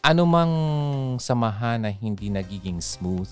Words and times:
anumang 0.00 0.52
samahan 1.20 1.84
na 1.84 1.92
hindi 1.92 2.32
nagiging 2.32 2.80
smooth 2.80 3.28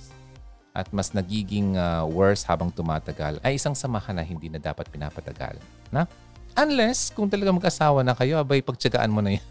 at 0.76 0.84
mas 0.92 1.16
nagiging 1.16 1.80
uh, 1.80 2.04
worse 2.04 2.44
habang 2.44 2.68
tumatagal 2.68 3.40
ay 3.40 3.56
isang 3.56 3.72
samahan 3.72 4.14
na 4.14 4.24
hindi 4.24 4.52
na 4.52 4.60
dapat 4.60 4.84
pinapatagal. 4.92 5.56
Na? 5.88 6.04
Unless 6.58 7.14
kung 7.14 7.30
talaga 7.30 7.54
mag-asawa 7.54 8.02
na 8.02 8.12
kayo, 8.12 8.36
abay 8.36 8.60
pagtsagaan 8.60 9.08
mo 9.08 9.24
na 9.24 9.38
yan. 9.38 9.46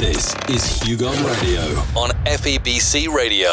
This 0.00 0.32
is 0.48 0.64
Hugon 0.80 1.18
Radio 1.26 1.62
on 1.98 2.14
FEBC 2.24 3.12
Radio. 3.12 3.52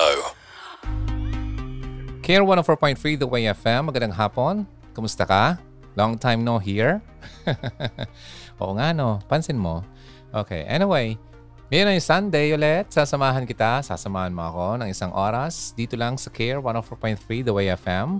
Care 2.21 2.45
104.3 2.45 3.19
The 3.19 3.27
Way 3.27 3.49
FM. 3.57 3.89
Magandang 3.89 4.13
hapon. 4.13 4.69
Kumusta 4.93 5.25
ka? 5.25 5.57
Long 5.97 6.21
time 6.21 6.45
no 6.45 6.61
here. 6.61 7.01
Oo 8.61 8.77
nga 8.77 8.93
no, 8.93 9.17
pansin 9.25 9.57
mo. 9.57 9.81
Okay, 10.29 10.61
anyway, 10.69 11.17
ngayon 11.69 11.93
ay 11.93 12.01
Sunday 12.01 12.49
ulit. 12.57 12.89
Sasamahan 12.89 13.45
kita, 13.45 13.85
sasamahan 13.85 14.33
mo 14.33 14.41
ako 14.41 14.81
ng 14.81 14.89
isang 14.89 15.13
oras 15.13 15.69
dito 15.77 15.93
lang 15.93 16.17
sa 16.17 16.33
Care 16.33 16.57
104.3 16.57 17.45
The 17.45 17.53
Way 17.53 17.69
FM. 17.77 18.17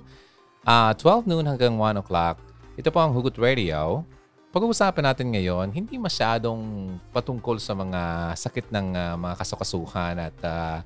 Uh, 0.61 0.93
12 0.93 1.25
noon 1.25 1.49
hanggang 1.49 1.73
1 1.73 1.97
o'clock. 1.97 2.37
Ito 2.77 2.93
po 2.93 3.01
ang 3.01 3.09
Hugot 3.09 3.33
Radio. 3.41 4.05
Pag-uusapan 4.53 5.01
natin 5.01 5.33
ngayon, 5.33 5.73
hindi 5.73 5.97
masyadong 5.97 6.61
patungkol 7.09 7.57
sa 7.57 7.73
mga 7.73 8.37
sakit 8.37 8.69
ng 8.69 8.87
uh, 8.93 9.17
mga 9.17 9.35
kasukasuhan 9.41 10.29
at 10.29 10.37
uh, 10.45 10.85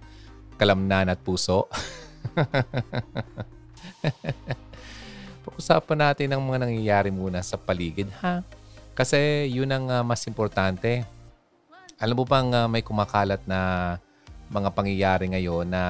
kalamnan 0.55 1.11
at 1.11 1.19
puso. 1.19 1.67
Pag-usapan 5.43 5.99
natin 5.99 6.31
ang 6.31 6.39
mga 6.47 6.63
nangyayari 6.63 7.11
muna 7.11 7.43
sa 7.43 7.59
paligid, 7.59 8.07
ha? 8.23 8.39
Kasi 8.95 9.52
yun 9.52 9.67
ang 9.67 9.91
uh, 9.91 9.99
mas 9.99 10.23
importante 10.31 11.03
alam 12.03 12.20
mo 12.20 12.27
bang 12.27 12.52
uh, 12.52 12.67
may 12.67 12.84
kumakalat 12.84 13.39
na 13.48 13.95
mga 14.52 14.75
pangyayari 14.75 15.31
ngayon 15.31 15.71
na 15.71 15.84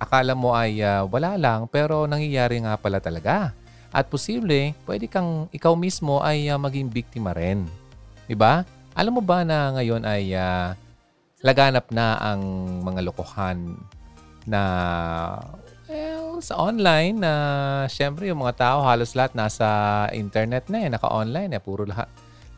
akala 0.00 0.32
mo 0.32 0.56
ay 0.56 0.80
uh, 0.80 1.04
wala 1.04 1.36
lang 1.36 1.68
pero 1.68 2.08
nangyayari 2.08 2.64
nga 2.64 2.80
pala 2.80 3.04
talaga. 3.04 3.52
At 3.92 4.08
posible, 4.08 4.76
pwede 4.88 5.08
kang 5.08 5.48
ikaw 5.52 5.76
mismo 5.76 6.24
ay 6.24 6.48
uh, 6.48 6.56
maging 6.56 6.88
biktima 6.88 7.36
rin. 7.36 7.68
'Di 8.24 8.32
ba? 8.32 8.64
Alam 8.96 9.20
mo 9.20 9.22
ba 9.22 9.44
na 9.44 9.76
ngayon 9.76 10.08
ay 10.08 10.32
uh, 10.32 10.72
laganap 11.44 11.92
na 11.92 12.16
ang 12.16 12.42
mga 12.82 13.04
lokohan 13.04 13.76
na 14.48 14.62
well, 15.86 16.40
sa 16.40 16.56
online 16.56 17.20
na 17.20 17.32
uh, 17.32 17.82
syempre 17.86 18.26
yung 18.26 18.40
mga 18.40 18.56
tao 18.56 18.78
halos 18.82 19.12
lahat 19.12 19.36
nasa 19.36 19.68
internet 20.16 20.66
na 20.72 20.82
eh, 20.82 20.88
naka-online 20.90 21.54
eh, 21.54 21.62
puro 21.62 21.84
lahat 21.84 22.08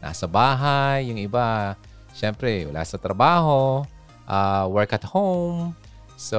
nasa 0.00 0.24
bahay, 0.24 1.12
yung 1.12 1.20
iba 1.20 1.76
Siyempre, 2.14 2.68
wala 2.68 2.84
sa 2.84 3.00
trabaho, 3.00 3.82
uh, 4.26 4.64
work 4.70 4.94
at 4.94 5.06
home. 5.06 5.74
So, 6.20 6.38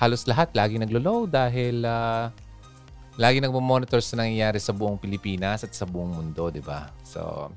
halos 0.00 0.26
lahat 0.26 0.50
lagi 0.52 0.82
naglo-load 0.82 1.30
dahil 1.30 1.86
uh, 1.86 2.26
lagi 3.14 3.38
nagmo-monitor 3.38 4.02
sa 4.02 4.18
nangyayari 4.18 4.58
sa 4.58 4.74
buong 4.74 4.98
Pilipinas 4.98 5.62
at 5.62 5.70
sa 5.70 5.86
buong 5.86 6.10
mundo, 6.10 6.50
di 6.50 6.58
ba? 6.58 6.90
So, 7.06 7.54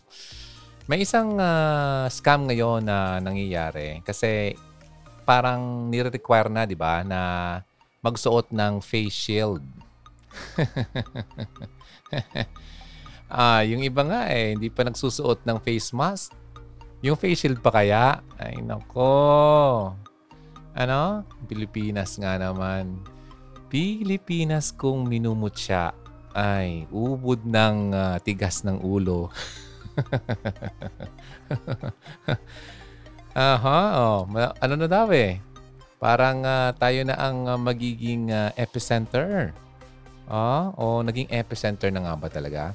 may 0.86 1.04
isang 1.04 1.42
uh, 1.42 2.06
scam 2.08 2.48
ngayon 2.48 2.86
na 2.86 3.20
nangyayari 3.20 4.00
kasi 4.06 4.56
parang 5.28 5.92
nire-require 5.92 6.48
na, 6.48 6.64
di 6.64 6.78
ba, 6.78 7.04
na 7.04 7.22
magsuot 8.00 8.56
ng 8.56 8.80
face 8.80 9.12
shield. 9.12 9.66
ah, 13.28 13.60
yung 13.68 13.84
iba 13.84 14.08
nga 14.08 14.32
eh, 14.32 14.56
hindi 14.56 14.72
pa 14.72 14.88
nagsusuot 14.88 15.44
ng 15.44 15.60
face 15.60 15.92
mask. 15.92 16.32
Yung 17.06 17.14
face 17.14 17.46
shield 17.46 17.62
pa 17.62 17.70
kaya? 17.70 18.26
Ay, 18.42 18.58
nako. 18.58 19.94
Ano? 20.74 21.22
Pilipinas 21.46 22.18
nga 22.18 22.42
naman. 22.42 22.98
Pilipinas 23.70 24.74
kung 24.74 25.06
minumutya. 25.06 25.94
Ay, 26.34 26.90
ubod 26.90 27.46
ng 27.46 27.94
uh, 27.94 28.18
tigas 28.22 28.66
ng 28.66 28.82
ulo. 28.82 29.30
Aha, 33.38 33.82
oh. 34.02 34.26
Ano 34.58 34.74
na 34.74 34.90
daw 34.90 35.14
eh? 35.14 35.38
Parang 36.02 36.42
uh, 36.46 36.74
tayo 36.78 37.02
na 37.06 37.18
ang 37.18 37.46
uh, 37.46 37.58
magiging 37.58 38.34
uh, 38.34 38.50
epicenter. 38.58 39.54
Oh, 40.30 40.74
o 40.76 40.86
naging 41.06 41.30
epicenter 41.30 41.94
na 41.94 42.02
nga 42.06 42.14
ba 42.18 42.30
talaga? 42.30 42.74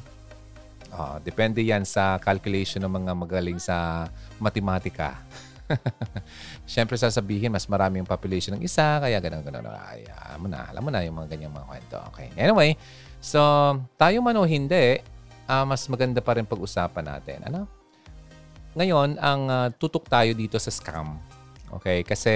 Uh, 0.92 1.16
depende 1.24 1.64
yan 1.64 1.88
sa 1.88 2.20
calculation 2.20 2.84
ng 2.84 2.92
mga 2.92 3.12
magaling 3.16 3.56
sa 3.56 4.06
matematika. 4.36 5.16
Siyempre 6.72 7.00
sasabihin, 7.00 7.48
mas 7.48 7.64
marami 7.64 8.04
yung 8.04 8.08
population 8.08 8.52
ng 8.56 8.62
isa, 8.62 9.00
kaya 9.00 9.16
ganun, 9.24 9.40
ganun. 9.40 9.72
Ay, 9.72 10.04
alam 10.04 10.40
mo 10.44 10.48
na, 10.52 10.60
alam 10.68 10.82
mo 10.84 10.90
na 10.92 11.00
yung 11.00 11.16
mga 11.16 11.28
ganyang 11.32 11.54
mga 11.54 11.66
kwento. 11.66 11.98
Okay. 12.12 12.28
Anyway, 12.36 12.76
so 13.24 13.40
tayo 13.96 14.20
man 14.20 14.36
o 14.36 14.44
hindi, 14.44 15.00
uh, 15.48 15.64
mas 15.64 15.88
maganda 15.88 16.20
pa 16.20 16.36
rin 16.36 16.44
pag-usapan 16.44 17.04
natin. 17.08 17.38
Ano? 17.48 17.64
Ngayon, 18.76 19.20
ang 19.20 19.42
uh, 19.48 19.68
tutok 19.72 20.08
tayo 20.08 20.32
dito 20.36 20.56
sa 20.60 20.68
scam. 20.68 21.16
Okay? 21.80 22.04
Kasi 22.04 22.34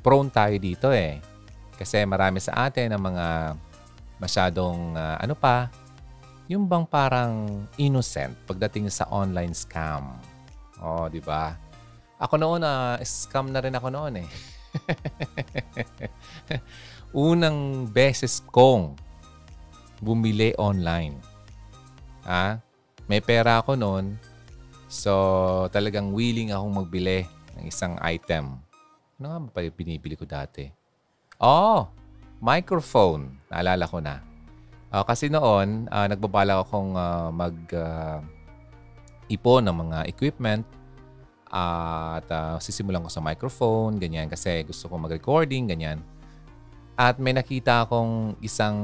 prone 0.00 0.28
tayo 0.32 0.56
dito 0.60 0.88
eh. 0.92 1.20
Kasi 1.74 2.04
marami 2.08 2.40
sa 2.40 2.68
atin 2.68 2.96
ang 2.96 3.02
mga 3.02 3.26
masyadong 4.20 4.94
uh, 4.94 5.16
ano 5.20 5.34
pa, 5.34 5.68
yung 6.44 6.68
bang 6.68 6.84
parang 6.84 7.64
innocent 7.80 8.36
pagdating 8.44 8.92
sa 8.92 9.08
online 9.08 9.56
scam. 9.56 10.20
Oh, 10.84 11.08
di 11.08 11.24
ba? 11.24 11.56
Ako 12.20 12.36
noon, 12.36 12.60
uh, 12.60 13.00
scam 13.00 13.48
na 13.48 13.64
rin 13.64 13.72
ako 13.72 13.88
noon 13.88 14.20
eh. 14.20 14.28
Unang 17.14 17.88
beses 17.88 18.44
kong 18.52 18.92
bumili 20.04 20.52
online. 20.60 21.16
Ha? 22.28 22.60
May 23.08 23.24
pera 23.24 23.64
ako 23.64 23.76
noon. 23.76 24.20
So, 24.88 25.12
talagang 25.72 26.12
willing 26.12 26.52
akong 26.52 26.84
magbili 26.84 27.24
ng 27.56 27.64
isang 27.68 27.96
item. 28.04 28.60
Ano 29.16 29.26
nga 29.32 29.38
ba 29.40 29.60
binibili 29.72 30.18
ko 30.18 30.28
dati? 30.28 30.68
Oh, 31.40 31.88
microphone. 32.44 33.40
Naalala 33.48 33.88
ko 33.88 33.98
na. 34.02 34.33
Uh, 34.94 35.02
kasi 35.02 35.26
noon, 35.26 35.90
uh, 35.90 36.06
nagbabala 36.06 36.62
akong 36.62 36.94
uh, 36.94 37.26
mag 37.34 37.58
uh, 37.74 38.22
ipon 39.26 39.66
ng 39.66 39.74
mga 39.74 39.98
equipment 40.06 40.62
uh, 41.50 42.22
at 42.22 42.28
uh, 42.30 42.62
sisimulan 42.62 43.02
ko 43.02 43.10
sa 43.10 43.18
microphone, 43.18 43.98
ganyan, 43.98 44.30
kasi 44.30 44.62
gusto 44.62 44.86
ko 44.86 44.94
mag-recording, 44.94 45.66
ganyan. 45.66 45.98
At 46.94 47.18
may 47.18 47.34
nakita 47.34 47.82
akong 47.82 48.38
isang 48.38 48.78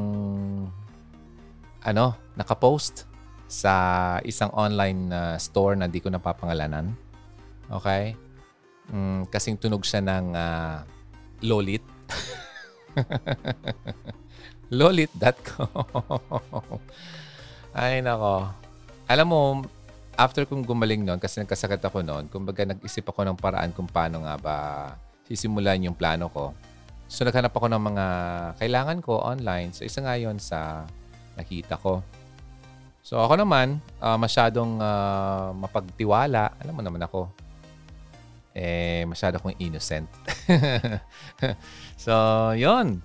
ano, 1.86 2.18
nakapost 2.34 3.06
sa 3.46 4.18
isang 4.26 4.50
online 4.50 5.14
uh, 5.14 5.38
store 5.38 5.78
na 5.78 5.86
di 5.86 6.02
ko 6.02 6.10
napapangalanan. 6.10 6.90
Okay? 7.70 8.18
Mm, 8.90 9.30
kasing 9.30 9.62
tunog 9.62 9.86
siya 9.86 10.02
ng 10.02 10.26
uh, 10.34 10.82
Lolit. 11.46 11.86
Lolit.com. 14.70 15.68
Ay, 17.74 18.02
nako. 18.06 18.46
Alam 19.10 19.26
mo, 19.26 19.40
after 20.14 20.46
kong 20.46 20.62
gumaling 20.62 21.02
noon, 21.02 21.18
kasi 21.18 21.42
nagkasakit 21.42 21.82
ako 21.82 22.06
noon, 22.06 22.30
kumbaga 22.30 22.62
nag-isip 22.62 23.02
ako 23.10 23.26
ng 23.26 23.38
paraan 23.38 23.74
kung 23.74 23.90
paano 23.90 24.22
nga 24.22 24.34
ba 24.38 24.56
sisimulan 25.26 25.82
yung 25.82 25.98
plano 25.98 26.30
ko. 26.30 26.54
So, 27.10 27.26
naghanap 27.26 27.50
ako 27.50 27.66
ng 27.66 27.82
mga 27.82 28.06
kailangan 28.62 28.98
ko 29.02 29.18
online. 29.18 29.74
So, 29.74 29.82
isa 29.82 30.06
nga 30.06 30.14
yun 30.14 30.38
sa 30.38 30.86
nakita 31.34 31.74
ko. 31.74 32.06
So, 33.02 33.18
ako 33.18 33.42
naman, 33.42 33.82
uh, 33.98 34.14
masyadong 34.14 34.78
uh, 34.78 35.50
mapagtiwala. 35.58 36.54
Alam 36.62 36.74
mo 36.78 36.82
naman 36.86 37.02
ako, 37.02 37.26
eh, 38.54 39.02
masyado 39.06 39.38
akong 39.38 39.58
innocent. 39.58 40.06
so, 42.04 42.14
yon 42.54 43.02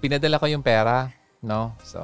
pinadala 0.00 0.40
ko 0.40 0.46
yung 0.46 0.64
pera, 0.64 1.10
no? 1.40 1.72
So, 1.82 2.00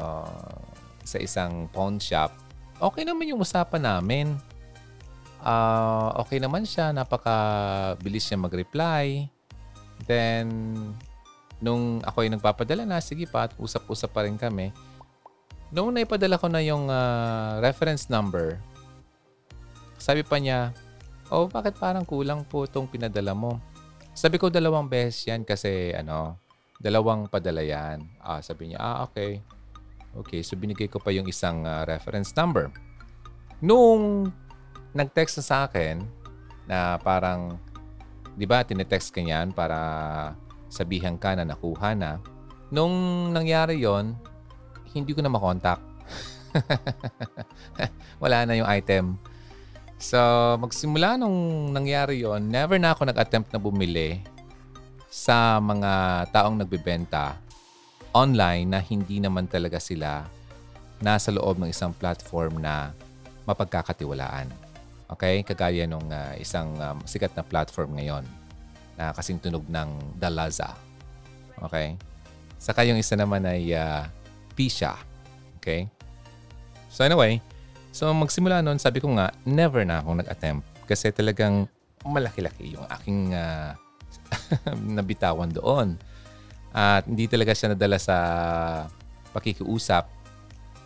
sa 1.03 1.19
isang 1.19 1.69
pawn 1.71 1.99
shop. 1.99 2.33
Okay 2.79 3.07
naman 3.07 3.31
yung 3.31 3.43
usapan 3.43 3.83
namin. 3.83 4.27
Uh, 5.43 6.15
okay 6.23 6.39
naman 6.39 6.67
siya. 6.67 6.91
Napaka-bilis 6.91 8.27
niya 8.31 8.39
mag-reply. 8.39 9.27
Then, 10.07 10.51
nung 11.63 12.03
ako 12.03 12.27
ay 12.27 12.31
nagpapadala 12.35 12.83
na, 12.83 12.99
sige 12.99 13.27
pa, 13.31 13.47
at 13.47 13.55
usap-usap 13.59 14.11
pa 14.11 14.27
rin 14.27 14.35
kami. 14.35 14.75
Nung 15.71 15.95
naipadala 15.95 16.37
ko 16.37 16.51
na 16.51 16.61
yung 16.61 16.91
uh, 16.91 17.63
reference 17.63 18.11
number, 18.11 18.59
sabi 19.97 20.27
pa 20.27 20.43
niya, 20.43 20.75
oh, 21.31 21.47
bakit 21.47 21.79
parang 21.79 22.03
kulang 22.03 22.43
po 22.43 22.67
itong 22.67 22.91
pinadala 22.91 23.33
mo? 23.33 23.63
Sabi 24.13 24.37
ko 24.37 24.51
dalawang 24.51 24.91
beses 24.91 25.25
yan 25.25 25.47
kasi 25.47 25.95
ano, 25.95 26.37
dalawang 26.83 27.31
padala 27.31 27.63
yan. 27.63 28.03
Ah, 28.19 28.43
sabi 28.43 28.75
niya, 28.75 28.83
ah, 28.83 28.99
okay. 29.07 29.39
Okay, 30.13 30.43
so 30.43 30.59
binigay 30.59 30.91
ko 30.91 30.99
pa 30.99 31.15
yung 31.15 31.31
isang 31.31 31.65
uh, 31.65 31.87
reference 31.87 32.35
number. 32.35 32.69
Nung 33.63 34.35
nag-text 34.93 35.41
na 35.41 35.45
sa 35.47 35.57
akin 35.71 36.03
na 36.67 36.99
parang 37.01 37.57
Di 38.33 38.49
ba, 38.49 38.65
tinetext 38.65 39.13
ka 39.13 39.21
niyan 39.21 39.53
para 39.53 39.79
sabihan 40.73 41.21
ka 41.21 41.37
na 41.37 41.45
nakuha 41.45 41.93
na. 41.93 42.17
Nung 42.73 43.29
nangyari 43.29 43.85
yon 43.85 44.17
hindi 44.97 45.13
ko 45.13 45.21
na 45.21 45.33
makontak. 45.33 45.81
Wala 48.23 48.49
na 48.49 48.57
yung 48.57 48.69
item. 48.69 49.21
So, 50.01 50.19
magsimula 50.61 51.21
nung 51.21 51.71
nangyari 51.77 52.25
yon 52.25 52.49
never 52.49 52.81
na 52.81 52.97
ako 52.97 53.13
nag-attempt 53.13 53.53
na 53.53 53.61
bumili 53.61 54.25
sa 55.13 55.61
mga 55.61 56.25
taong 56.33 56.57
nagbebenta 56.57 57.37
online 58.17 58.65
na 58.65 58.81
hindi 58.81 59.21
naman 59.21 59.45
talaga 59.45 59.77
sila 59.77 60.25
nasa 61.05 61.29
loob 61.29 61.61
ng 61.61 61.69
isang 61.69 61.93
platform 61.93 62.65
na 62.65 62.97
mapagkakatiwalaan. 63.45 64.49
Okay? 65.13 65.45
Kagaya 65.45 65.85
nung 65.85 66.09
uh, 66.09 66.33
isang 66.41 66.73
um, 66.81 67.05
sikat 67.05 67.37
na 67.37 67.45
platform 67.45 68.01
ngayon 68.01 68.25
na 68.97 69.13
kasing 69.13 69.37
tunog 69.37 69.69
ng 69.69 70.17
Dalaza. 70.17 70.73
Okay? 71.69 72.01
Saka 72.57 72.89
yung 72.89 72.97
isa 72.97 73.13
naman 73.13 73.45
ay 73.45 73.69
uh, 73.77 74.09
Pisha. 74.57 74.97
Okay? 75.61 75.93
So 76.89 77.05
anyway, 77.05 77.45
so 77.93 78.09
magsimula 78.17 78.65
noon, 78.65 78.81
sabi 78.81 79.05
ko 79.05 79.13
nga, 79.13 79.29
never 79.45 79.85
na 79.85 80.01
akong 80.01 80.25
nag-attempt 80.25 80.65
kasi 80.89 81.13
talagang 81.13 81.69
malaki-laki 82.01 82.73
yung 82.73 82.89
aking 82.89 83.37
uh, 83.37 83.77
nabitawan 84.99 85.51
doon. 85.53 85.97
At 86.73 87.05
hindi 87.05 87.29
talaga 87.29 87.53
siya 87.53 87.77
nadala 87.77 88.01
sa 88.01 88.17
pakikiusap. 89.37 90.09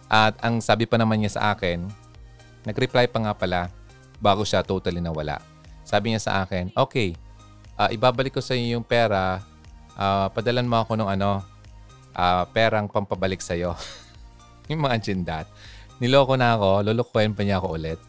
At 0.07 0.39
ang 0.43 0.63
sabi 0.63 0.87
pa 0.87 0.99
naman 0.99 1.23
niya 1.23 1.39
sa 1.39 1.43
akin, 1.55 1.87
nag-reply 2.67 3.11
pa 3.11 3.19
nga 3.23 3.35
pala 3.35 3.61
bago 4.19 4.43
siya 4.47 4.63
totally 4.63 5.03
nawala. 5.03 5.43
Sabi 5.87 6.15
niya 6.15 6.23
sa 6.23 6.33
akin, 6.43 6.75
okay, 6.75 7.15
uh, 7.79 7.91
ibabalik 7.91 8.35
ko 8.35 8.43
sa 8.43 8.59
iyo 8.59 8.79
yung 8.79 8.87
pera, 8.87 9.43
uh, 9.95 10.27
padalan 10.35 10.67
mo 10.67 10.83
ako 10.83 10.99
ng 10.99 11.11
ano, 11.11 11.43
uh, 12.15 12.45
perang 12.51 12.91
pampabalik 12.91 13.39
sa 13.39 13.55
iyo. 13.55 13.75
mga 14.71 14.99
chindat. 14.99 15.47
Niloko 16.03 16.35
na 16.35 16.59
ako, 16.59 16.83
lulukuhin 16.91 17.33
pa 17.33 17.47
niya 17.47 17.63
ako 17.63 17.79
ulit. 17.79 18.01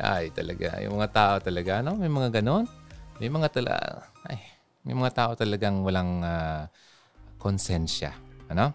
Ay, 0.00 0.32
talaga. 0.32 0.80
Yung 0.80 0.96
mga 0.96 1.12
tao 1.12 1.34
talaga, 1.38 1.84
no? 1.84 2.00
May 2.00 2.08
mga 2.08 2.40
ganon. 2.40 2.64
May 3.20 3.28
mga 3.28 3.48
tala, 3.52 3.76
ay, 4.24 4.40
may 4.82 4.94
mga 4.94 5.14
tao 5.14 5.32
talagang 5.38 5.86
walang 5.86 6.22
uh, 6.22 6.66
konsensya. 7.38 8.14
Ano? 8.50 8.74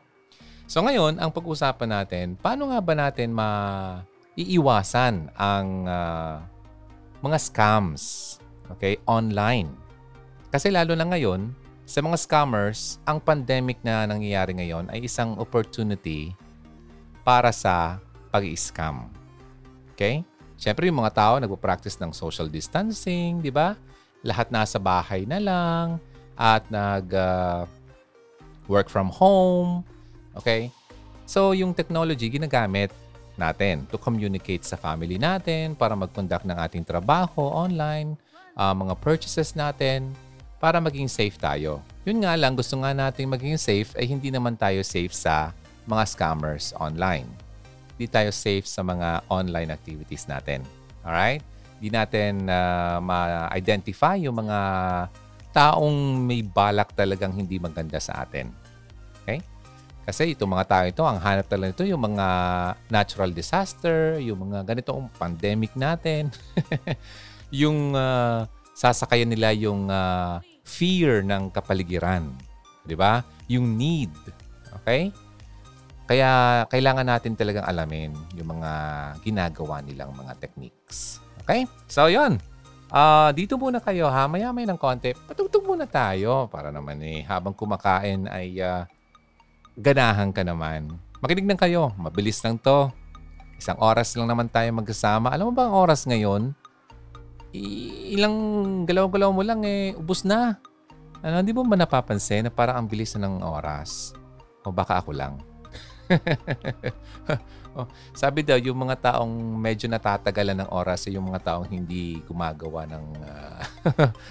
So 0.68 0.84
ngayon, 0.84 1.20
ang 1.20 1.32
pag-usapan 1.32 1.92
natin, 1.92 2.26
paano 2.36 2.72
nga 2.72 2.80
ba 2.84 2.94
natin 2.96 3.32
maiiwasan 3.32 5.32
ang 5.36 5.68
uh, 5.88 6.44
mga 7.24 7.38
scams 7.40 8.04
okay, 8.72 9.00
online? 9.08 9.72
Kasi 10.52 10.72
lalo 10.72 10.96
na 10.96 11.08
ngayon, 11.08 11.52
sa 11.88 12.04
mga 12.04 12.20
scammers, 12.20 13.00
ang 13.08 13.24
pandemic 13.24 13.80
na 13.80 14.04
nangyayari 14.04 14.52
ngayon 14.60 14.92
ay 14.92 15.08
isang 15.08 15.40
opportunity 15.40 16.36
para 17.24 17.56
sa 17.56 18.04
pag-scam. 18.28 19.08
Okay? 19.96 20.28
Siyempre, 20.60 20.92
yung 20.92 21.00
mga 21.00 21.16
tao 21.16 21.34
nagpo-practice 21.40 21.96
ng 22.04 22.12
social 22.12 22.52
distancing, 22.52 23.40
di 23.40 23.54
ba? 23.54 23.80
Lahat 24.26 24.50
nasa 24.50 24.78
bahay 24.82 25.26
na 25.26 25.38
lang 25.38 26.02
at 26.38 26.66
nag 26.70 27.10
uh, 27.14 27.64
work 28.70 28.92
from 28.92 29.10
home. 29.10 29.82
Okay? 30.38 30.70
So, 31.28 31.52
yung 31.52 31.74
technology 31.76 32.32
ginagamit 32.32 32.94
natin 33.38 33.86
to 33.92 34.00
communicate 34.00 34.66
sa 34.66 34.76
family 34.76 35.20
natin 35.20 35.78
para 35.78 35.94
mag-conduct 35.94 36.44
ng 36.48 36.58
ating 36.58 36.84
trabaho 36.84 37.52
online, 37.52 38.18
uh, 38.58 38.74
mga 38.74 38.96
purchases 38.98 39.54
natin, 39.54 40.12
para 40.58 40.82
maging 40.82 41.06
safe 41.06 41.38
tayo. 41.38 41.86
Yun 42.02 42.26
nga 42.26 42.34
lang, 42.34 42.58
gusto 42.58 42.82
nga 42.82 42.92
natin 42.96 43.30
maging 43.30 43.62
safe 43.62 43.94
ay 43.94 44.10
hindi 44.10 44.34
naman 44.34 44.58
tayo 44.58 44.82
safe 44.82 45.14
sa 45.14 45.54
mga 45.86 46.04
scammers 46.10 46.74
online. 46.82 47.30
Hindi 47.94 48.10
tayo 48.10 48.30
safe 48.34 48.66
sa 48.66 48.82
mga 48.82 49.26
online 49.30 49.70
activities 49.70 50.26
natin. 50.26 50.66
Alright? 51.06 51.46
Hindi 51.78 51.90
natin 51.94 52.50
uh, 52.50 52.98
ma-identify 53.00 54.18
yung 54.18 54.42
mga 54.42 54.60
taong 55.54 56.22
may 56.22 56.46
balak 56.46 56.94
talagang 56.94 57.34
hindi 57.34 57.58
maganda 57.58 57.98
sa 57.98 58.26
atin. 58.26 58.50
Okay? 59.22 59.42
Kasi 60.08 60.38
itong 60.38 60.56
mga 60.56 60.66
tao 60.70 60.84
ito, 60.88 61.04
ang 61.04 61.20
hanap 61.20 61.52
talaga 61.52 61.76
nito 61.76 61.84
yung 61.84 62.00
mga 62.00 62.28
natural 62.88 63.36
disaster, 63.36 64.22
yung 64.24 64.50
mga 64.50 64.64
ganitong 64.64 65.12
pandemic 65.20 65.76
natin. 65.76 66.32
yung 67.62 67.92
uh, 67.92 68.48
sasakayan 68.72 69.28
nila 69.28 69.52
yung 69.52 69.92
uh, 69.92 70.40
fear 70.64 71.26
ng 71.28 71.52
kapaligiran. 71.52 72.32
Di 72.88 72.96
ba? 72.96 73.20
Yung 73.52 73.76
need. 73.76 74.14
Okay? 74.80 75.12
Kaya 76.08 76.64
kailangan 76.72 77.04
natin 77.04 77.36
talagang 77.36 77.68
alamin 77.68 78.16
yung 78.40 78.56
mga 78.56 78.72
ginagawa 79.28 79.84
nilang 79.84 80.16
mga 80.16 80.40
techniques. 80.40 81.20
Okay? 81.48 81.64
So, 81.88 82.12
yon. 82.12 82.44
Uh, 82.92 83.32
dito 83.32 83.56
muna 83.56 83.80
kayo 83.80 84.12
ha. 84.12 84.28
Maya-may 84.28 84.68
ng 84.68 84.76
konti. 84.76 85.16
Patugtog 85.16 85.64
muna 85.64 85.88
tayo 85.88 86.52
para 86.52 86.76
naman 86.76 87.00
eh 87.04 87.24
habang 87.24 87.56
kumakain 87.56 88.28
ay 88.28 88.60
uh, 88.60 88.84
ganahan 89.80 90.36
ka 90.36 90.44
naman. 90.44 90.92
Makinig 91.24 91.48
lang 91.48 91.60
kayo. 91.60 91.96
Mabilis 91.96 92.44
lang 92.44 92.60
to. 92.60 92.92
Isang 93.56 93.80
oras 93.80 94.12
lang 94.20 94.28
naman 94.28 94.52
tayo 94.52 94.68
magkasama. 94.76 95.32
Alam 95.32 95.50
mo 95.50 95.54
ba 95.56 95.72
ang 95.72 95.76
oras 95.76 96.04
ngayon? 96.04 96.52
I- 97.56 98.20
ilang 98.20 98.36
galaw-galaw 98.84 99.32
mo 99.32 99.42
lang 99.42 99.64
eh, 99.64 99.96
ubos 99.96 100.28
na. 100.28 100.60
Ano, 101.24 101.42
hindi 101.42 101.56
mo 101.56 101.66
ba 101.66 101.80
napapansin 101.80 102.46
na 102.46 102.52
parang 102.54 102.84
ang 102.84 102.88
bilis 102.92 103.16
na 103.16 103.26
ng 103.26 103.42
oras? 103.42 104.14
O 104.62 104.70
baka 104.70 105.00
ako 105.00 105.16
lang? 105.16 105.40
oh, 107.78 107.88
sabi 108.18 108.42
daw, 108.42 108.58
yung 108.58 108.90
mga 108.90 109.14
taong 109.14 109.34
medyo 109.56 109.86
natatagalan 109.86 110.66
ng 110.66 110.70
oras 110.74 111.06
ay 111.06 111.16
yung 111.16 111.30
mga 111.30 111.54
taong 111.54 111.70
hindi 111.70 112.18
gumagawa 112.26 112.90
ng 112.90 113.06
uh, 113.22 113.60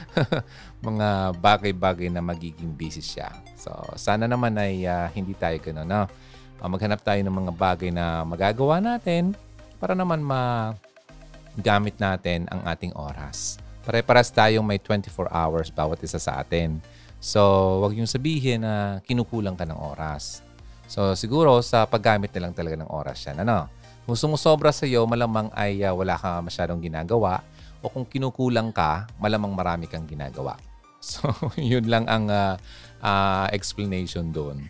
mga 0.88 1.08
bagay-bagay 1.38 2.10
na 2.10 2.20
magiging 2.20 2.74
busy 2.74 3.00
siya. 3.00 3.30
So, 3.54 3.70
sana 3.94 4.26
naman 4.26 4.58
ay 4.58 4.82
uh, 4.84 5.06
hindi 5.14 5.32
tayo 5.38 5.56
gano'n. 5.62 5.86
No? 5.86 6.10
Uh, 6.58 6.68
maghanap 6.68 7.00
tayo 7.06 7.22
ng 7.22 7.36
mga 7.46 7.52
bagay 7.54 7.90
na 7.94 8.26
magagawa 8.26 8.82
natin 8.82 9.32
para 9.78 9.94
naman 9.94 10.20
magamit 10.24 11.96
natin 11.96 12.50
ang 12.50 12.66
ating 12.66 12.90
oras. 12.98 13.62
Pare-paras 13.86 14.34
tayong 14.34 14.66
may 14.66 14.82
24 14.82 15.30
hours 15.30 15.70
bawat 15.70 16.02
isa 16.02 16.18
sa 16.18 16.42
atin. 16.42 16.82
So, 17.22 17.42
wag 17.86 17.94
yung 17.94 18.10
sabihin 18.10 18.66
na 18.66 18.98
kinukulang 19.06 19.54
ka 19.54 19.66
ng 19.66 19.78
oras. 19.78 20.45
So, 20.86 21.18
siguro 21.18 21.58
sa 21.62 21.84
paggamit 21.84 22.30
na 22.34 22.48
lang 22.48 22.54
talaga 22.54 22.78
ng 22.78 22.90
oras 22.90 23.26
yan. 23.26 23.42
Ano? 23.42 23.66
Kung 24.06 24.14
sumusobra 24.14 24.70
sa 24.70 24.86
iyo, 24.86 25.02
malamang 25.04 25.50
ay 25.50 25.82
uh, 25.82 25.90
wala 25.90 26.14
ka 26.14 26.38
masyadong 26.38 26.78
ginagawa 26.78 27.42
o 27.82 27.90
kung 27.90 28.06
kinukulang 28.06 28.70
ka, 28.70 29.10
malamang 29.18 29.50
marami 29.52 29.90
kang 29.90 30.06
ginagawa. 30.06 30.56
So, 31.06 31.30
yun 31.54 31.86
lang 31.86 32.10
ang 32.10 32.26
uh, 32.26 32.58
uh, 32.98 33.46
explanation 33.54 34.34
doon. 34.34 34.66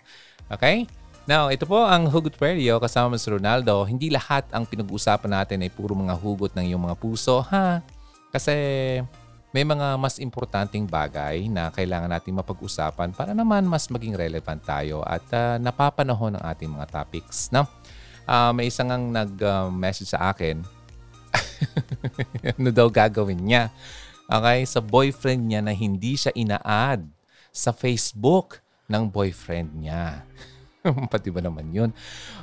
Okay? 0.53 0.85
Now, 1.25 1.49
ito 1.49 1.65
po 1.65 1.81
ang 1.81 2.13
Hugot 2.13 2.37
Radio 2.37 2.77
kasama 2.77 3.17
si 3.17 3.33
Ronaldo. 3.33 3.89
Hindi 3.89 4.13
lahat 4.13 4.45
ang 4.53 4.69
pinag-uusapan 4.69 5.33
natin 5.33 5.65
ay 5.65 5.73
puro 5.73 5.97
mga 5.97 6.13
hugot 6.13 6.53
ng 6.53 6.71
iyong 6.71 6.85
mga 6.87 6.99
puso, 7.01 7.41
ha? 7.51 7.81
Kasi 8.31 8.53
may 9.55 9.63
mga 9.63 9.97
mas 9.97 10.19
importanteng 10.19 10.85
bagay 10.85 11.47
na 11.47 11.71
kailangan 11.71 12.11
natin 12.11 12.37
mapag-usapan 12.37 13.15
para 13.15 13.33
naman 13.33 13.65
mas 13.65 13.87
maging 13.89 14.19
relevant 14.19 14.61
tayo 14.63 15.01
at 15.07 15.25
uh, 15.33 15.57
napapanahon 15.63 16.37
ng 16.37 16.45
ating 16.45 16.71
mga 16.71 16.87
topics. 16.91 17.49
No? 17.55 17.65
Uh, 18.27 18.51
may 18.51 18.69
isang 18.69 18.91
ang 18.91 19.15
nag-message 19.15 20.11
sa 20.11 20.35
akin 20.35 20.67
ano 22.59 22.71
daw 22.75 22.91
gagawin 22.91 23.41
niya. 23.41 23.71
Okay? 24.27 24.67
Sa 24.67 24.83
boyfriend 24.83 25.43
niya 25.47 25.61
na 25.63 25.73
hindi 25.73 26.19
siya 26.19 26.35
ina-add 26.35 27.07
sa 27.55 27.71
Facebook 27.73 28.61
ng 28.91 29.09
boyfriend 29.09 29.73
niya. 29.79 30.27
Pati 31.13 31.29
ba 31.31 31.41
naman 31.43 31.71
yun? 31.73 31.91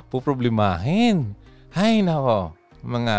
Puproblemahin. 0.08 1.36
Hay 1.74 2.04
nako, 2.04 2.54
mga 2.84 3.16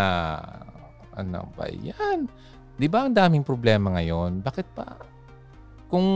ano 1.16 1.48
ba 1.56 1.68
yan? 1.68 2.28
Di 2.76 2.86
ba 2.92 3.08
ang 3.08 3.12
daming 3.16 3.40
problema 3.40 3.96
ngayon? 3.96 4.44
Bakit 4.44 4.66
pa? 4.76 5.00
Kung 5.88 6.06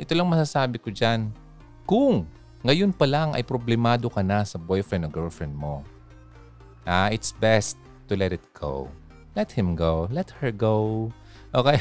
ito 0.00 0.16
lang 0.16 0.24
masasabi 0.24 0.80
ko 0.80 0.88
dyan, 0.88 1.28
kung 1.84 2.24
ngayon 2.64 2.96
pa 2.96 3.04
lang 3.04 3.36
ay 3.36 3.44
problemado 3.44 4.08
ka 4.08 4.24
na 4.24 4.40
sa 4.42 4.56
boyfriend 4.56 5.04
o 5.04 5.12
girlfriend 5.12 5.52
mo, 5.52 5.84
ah, 6.88 7.12
it's 7.12 7.36
best 7.36 7.76
to 8.08 8.16
let 8.16 8.32
it 8.32 8.44
go. 8.56 8.88
Let 9.36 9.52
him 9.52 9.76
go. 9.76 10.08
Let 10.08 10.32
her 10.40 10.48
go. 10.48 11.08
Okay? 11.52 11.76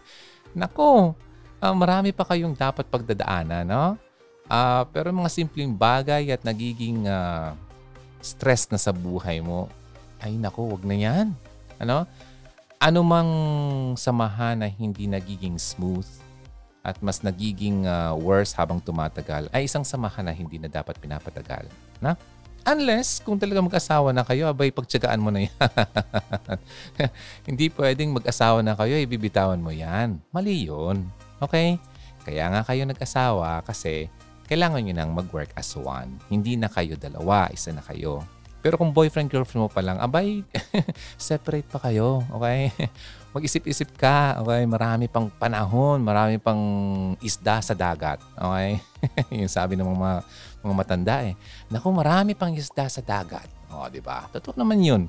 Nako, 0.58 1.12
uh, 1.60 1.74
marami 1.76 2.16
pa 2.16 2.24
kayong 2.24 2.56
dapat 2.56 2.88
pagdadaanan, 2.88 3.68
no? 3.68 3.86
Uh, 4.48 4.82
pero 4.96 5.12
mga 5.12 5.28
simpleng 5.28 5.76
bagay 5.76 6.32
at 6.32 6.40
nagiging 6.40 7.04
uh, 7.04 7.52
stress 8.24 8.64
na 8.72 8.80
sa 8.80 8.96
buhay 8.96 9.44
mo, 9.44 9.68
ay 10.24 10.34
nako, 10.40 10.72
wag 10.74 10.82
na 10.88 10.96
yan. 10.96 11.26
Ano? 11.78 12.08
Anumang 12.78 13.30
samahan 13.98 14.58
na 14.62 14.70
hindi 14.70 15.10
nagiging 15.10 15.58
smooth 15.58 16.06
at 16.86 16.96
mas 17.02 17.20
nagiging 17.20 17.84
uh, 17.84 18.14
worse 18.14 18.54
habang 18.54 18.78
tumatagal 18.78 19.50
ay 19.50 19.66
isang 19.66 19.82
samahan 19.82 20.24
na 20.24 20.32
hindi 20.32 20.56
na 20.56 20.70
dapat 20.70 20.96
pinapatagal. 21.02 21.66
Na? 21.98 22.14
Unless 22.66 23.22
kung 23.22 23.38
talaga 23.38 23.62
mag-asawa 23.62 24.12
na 24.14 24.22
kayo, 24.26 24.50
abay 24.50 24.70
pagtsagaan 24.70 25.22
mo 25.22 25.30
na 25.30 25.46
yan. 25.46 25.56
hindi 27.48 27.70
pwedeng 27.72 28.12
mag-asawa 28.12 28.60
na 28.62 28.74
kayo, 28.76 28.98
ibibitawan 28.98 29.60
mo 29.60 29.72
yan. 29.72 30.20
Mali 30.34 30.68
yun. 30.68 31.06
Okay? 31.38 31.78
Kaya 32.28 32.50
nga 32.52 32.62
kayo 32.66 32.84
nag-asawa 32.84 33.64
kasi 33.64 34.12
kailangan 34.48 34.84
nyo 34.84 34.94
nang 34.96 35.12
mag-work 35.16 35.52
as 35.56 35.72
one. 35.76 36.20
Hindi 36.28 36.60
na 36.60 36.68
kayo 36.68 36.96
dalawa, 36.96 37.48
isa 37.52 37.72
na 37.72 37.80
kayo. 37.80 38.20
Pero 38.68 38.84
kung 38.84 38.92
boyfriend, 38.92 39.32
girlfriend 39.32 39.64
mo 39.64 39.72
pa 39.72 39.80
lang, 39.80 39.96
abay, 39.96 40.44
separate 41.16 41.64
pa 41.64 41.80
kayo, 41.88 42.20
okay? 42.28 42.68
Mag-isip-isip 43.32 43.96
ka, 43.96 44.36
okay? 44.44 44.68
Marami 44.68 45.08
pang 45.08 45.32
panahon, 45.32 46.04
marami 46.04 46.36
pang 46.36 46.60
isda 47.24 47.64
sa 47.64 47.72
dagat, 47.72 48.20
okay? 48.36 48.76
yung 49.40 49.48
sabi 49.48 49.72
ng 49.72 49.88
mga, 49.88 50.20
mga 50.60 50.74
matanda 50.76 51.16
eh. 51.24 51.32
Naku, 51.72 51.88
marami 51.96 52.36
pang 52.36 52.52
isda 52.52 52.92
sa 52.92 53.00
dagat. 53.00 53.48
O, 53.72 53.80
oh, 53.80 53.88
di 53.88 54.04
ba? 54.04 54.28
Totoo 54.28 54.52
naman 54.52 54.84
yun. 54.84 55.08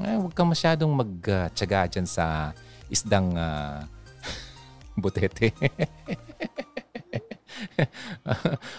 Eh, 0.00 0.16
huwag 0.16 0.32
ka 0.32 0.40
masyadong 0.40 0.96
magtsaga 0.96 1.84
uh, 1.84 1.88
dyan 1.92 2.08
sa 2.08 2.56
isdang 2.88 3.36
uh, 3.36 3.84
butete. 4.96 5.52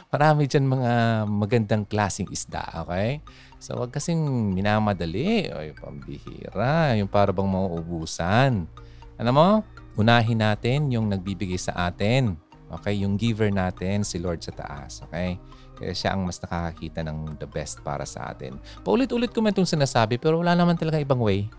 Marami 0.10 0.50
dyan 0.50 0.66
mga 0.66 0.94
magandang 1.30 1.86
klaseng 1.86 2.26
isda, 2.34 2.82
okay? 2.82 3.22
So, 3.66 3.82
wag 3.82 3.90
kasing 3.90 4.54
minamadali. 4.54 5.50
O, 5.50 5.66
yung 5.66 5.80
pambihira. 5.82 6.94
Yung 7.02 7.10
para 7.10 7.34
bang 7.34 7.50
mauubusan. 7.50 8.70
Ano 9.18 9.32
mo? 9.34 9.66
Unahin 9.98 10.38
natin 10.38 10.94
yung 10.94 11.10
nagbibigay 11.10 11.58
sa 11.58 11.90
atin. 11.90 12.38
Okay? 12.70 13.02
Yung 13.02 13.18
giver 13.18 13.50
natin, 13.50 14.06
si 14.06 14.22
Lord 14.22 14.46
sa 14.46 14.54
taas. 14.54 15.02
Okay? 15.10 15.42
Kaya 15.82 15.98
siya 15.98 16.14
ang 16.14 16.30
mas 16.30 16.38
nakakakita 16.38 17.02
ng 17.10 17.42
the 17.42 17.50
best 17.50 17.82
para 17.82 18.06
sa 18.06 18.30
atin. 18.30 18.62
Paulit-ulit 18.86 19.34
ko 19.34 19.42
man 19.42 19.50
itong 19.50 19.66
sinasabi 19.66 20.22
pero 20.22 20.46
wala 20.46 20.54
naman 20.54 20.78
talaga 20.78 21.02
ibang 21.02 21.26
way. 21.26 21.50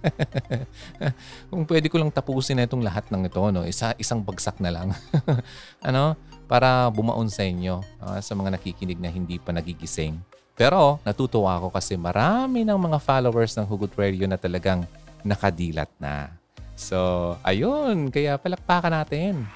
Kung 1.52 1.68
pwede 1.68 1.92
ko 1.92 2.00
lang 2.00 2.08
tapusin 2.08 2.56
na 2.56 2.64
itong 2.64 2.80
lahat 2.80 3.12
ng 3.12 3.28
ito, 3.28 3.44
no? 3.52 3.68
Isa, 3.68 3.92
isang 4.00 4.24
bagsak 4.24 4.56
na 4.56 4.72
lang. 4.72 4.88
ano? 5.84 6.16
Para 6.48 6.88
bumaon 6.88 7.28
sa 7.28 7.44
inyo, 7.44 7.84
uh, 8.00 8.24
sa 8.24 8.32
mga 8.32 8.56
nakikinig 8.56 8.96
na 8.96 9.12
hindi 9.12 9.36
pa 9.36 9.52
nagigising. 9.52 10.29
Pero 10.60 11.00
natutuwa 11.08 11.56
ako 11.56 11.72
kasi 11.72 11.96
marami 11.96 12.68
ng 12.68 12.76
mga 12.76 13.00
followers 13.00 13.56
ng 13.56 13.64
Hugot 13.64 13.96
Radio 13.96 14.28
na 14.28 14.36
talagang 14.36 14.84
nakadilat 15.24 15.88
na. 15.96 16.36
So, 16.76 17.32
ayun. 17.40 18.12
Kaya 18.12 18.36
palakpakan 18.36 18.92
natin. 18.92 19.48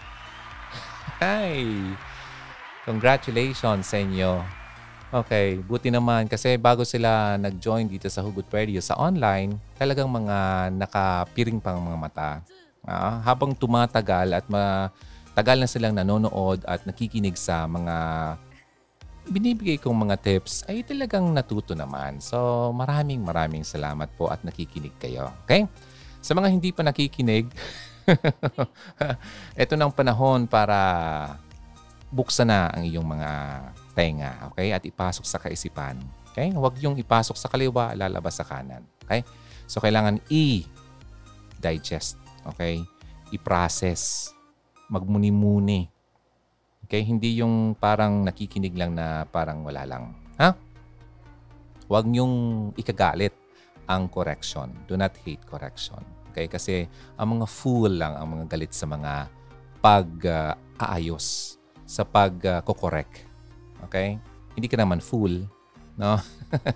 Hi! 1.20 1.60
Congratulations 2.88 3.84
sa 3.84 4.00
inyo. 4.00 4.40
Okay, 5.12 5.60
buti 5.60 5.92
naman 5.92 6.24
kasi 6.24 6.56
bago 6.56 6.88
sila 6.88 7.36
nag-join 7.36 7.84
dito 7.84 8.08
sa 8.08 8.24
Hugot 8.24 8.48
Radio 8.48 8.80
sa 8.80 8.96
online, 8.96 9.60
talagang 9.76 10.08
mga 10.08 10.72
nakapiring 10.72 11.60
pang 11.60 11.84
mga 11.84 11.98
mata. 12.00 12.30
Uh, 12.80 13.20
habang 13.20 13.52
tumatagal 13.52 14.40
at 14.40 14.44
matagal 14.48 15.56
na 15.60 15.68
silang 15.68 15.92
nanonood 15.92 16.64
at 16.64 16.80
nakikinig 16.88 17.36
sa 17.36 17.68
mga 17.68 17.96
binibigay 19.28 19.80
kong 19.80 20.08
mga 20.08 20.20
tips 20.20 20.68
ay 20.68 20.84
talagang 20.84 21.32
natuto 21.32 21.72
naman. 21.72 22.20
So 22.20 22.70
maraming 22.76 23.24
maraming 23.24 23.64
salamat 23.64 24.12
po 24.16 24.28
at 24.28 24.44
nakikinig 24.44 24.92
kayo. 25.00 25.32
Okay? 25.44 25.64
Sa 26.20 26.36
mga 26.36 26.48
hindi 26.52 26.72
pa 26.72 26.84
nakikinig, 26.84 27.48
ito 29.64 29.74
ng 29.76 29.92
panahon 29.92 30.44
para 30.44 30.76
buksan 32.12 32.48
na 32.52 32.68
ang 32.72 32.84
iyong 32.84 33.04
mga 33.04 33.30
tenga. 33.96 34.32
Okay? 34.52 34.76
At 34.76 34.84
ipasok 34.84 35.24
sa 35.24 35.40
kaisipan. 35.40 35.96
Okay? 36.32 36.52
Huwag 36.52 36.76
yung 36.84 37.00
ipasok 37.00 37.36
sa 37.40 37.48
kaliwa, 37.48 37.96
lalabas 37.96 38.36
sa 38.36 38.44
kanan. 38.44 38.84
Okay? 39.04 39.24
So 39.64 39.80
kailangan 39.80 40.20
i-digest. 40.28 42.20
Okay? 42.44 42.84
I-process. 43.32 44.32
Magmuni-muni 44.92 45.93
Okay? 46.84 47.02
Hindi 47.02 47.40
yung 47.40 47.74
parang 47.74 48.22
nakikinig 48.24 48.76
lang 48.76 48.94
na 48.94 49.24
parang 49.28 49.64
wala 49.64 49.82
lang. 49.88 50.12
Ha? 50.38 50.52
Huwag 51.88 52.04
niyong 52.08 52.70
ikagalit 52.76 53.34
ang 53.88 54.08
correction. 54.08 54.72
Do 54.88 54.96
not 54.96 55.12
hate 55.24 55.44
correction. 55.44 56.00
Okay? 56.32 56.48
Kasi 56.48 56.88
ang 57.16 57.38
mga 57.38 57.46
fool 57.48 58.00
lang 58.00 58.16
ang 58.16 58.28
mga 58.36 58.44
galit 58.56 58.72
sa 58.72 58.88
mga 58.88 59.28
pag-aayos, 59.84 61.56
sa 61.84 62.02
pag-correct. 62.08 63.14
Uh, 63.80 63.84
okay? 63.84 64.16
Hindi 64.56 64.66
ka 64.72 64.80
naman 64.80 65.04
fool. 65.04 65.44
No? 66.00 66.16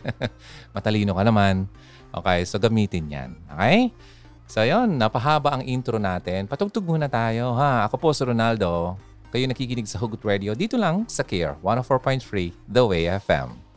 Matalino 0.76 1.16
ka 1.16 1.24
naman. 1.24 1.64
Okay? 2.12 2.44
So, 2.44 2.60
gamitin 2.60 3.08
yan. 3.08 3.30
Okay? 3.48 3.90
So, 4.44 4.60
yun. 4.64 5.00
Napahaba 5.00 5.56
ang 5.56 5.64
intro 5.64 5.96
natin. 5.96 6.44
Patugtog 6.44 6.84
muna 6.84 7.08
tayo. 7.08 7.56
Ha? 7.56 7.88
Ako 7.88 7.96
po 7.96 8.08
si 8.12 8.24
Ronaldo. 8.28 9.00
Kayo 9.28 9.44
nakikinig 9.44 9.84
sa 9.84 10.00
Hugot 10.00 10.24
Radio 10.24 10.56
dito 10.56 10.80
lang 10.80 11.04
sa 11.04 11.20
CARE 11.20 11.60
104.3 11.60 12.56
The 12.64 12.84
Way 12.84 13.12
FM. 13.20 13.68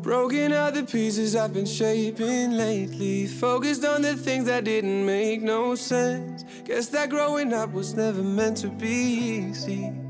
Broken 0.00 0.52
out 0.52 0.72
the 0.72 0.84
pieces 0.84 1.36
I've 1.36 1.52
been 1.52 1.64
shaping 1.64 2.56
lately. 2.56 3.26
Focused 3.26 3.84
on 3.84 4.00
the 4.00 4.16
things 4.16 4.44
that 4.44 4.64
didn't 4.64 5.04
make 5.04 5.40
no 5.40 5.74
sense. 5.74 6.44
Guess 6.64 6.92
that 6.92 7.08
growing 7.08 7.52
up 7.52 7.72
was 7.72 7.92
never 7.96 8.22
meant 8.22 8.56
to 8.58 8.68
be 8.68 9.48
easy. 9.48 10.03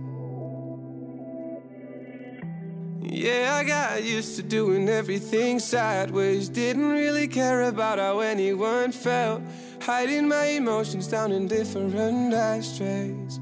Yeah, 3.06 3.58
I 3.60 3.64
got 3.64 4.02
used 4.02 4.36
to 4.36 4.42
doing 4.42 4.88
everything 4.88 5.58
sideways. 5.58 6.48
Didn't 6.48 6.88
really 6.88 7.28
care 7.28 7.64
about 7.64 7.98
how 7.98 8.20
anyone 8.20 8.92
felt. 8.92 9.42
Hiding 9.82 10.26
my 10.26 10.46
emotions 10.46 11.06
down 11.06 11.30
in 11.30 11.46
different 11.46 11.94
ashtrays. 12.32 13.38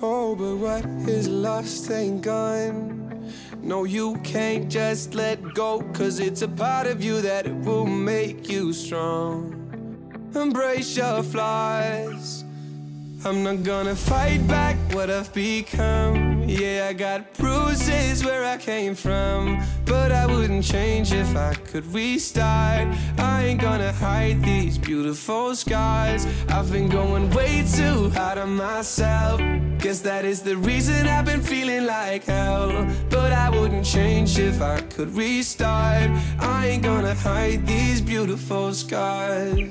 Oh, 0.00 0.36
but 0.36 0.56
what 0.56 0.84
is 1.08 1.28
lost 1.28 1.90
ain't 1.90 2.22
gone. 2.22 3.32
No, 3.60 3.84
you 3.84 4.16
can't 4.24 4.70
just 4.70 5.14
let 5.14 5.54
go, 5.54 5.82
cause 5.92 6.20
it's 6.20 6.42
a 6.42 6.48
part 6.48 6.86
of 6.86 7.02
you 7.02 7.20
that 7.22 7.52
will 7.64 7.86
make 7.86 8.48
you 8.48 8.72
strong. 8.72 9.58
Embrace 10.34 10.96
your 10.96 11.22
flaws. 11.22 12.44
I'm 13.24 13.42
not 13.42 13.62
gonna 13.62 13.94
fight 13.94 14.46
back 14.48 14.76
what 14.92 15.10
I've 15.10 15.32
become. 15.34 16.31
Yeah, 16.46 16.88
I 16.90 16.92
got 16.92 17.32
bruises 17.34 18.24
where 18.24 18.44
I 18.44 18.56
came 18.56 18.94
from, 18.94 19.62
but 19.84 20.10
I 20.10 20.26
wouldn't 20.26 20.64
change 20.64 21.12
if 21.12 21.36
I 21.36 21.54
could 21.54 21.86
restart. 21.86 22.88
I 23.18 23.44
ain't 23.44 23.60
gonna 23.60 23.92
hide 23.92 24.42
these 24.42 24.76
beautiful 24.76 25.54
scars. 25.54 26.26
I've 26.48 26.70
been 26.70 26.88
going 26.88 27.30
way 27.30 27.64
too 27.74 28.10
hard 28.10 28.38
on 28.38 28.56
myself. 28.56 29.40
Guess 29.78 30.00
that 30.00 30.24
is 30.24 30.42
the 30.42 30.56
reason 30.56 31.06
I've 31.06 31.24
been 31.24 31.42
feeling 31.42 31.86
like 31.86 32.24
hell. 32.24 32.86
But 33.08 33.32
I 33.32 33.48
wouldn't 33.48 33.86
change 33.86 34.38
if 34.38 34.60
I 34.60 34.80
could 34.80 35.14
restart. 35.14 36.10
I 36.40 36.66
ain't 36.66 36.82
gonna 36.82 37.14
hide 37.14 37.66
these 37.66 38.00
beautiful 38.00 38.74
scars. 38.74 39.70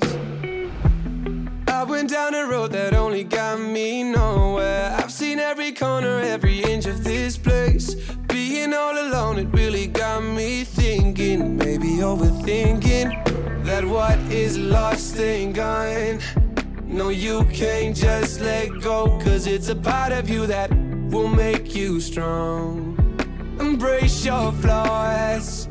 I 1.82 1.84
went 1.84 2.12
down 2.12 2.36
a 2.36 2.46
road 2.46 2.74
that 2.74 2.94
only 2.94 3.24
got 3.24 3.60
me 3.60 4.04
nowhere. 4.04 4.96
I've 5.00 5.12
seen 5.12 5.40
every 5.40 5.72
corner, 5.72 6.20
every 6.20 6.60
inch 6.60 6.86
of 6.86 7.04
this 7.04 7.40
place. 7.40 7.96
Being 8.28 8.72
all 8.76 8.96
alone, 8.96 9.40
it 9.40 9.48
really 9.52 9.88
got 9.88 10.22
me 10.22 10.64
thinking, 10.64 11.58
maybe 11.58 11.88
overthinking 12.12 13.66
that 13.66 13.84
what 13.84 14.20
is 14.32 14.60
lost 14.60 15.18
ain't 15.18 15.56
gone. 15.56 16.20
No, 16.86 17.10
you 17.10 17.46
can't 17.46 17.96
just 17.96 18.42
let 18.42 18.80
go, 18.80 19.20
cause 19.24 19.48
it's 19.48 19.70
a 19.70 19.76
part 19.76 20.12
of 20.12 20.30
you 20.30 20.46
that 20.46 20.70
will 21.10 21.30
make 21.30 21.74
you 21.74 22.00
strong. 22.00 22.96
Embrace 23.60 24.24
your 24.24 24.52
flaws. 24.52 25.68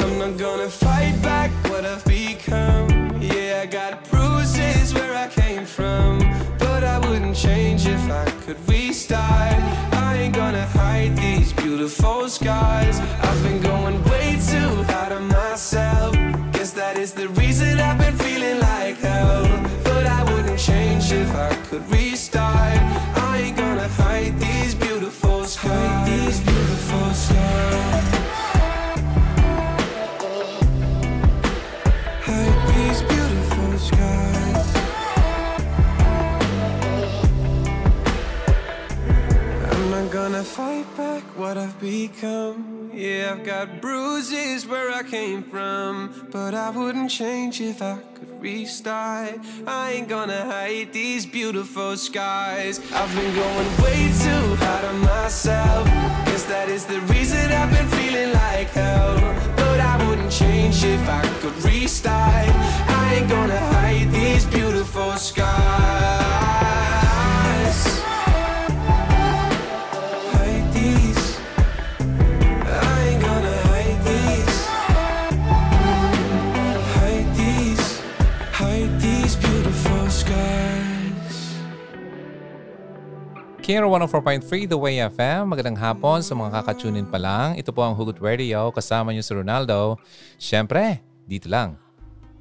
I'm 0.00 0.18
not 0.18 0.36
gonna 0.38 0.68
fight 0.68 1.16
back 1.22 1.52
what 1.70 1.84
I've 1.86 2.04
become. 2.04 3.22
Yeah, 3.22 3.60
I 3.62 3.66
got 3.66 4.02
bruises 4.50 4.94
where 4.94 5.14
I 5.14 5.28
came 5.28 5.64
from, 5.64 6.18
but 6.58 6.82
I 6.84 6.98
wouldn't 6.98 7.36
change 7.36 7.86
if 7.86 8.10
I 8.10 8.24
could 8.44 8.56
restart. 8.68 9.54
I 9.92 10.16
ain't 10.16 10.34
gonna 10.34 10.66
hide 10.66 11.16
these 11.16 11.52
beautiful 11.52 12.28
scars. 12.28 12.98
I've 12.98 13.42
been 13.42 13.60
going 13.60 14.02
way 14.04 14.38
too 14.48 14.82
hard 14.92 15.12
on 15.12 15.28
myself. 15.28 16.14
Guess 16.52 16.72
that 16.72 16.96
is 16.96 17.12
the 17.12 17.28
reason 17.28 17.78
I've 17.80 17.98
been 17.98 18.16
feeling 18.16 18.60
like 18.60 18.96
hell. 18.98 19.42
But 19.84 20.06
I 20.06 20.22
wouldn't 20.32 20.58
change 20.58 21.12
if 21.12 21.30
I 21.34 21.54
could 21.68 21.88
restart. 21.90 22.78
I 23.28 23.42
ain't 23.44 23.56
gonna 23.56 23.88
hide 23.88 24.38
these 24.38 24.74
I 40.40 40.42
fight 40.42 40.96
back 40.96 41.22
what 41.36 41.58
I've 41.58 41.78
become? 41.78 42.90
Yeah, 42.94 43.34
I've 43.36 43.44
got 43.44 43.82
bruises 43.82 44.66
where 44.66 44.90
I 44.90 45.02
came 45.02 45.42
from, 45.42 46.28
but 46.32 46.54
I 46.54 46.70
wouldn't 46.70 47.10
change 47.10 47.60
if 47.60 47.82
I 47.82 47.98
could 48.14 48.40
restart. 48.40 49.38
I 49.66 49.92
ain't 49.92 50.08
gonna 50.08 50.46
hide 50.46 50.94
these 50.94 51.26
beautiful 51.26 51.94
skies. 51.98 52.80
I've 52.90 53.14
been 53.14 53.34
going 53.34 53.82
way 53.82 54.10
too 54.24 54.56
hard 54.64 54.84
on 54.86 55.00
myself. 55.00 55.84
Guess 56.24 56.44
that 56.44 56.70
is 56.70 56.86
the 56.86 57.00
reason 57.12 57.52
I've 57.52 57.70
been 57.70 57.88
feeling 57.88 58.32
like 58.32 58.70
hell. 58.70 59.16
But 59.56 59.78
I 59.78 60.08
wouldn't 60.08 60.32
change 60.32 60.82
if 60.84 61.06
I 61.06 61.20
could 61.40 61.62
restart. 61.62 62.48
I 62.88 63.14
ain't 63.16 63.28
gonna 63.28 63.58
hide. 63.58 63.79
Here, 83.70 83.86
104.3 83.86 84.66
The 84.66 84.74
Way 84.74 84.98
FM. 85.14 85.54
Magandang 85.54 85.78
hapon 85.78 86.26
sa 86.26 86.34
mga 86.34 86.58
kakatunin 86.58 87.06
pa 87.06 87.22
lang. 87.22 87.54
Ito 87.54 87.70
po 87.70 87.86
ang 87.86 87.94
Hugot 87.94 88.18
Radio. 88.18 88.66
Kasama 88.74 89.14
niyo 89.14 89.22
si 89.22 89.30
Ronaldo. 89.30 89.94
Siyempre, 90.42 90.98
dito 91.22 91.46
lang 91.46 91.78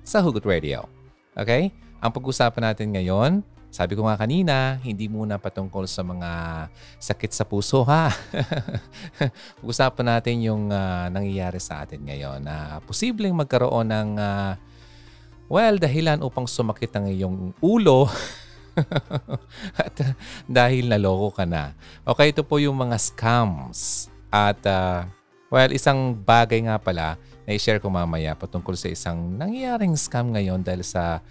sa 0.02 0.26
Hugot 0.26 0.42
Radio. 0.42 0.90
Okay? 1.38 1.70
Ang 2.02 2.10
pag-usapan 2.18 2.74
natin 2.74 2.98
ngayon, 2.98 3.46
sabi 3.70 3.94
ko 3.94 4.10
nga 4.10 4.18
kanina, 4.18 4.82
hindi 4.82 5.06
muna 5.06 5.38
patungkol 5.38 5.86
sa 5.86 6.02
mga 6.02 6.32
sakit 6.98 7.30
sa 7.30 7.46
puso 7.46 7.86
ha. 7.86 8.10
Pag-usapan 9.62 10.18
natin 10.18 10.42
yung 10.42 10.74
uh, 10.74 11.14
nangyayari 11.14 11.62
sa 11.62 11.86
atin 11.86 12.10
ngayon 12.10 12.42
na 12.42 12.82
posibleng 12.90 13.38
magkaroon 13.38 13.86
ng 13.86 14.10
uh, 14.18 14.58
well, 15.46 15.78
dahilan 15.78 16.26
upang 16.26 16.50
sumakit 16.50 16.90
ang 16.98 17.06
iyong 17.06 17.54
ulo 17.62 18.10
At 19.82 19.96
uh, 20.02 20.14
dahil 20.46 20.90
naloko 20.90 21.34
ka 21.36 21.46
na. 21.46 21.74
Okay, 22.06 22.32
ito 22.32 22.46
po 22.46 22.58
yung 22.62 22.78
mga 22.78 22.98
scams. 22.98 24.10
At 24.30 24.62
uh, 24.66 25.06
well, 25.50 25.72
isang 25.74 26.14
bagay 26.14 26.66
nga 26.70 26.78
pala 26.78 27.18
na 27.50 27.58
i-share 27.58 27.82
ko 27.82 27.90
mamaya 27.90 28.38
patungkol 28.38 28.78
sa 28.78 28.94
isang 28.94 29.38
nangyayaring 29.38 29.98
scam 29.98 30.30
ngayon 30.34 30.62
dahil 30.62 30.86
sa 30.86 31.24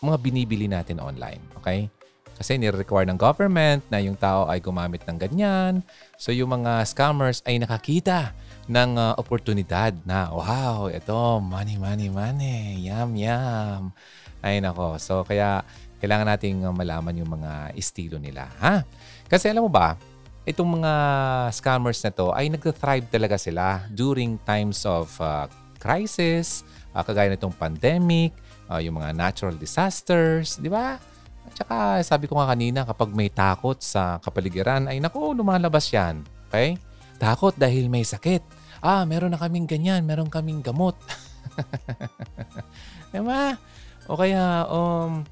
mga 0.00 0.16
binibili 0.22 0.66
natin 0.70 1.02
online. 1.02 1.44
Okay? 1.60 1.92
Kasi 2.38 2.54
nire-require 2.54 3.10
ng 3.10 3.18
government 3.18 3.82
na 3.90 3.98
yung 3.98 4.14
tao 4.14 4.46
ay 4.46 4.62
gumamit 4.62 5.02
ng 5.04 5.18
ganyan. 5.18 5.82
So 6.14 6.30
yung 6.30 6.54
mga 6.54 6.86
scammers 6.86 7.42
ay 7.42 7.58
nakakita 7.58 8.30
ng 8.70 8.94
uh, 8.94 9.18
oportunidad 9.18 9.98
na, 10.06 10.30
wow, 10.30 10.86
ito, 10.86 11.42
money, 11.42 11.74
money, 11.74 12.06
money, 12.06 12.86
yum, 12.86 13.18
yum. 13.18 13.90
Ay 14.38 14.62
nako. 14.62 15.02
So 15.02 15.26
kaya 15.26 15.66
kailangan 15.98 16.26
nating 16.34 16.66
uh, 16.66 16.74
malaman 16.74 17.18
yung 17.18 17.30
mga 17.38 17.74
estilo 17.74 18.16
nila. 18.18 18.48
Ha? 18.62 18.82
Kasi 19.26 19.50
alam 19.50 19.66
mo 19.66 19.70
ba, 19.70 19.98
itong 20.48 20.80
mga 20.80 20.92
scammers 21.52 22.00
na 22.00 22.10
to 22.14 22.32
ay 22.32 22.48
nag-thrive 22.48 23.06
talaga 23.12 23.36
sila 23.36 23.84
during 23.92 24.40
times 24.48 24.86
of 24.88 25.12
uh, 25.20 25.44
crisis, 25.76 26.64
uh, 26.96 27.04
kagaya 27.04 27.28
nitong 27.28 27.52
pandemic, 27.52 28.32
uh, 28.72 28.80
yung 28.80 28.96
mga 28.96 29.12
natural 29.12 29.54
disasters, 29.56 30.56
di 30.56 30.72
ba? 30.72 30.96
At 31.48 31.54
saka 31.56 31.76
sabi 32.04 32.28
ko 32.28 32.36
nga 32.40 32.52
kanina, 32.52 32.84
kapag 32.84 33.12
may 33.12 33.32
takot 33.32 33.80
sa 33.80 34.20
kapaligiran, 34.20 34.88
ay 34.88 35.00
naku, 35.00 35.32
lumalabas 35.32 35.88
yan. 35.92 36.24
Okay? 36.48 36.76
Takot 37.16 37.56
dahil 37.56 37.88
may 37.88 38.04
sakit. 38.04 38.44
Ah, 38.78 39.02
meron 39.08 39.34
na 39.34 39.40
kaming 39.40 39.66
ganyan, 39.66 40.04
meron 40.06 40.30
kaming 40.30 40.62
gamot. 40.62 40.94
diba? 43.12 43.58
O 44.06 44.16
kaya, 44.16 44.64
um, 44.68 45.26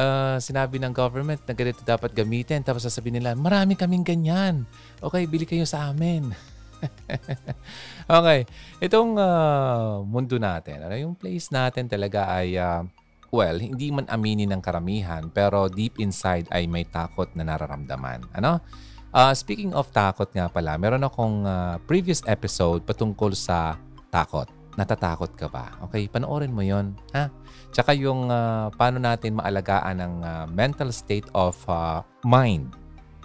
uh, 0.00 0.36
sinabi 0.40 0.80
ng 0.80 0.96
government 0.96 1.44
na 1.44 1.52
ganito 1.52 1.84
dapat 1.84 2.16
gamitin. 2.16 2.64
Tapos 2.64 2.88
sasabihin 2.88 3.20
nila, 3.20 3.36
marami 3.36 3.76
kaming 3.76 4.02
ganyan. 4.02 4.64
Okay, 5.04 5.28
bili 5.28 5.44
kayo 5.44 5.68
sa 5.68 5.92
amin. 5.92 6.32
okay. 8.08 8.48
Itong 8.80 9.20
uh, 9.20 10.00
mundo 10.08 10.40
natin, 10.40 10.88
ano, 10.88 10.96
yung 10.96 11.12
place 11.12 11.52
natin 11.52 11.86
talaga 11.86 12.32
ay, 12.32 12.56
uh, 12.56 12.82
well, 13.28 13.60
hindi 13.60 13.92
man 13.92 14.08
aminin 14.08 14.50
ng 14.56 14.62
karamihan, 14.64 15.28
pero 15.28 15.68
deep 15.68 16.00
inside 16.00 16.48
ay 16.50 16.64
may 16.64 16.88
takot 16.88 17.28
na 17.36 17.44
nararamdaman. 17.44 18.24
Ano? 18.32 18.64
Uh, 19.10 19.34
speaking 19.34 19.74
of 19.74 19.90
takot 19.90 20.30
nga 20.32 20.46
pala, 20.46 20.78
meron 20.78 21.02
akong 21.02 21.42
uh, 21.44 21.76
previous 21.84 22.22
episode 22.30 22.86
patungkol 22.86 23.34
sa 23.34 23.74
takot. 24.08 24.59
Natatakot 24.80 25.36
ka 25.36 25.52
ba? 25.52 25.76
Okay, 25.84 26.08
panoorin 26.08 26.56
mo 26.56 26.64
yon 26.64 26.96
ha? 27.12 27.28
Tsaka 27.68 27.92
yung 27.92 28.32
uh, 28.32 28.72
paano 28.72 28.96
natin 28.96 29.36
maalagaan 29.36 30.00
ang 30.00 30.14
uh, 30.24 30.44
mental 30.48 30.88
state 30.88 31.28
of 31.36 31.52
uh, 31.68 32.00
mind 32.24 32.72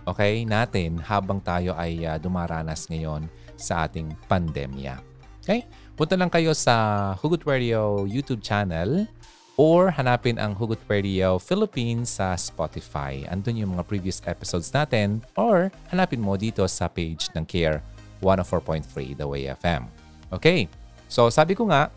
okay, 0.06 0.46
natin 0.46 1.02
habang 1.02 1.42
tayo 1.42 1.74
ay 1.76 2.06
uh, 2.06 2.18
dumaranas 2.22 2.88
ngayon 2.88 3.26
sa 3.58 3.90
ating 3.90 4.14
pandemya. 4.30 5.02
Okay? 5.42 5.66
Punta 5.98 6.16
lang 6.16 6.30
kayo 6.30 6.54
sa 6.54 7.14
Hugot 7.20 7.44
Radio 7.46 8.06
YouTube 8.06 8.42
channel 8.42 9.10
or 9.58 9.90
hanapin 9.94 10.38
ang 10.38 10.54
Hugot 10.54 10.82
Radio 10.90 11.42
Philippines 11.42 12.18
sa 12.22 12.38
Spotify. 12.38 13.26
Andun 13.30 13.62
yung 13.62 13.72
mga 13.78 13.86
previous 13.86 14.22
episodes 14.26 14.70
natin 14.72 15.22
or 15.38 15.74
hanapin 15.90 16.22
mo 16.22 16.38
dito 16.38 16.66
sa 16.70 16.90
page 16.90 17.30
ng 17.34 17.46
CARE 17.46 17.82
104.3 18.22 19.18
The 19.18 19.28
Way 19.28 19.54
FM. 19.60 19.90
Okay? 20.34 20.68
So 21.16 21.32
sabi 21.32 21.56
ko 21.56 21.64
nga, 21.72 21.96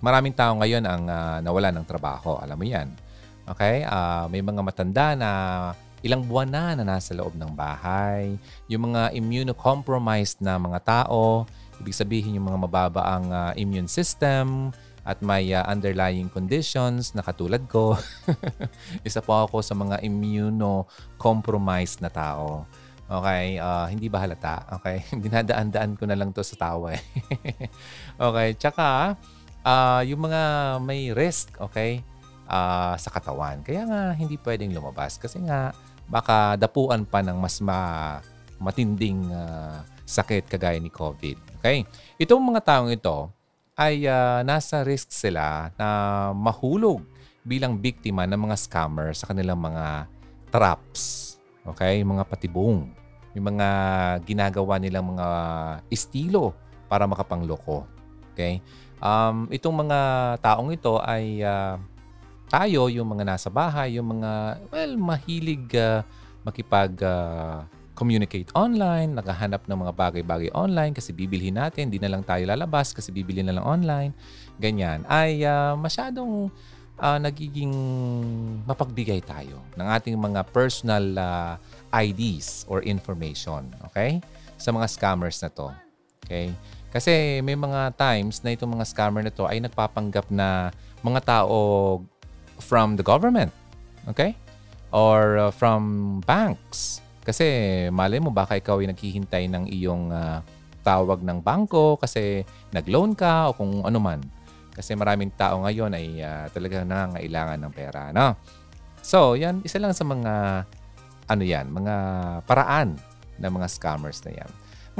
maraming 0.00 0.32
tao 0.32 0.56
ngayon 0.56 0.80
ang 0.88 1.04
uh, 1.04 1.44
nawala 1.44 1.68
ng 1.76 1.84
trabaho. 1.84 2.40
Alam 2.40 2.56
mo 2.56 2.64
yan. 2.64 2.88
Okay? 3.44 3.84
Uh, 3.84 4.32
may 4.32 4.40
mga 4.40 4.64
matanda 4.64 5.12
na 5.12 5.30
ilang 6.00 6.24
buwan 6.24 6.48
na 6.48 6.72
na 6.72 6.96
nasa 6.96 7.12
loob 7.12 7.36
ng 7.36 7.52
bahay. 7.52 8.40
Yung 8.72 8.88
mga 8.88 9.12
immunocompromised 9.12 10.40
na 10.40 10.56
mga 10.56 10.80
tao, 10.80 11.44
ibig 11.84 11.92
sabihin 11.92 12.40
yung 12.40 12.48
mga 12.48 12.64
mababa 12.64 13.12
ang 13.12 13.28
uh, 13.28 13.52
immune 13.60 13.92
system 13.92 14.72
at 15.04 15.20
may 15.20 15.52
uh, 15.52 15.60
underlying 15.68 16.32
conditions 16.32 17.12
na 17.12 17.20
katulad 17.20 17.60
ko. 17.68 17.92
Isa 19.08 19.20
po 19.20 19.36
ako 19.36 19.60
sa 19.60 19.76
mga 19.76 20.00
immunocompromised 20.00 22.00
na 22.00 22.08
tao. 22.08 22.64
Okay, 23.10 23.58
uh, 23.58 23.90
hindi 23.90 24.06
ba 24.06 24.22
halata? 24.22 24.62
Okay, 24.78 25.02
dinadaan-daan 25.26 25.98
ko 25.98 26.06
na 26.06 26.14
lang 26.14 26.30
to 26.30 26.46
sa 26.46 26.54
tawa. 26.54 26.94
Eh. 26.94 27.02
okay, 28.20 28.52
tsaka 28.60 29.16
uh, 29.64 30.00
yung 30.04 30.28
mga 30.28 30.42
may 30.84 31.10
risk, 31.16 31.56
okay, 31.56 32.04
uh, 32.50 32.94
sa 32.98 33.08
katawan. 33.08 33.64
Kaya 33.64 33.86
nga, 33.88 34.12
hindi 34.12 34.36
pwedeng 34.42 34.74
lumabas 34.76 35.16
kasi 35.16 35.40
nga, 35.40 35.72
baka 36.10 36.58
dapuan 36.58 37.06
pa 37.06 37.22
ng 37.22 37.38
mas 37.38 37.62
ma, 37.62 38.18
matinding 38.58 39.30
uh, 39.30 39.80
sakit 40.02 40.50
kagaya 40.50 40.76
ni 40.82 40.90
COVID. 40.90 41.62
Okay? 41.62 41.86
Itong 42.18 42.42
mga 42.42 42.60
taong 42.66 42.90
ito 42.90 43.30
ay 43.78 44.04
uh, 44.10 44.42
nasa 44.42 44.82
risk 44.82 45.14
sila 45.14 45.70
na 45.78 45.88
mahulog 46.34 47.00
bilang 47.46 47.78
biktima 47.78 48.28
ng 48.28 48.50
mga 48.50 48.56
scammer 48.58 49.14
sa 49.14 49.30
kanilang 49.30 49.56
mga 49.56 50.10
traps. 50.50 51.38
Okay? 51.62 52.02
Mga 52.02 52.26
patibong. 52.26 52.90
Yung 53.38 53.46
mga 53.54 53.68
ginagawa 54.26 54.82
nilang 54.82 55.14
mga 55.14 55.28
estilo 55.86 56.50
para 56.90 57.06
makapangloko. 57.06 57.86
Okay? 58.40 58.64
Um, 59.04 59.44
itong 59.52 59.76
mga 59.84 59.98
taong 60.40 60.72
ito 60.72 60.96
ay 61.04 61.44
uh, 61.44 61.76
tayo, 62.48 62.88
yung 62.88 63.12
mga 63.12 63.36
nasa 63.36 63.52
bahay, 63.52 64.00
yung 64.00 64.16
mga, 64.16 64.58
well, 64.72 64.92
mahilig 64.96 65.68
uh, 65.76 66.00
makipag 66.42 66.96
uh, 67.04 67.62
communicate 67.92 68.48
online, 68.56 69.12
naghahanap 69.12 69.68
ng 69.68 69.78
mga 69.84 69.92
bagay-bagay 69.92 70.50
online 70.56 70.96
kasi 70.96 71.12
bibilhin 71.12 71.60
natin, 71.60 71.92
hindi 71.92 72.00
na 72.00 72.08
lang 72.08 72.24
tayo 72.24 72.48
lalabas 72.48 72.96
kasi 72.96 73.12
bibili 73.12 73.44
na 73.44 73.60
lang 73.60 73.64
online, 73.68 74.12
ganyan, 74.56 75.04
ay 75.04 75.44
uh, 75.44 75.76
masyadong 75.76 76.48
uh, 76.96 77.18
nagiging 77.20 77.72
mapagbigay 78.64 79.20
tayo 79.20 79.60
ng 79.76 79.88
ating 80.00 80.16
mga 80.16 80.48
personal 80.48 81.04
uh, 81.16 81.54
IDs 81.92 82.64
or 82.72 82.80
information, 82.88 83.68
okay? 83.84 84.18
Sa 84.56 84.72
mga 84.72 84.88
scammers 84.88 85.38
na 85.44 85.52
to. 85.52 85.68
Okay? 86.24 86.52
Kasi 86.90 87.38
may 87.40 87.54
mga 87.54 87.94
times 87.94 88.42
na 88.42 88.50
itong 88.50 88.74
mga 88.74 88.86
scammer 88.86 89.22
na 89.22 89.30
to 89.30 89.46
ay 89.46 89.62
nagpapanggap 89.62 90.26
na 90.30 90.74
mga 91.06 91.22
tao 91.22 91.58
from 92.58 92.98
the 92.98 93.06
government. 93.06 93.54
Okay? 94.10 94.34
Or 94.90 95.38
uh, 95.38 95.50
from 95.54 96.18
banks. 96.26 96.98
Kasi 97.22 97.46
malay 97.94 98.18
mo 98.18 98.34
baka 98.34 98.58
ikaw 98.58 98.82
ay 98.82 98.90
naghihintay 98.90 99.46
ng 99.46 99.70
iyong 99.70 100.10
uh, 100.10 100.42
tawag 100.82 101.22
ng 101.22 101.38
bangko 101.44 101.94
kasi 102.00 102.42
nag-loan 102.74 103.14
ka 103.14 103.52
o 103.52 103.54
kung 103.54 103.86
ano 103.86 104.02
man. 104.02 104.20
Kasi 104.74 104.98
maraming 104.98 105.30
tao 105.38 105.62
ngayon 105.62 105.94
ay 105.94 106.18
uh, 106.24 106.50
talagang 106.50 106.90
nangangailangan 106.90 107.58
ng 107.60 107.72
pera. 107.72 108.10
No? 108.10 108.34
So, 109.00 109.38
yan, 109.38 109.62
isa 109.62 109.78
lang 109.78 109.94
sa 109.94 110.02
mga 110.02 110.64
ano 111.30 111.42
yan, 111.46 111.70
mga 111.70 111.94
paraan 112.44 112.98
ng 113.38 113.52
mga 113.54 113.68
scammers 113.70 114.18
na 114.26 114.42
yan. 114.42 114.50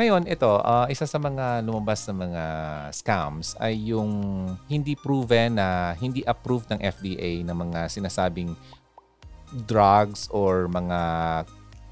Ngayon, 0.00 0.24
ito, 0.32 0.48
uh, 0.48 0.88
isa 0.88 1.04
sa 1.04 1.20
mga 1.20 1.60
lumabas 1.60 2.08
na 2.08 2.16
mga 2.16 2.44
scams 2.88 3.52
ay 3.60 3.92
yung 3.92 4.08
hindi 4.64 4.96
proven 4.96 5.60
na 5.60 5.92
hindi 6.00 6.24
approved 6.24 6.72
ng 6.72 6.80
FDA 6.80 7.44
na 7.44 7.52
mga 7.52 7.84
sinasabing 7.84 8.56
drugs 9.68 10.24
or 10.32 10.72
mga 10.72 10.98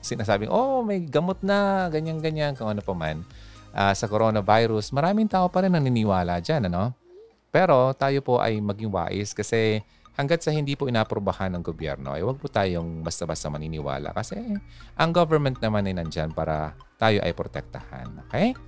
sinasabing, 0.01 0.49
oh, 0.49 0.81
may 0.81 1.05
gamot 1.05 1.37
na, 1.45 1.93
ganyan-ganyan, 1.93 2.57
kung 2.57 2.73
ano 2.73 2.81
pa 2.81 2.97
man, 2.97 3.29
uh, 3.77 3.93
sa 3.93 4.09
coronavirus. 4.09 4.89
Maraming 4.97 5.29
tao 5.29 5.53
pa 5.53 5.69
rin 5.69 5.77
naniniwala 5.77 6.41
dyan, 6.41 6.65
ano? 6.65 6.97
Pero 7.53 7.93
tayo 7.93 8.25
po 8.25 8.41
ay 8.41 8.57
maging 8.57 8.89
wise 8.89 9.37
kasi 9.37 9.85
hanggat 10.19 10.43
sa 10.43 10.51
hindi 10.51 10.75
po 10.75 10.91
inaprobahan 10.91 11.55
ng 11.55 11.63
gobyerno, 11.63 12.19
ay 12.19 12.27
huwag 12.27 12.43
po 12.43 12.51
tayong 12.51 13.07
basta-basta 13.07 13.47
maniniwala 13.47 14.11
kasi 14.11 14.35
ang 14.99 15.11
government 15.15 15.63
naman 15.63 15.87
ay 15.87 15.95
nandyan 15.95 16.35
para 16.35 16.75
tayo 16.99 17.23
ay 17.23 17.31
protektahan. 17.31 18.11
Okay? 18.27 18.59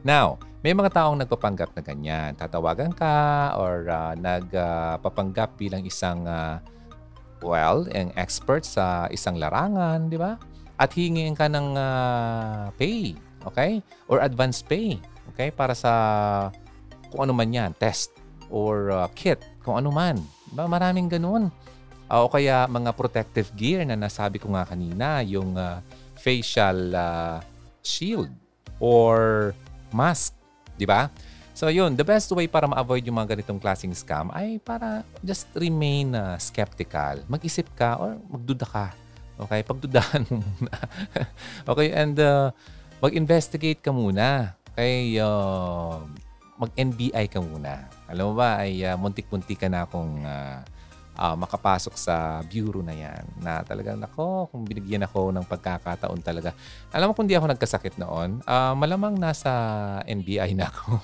Now, 0.00 0.40
may 0.64 0.72
mga 0.72 0.96
taong 0.96 1.20
nagpapanggap 1.20 1.76
na 1.76 1.84
ganyan. 1.84 2.32
Tatawagan 2.40 2.96
ka 2.96 3.52
or 3.60 3.84
uh, 3.84 4.16
nagpapanggap 4.16 5.52
uh, 5.52 5.56
bilang 5.60 5.84
isang, 5.84 6.24
uh, 6.24 6.56
well, 7.44 7.84
ang 7.92 8.08
expert 8.16 8.64
sa 8.64 9.04
isang 9.12 9.36
larangan, 9.36 10.08
di 10.08 10.16
ba? 10.16 10.40
At 10.80 10.96
hingin 10.96 11.36
ka 11.36 11.52
ng 11.52 11.76
uh, 11.76 12.72
pay, 12.80 13.12
okay? 13.44 13.84
Or 14.08 14.24
advance 14.24 14.64
pay, 14.64 14.96
okay? 15.36 15.52
Para 15.52 15.76
sa 15.76 15.92
kung 17.12 17.28
ano 17.28 17.36
man 17.36 17.52
yan, 17.52 17.70
test 17.76 18.16
or 18.48 18.88
uh, 18.88 19.08
kit, 19.12 19.44
kung 19.60 19.76
ano 19.76 19.92
man. 19.92 20.16
Diba? 20.50 20.64
Maraming 20.68 21.08
ganun. 21.08 21.48
Uh, 22.04 22.20
o 22.24 22.28
kaya 22.28 22.68
mga 22.68 22.90
protective 22.92 23.48
gear 23.56 23.80
na 23.88 23.96
nasabi 23.96 24.36
ko 24.36 24.52
nga 24.52 24.68
kanina, 24.68 25.24
yung 25.24 25.56
uh, 25.56 25.80
facial 26.20 26.92
uh, 26.92 27.38
shield 27.80 28.28
or 28.76 29.52
mask, 29.88 30.36
di 30.76 30.84
ba? 30.84 31.08
So 31.54 31.70
yun, 31.70 31.94
the 31.94 32.02
best 32.02 32.34
way 32.34 32.50
para 32.50 32.66
ma-avoid 32.66 33.06
yung 33.06 33.14
mga 33.14 33.38
ganitong 33.38 33.62
klaseng 33.62 33.94
scam 33.94 34.26
ay 34.34 34.58
para 34.58 35.06
just 35.22 35.46
remain 35.54 36.10
uh, 36.10 36.34
skeptical. 36.34 37.22
Mag-isip 37.30 37.70
ka 37.78 37.94
or 38.02 38.18
magduda 38.26 38.66
ka. 38.66 38.86
Okay? 39.38 39.62
Pagdudahan 39.62 40.26
mo 40.34 40.42
muna. 40.50 40.74
okay? 41.62 41.88
And 41.94 42.18
uh, 42.18 42.50
mag-investigate 42.98 43.78
ka 43.78 43.94
muna. 43.94 44.58
Okay? 44.74 45.14
Uh, 45.22 46.02
mag-NBI 46.58 47.30
ka 47.30 47.38
muna. 47.38 47.86
Alam 48.10 48.32
mo 48.32 48.34
ba, 48.36 48.60
ay 48.64 48.84
uh, 48.84 48.96
muntik-muntik 49.00 49.60
ka 49.60 49.68
na 49.72 49.88
akong 49.88 50.20
uh, 50.24 50.60
uh, 51.18 51.36
makapasok 51.38 51.94
sa 51.94 52.42
bureau 52.44 52.82
na 52.82 52.94
yan. 52.94 53.24
Na 53.40 53.62
talagang, 53.62 53.98
nako, 53.98 54.50
kung 54.50 54.66
binigyan 54.66 55.06
ako 55.06 55.30
ng 55.30 55.46
pagkakataon 55.46 56.20
talaga. 56.20 56.52
Alam 56.90 57.10
mo 57.10 57.14
kung 57.16 57.26
di 57.26 57.38
ako 57.38 57.50
nagkasakit 57.54 57.96
noon, 57.98 58.42
uh, 58.44 58.74
malamang 58.76 59.16
nasa 59.16 59.50
NBI 60.04 60.52
na 60.58 60.68
ako. 60.70 61.00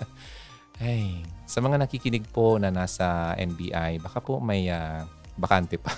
hey, 0.82 1.22
sa 1.46 1.62
mga 1.62 1.86
nakikinig 1.86 2.26
po 2.30 2.58
na 2.58 2.68
nasa 2.68 3.32
NBI, 3.38 4.02
baka 4.02 4.18
po 4.20 4.42
may 4.42 4.68
uh, 4.68 5.06
bakante 5.38 5.80
pa. 5.80 5.92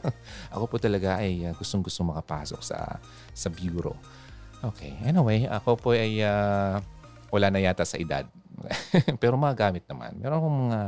ako 0.54 0.64
po 0.70 0.76
talaga 0.78 1.18
ay 1.18 1.48
uh, 1.48 1.52
gustong-gusto 1.56 2.06
makapasok 2.06 2.60
sa 2.62 3.02
sa 3.34 3.48
bureau. 3.50 3.96
Okay, 4.64 4.96
anyway, 5.04 5.44
ako 5.46 5.76
po 5.76 5.88
ay 5.92 6.22
uh, 6.24 6.80
wala 7.30 7.50
na 7.50 7.60
yata 7.60 7.84
sa 7.84 7.98
edad. 7.98 8.24
Pero 9.22 9.36
magagamit 9.36 9.84
naman. 9.86 10.16
Meron 10.18 10.38
akong 10.40 10.58
mga 10.68 10.80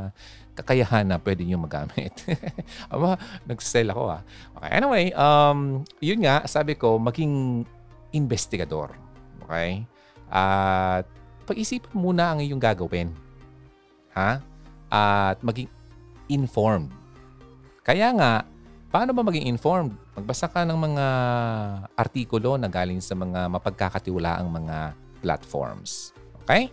kakayahan 0.59 1.05
na 1.07 1.17
pwede 1.21 1.45
nyo 1.47 1.57
magamit. 1.61 2.11
Aba, 2.93 3.15
nag-sell 3.47 3.87
ako 3.89 4.19
ah. 4.19 4.21
Okay, 4.59 4.71
anyway, 4.75 5.05
um, 5.15 5.83
yun 6.03 6.19
nga, 6.25 6.43
sabi 6.49 6.75
ko, 6.75 6.99
maging 6.99 7.63
investigador. 8.11 8.93
Okay? 9.45 9.85
At 10.29 11.07
pag-isipan 11.47 11.95
muna 11.95 12.35
ang 12.35 12.39
iyong 12.43 12.61
gagawin. 12.61 13.13
Ha? 14.13 14.43
At 14.89 15.37
maging 15.41 15.69
informed. 16.29 16.91
Kaya 17.81 18.13
nga, 18.13 18.31
paano 18.93 19.15
ba 19.15 19.25
maging 19.25 19.49
informed? 19.49 19.95
Magbasa 20.13 20.51
ka 20.51 20.67
ng 20.67 20.77
mga 20.77 21.05
artikulo 21.95 22.59
na 22.59 22.67
galing 22.69 23.01
sa 23.01 23.15
mga 23.15 23.47
mapagkakatiwalaang 23.49 24.49
mga 24.49 24.93
platforms. 25.23 26.11
Okay? 26.43 26.69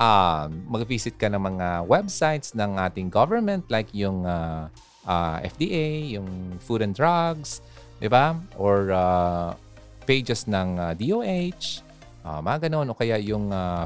Uh, 0.00 0.48
mag-visit 0.48 1.20
ka 1.20 1.28
ng 1.28 1.38
mga 1.38 1.84
websites 1.84 2.56
ng 2.56 2.80
ating 2.80 3.12
government 3.12 3.68
like 3.68 3.92
yung 3.92 4.24
uh, 4.24 4.72
uh, 5.04 5.36
FDA, 5.44 6.16
yung 6.16 6.56
Food 6.64 6.80
and 6.80 6.96
Drugs, 6.96 7.60
di 8.00 8.08
ba? 8.08 8.32
Or 8.56 8.88
uh, 8.88 9.52
pages 10.08 10.48
ng 10.48 10.80
uh, 10.80 10.92
DOH, 10.96 11.84
uh, 12.24 12.40
mga 12.40 12.72
ganun. 12.72 12.88
O 12.88 12.96
kaya 12.96 13.20
yung 13.20 13.52
uh, 13.52 13.84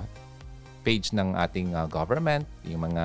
page 0.87 1.11
ng 1.11 1.35
ating 1.35 1.75
uh, 1.75 1.91
government, 1.91 2.47
yung 2.63 2.87
mga 2.87 3.05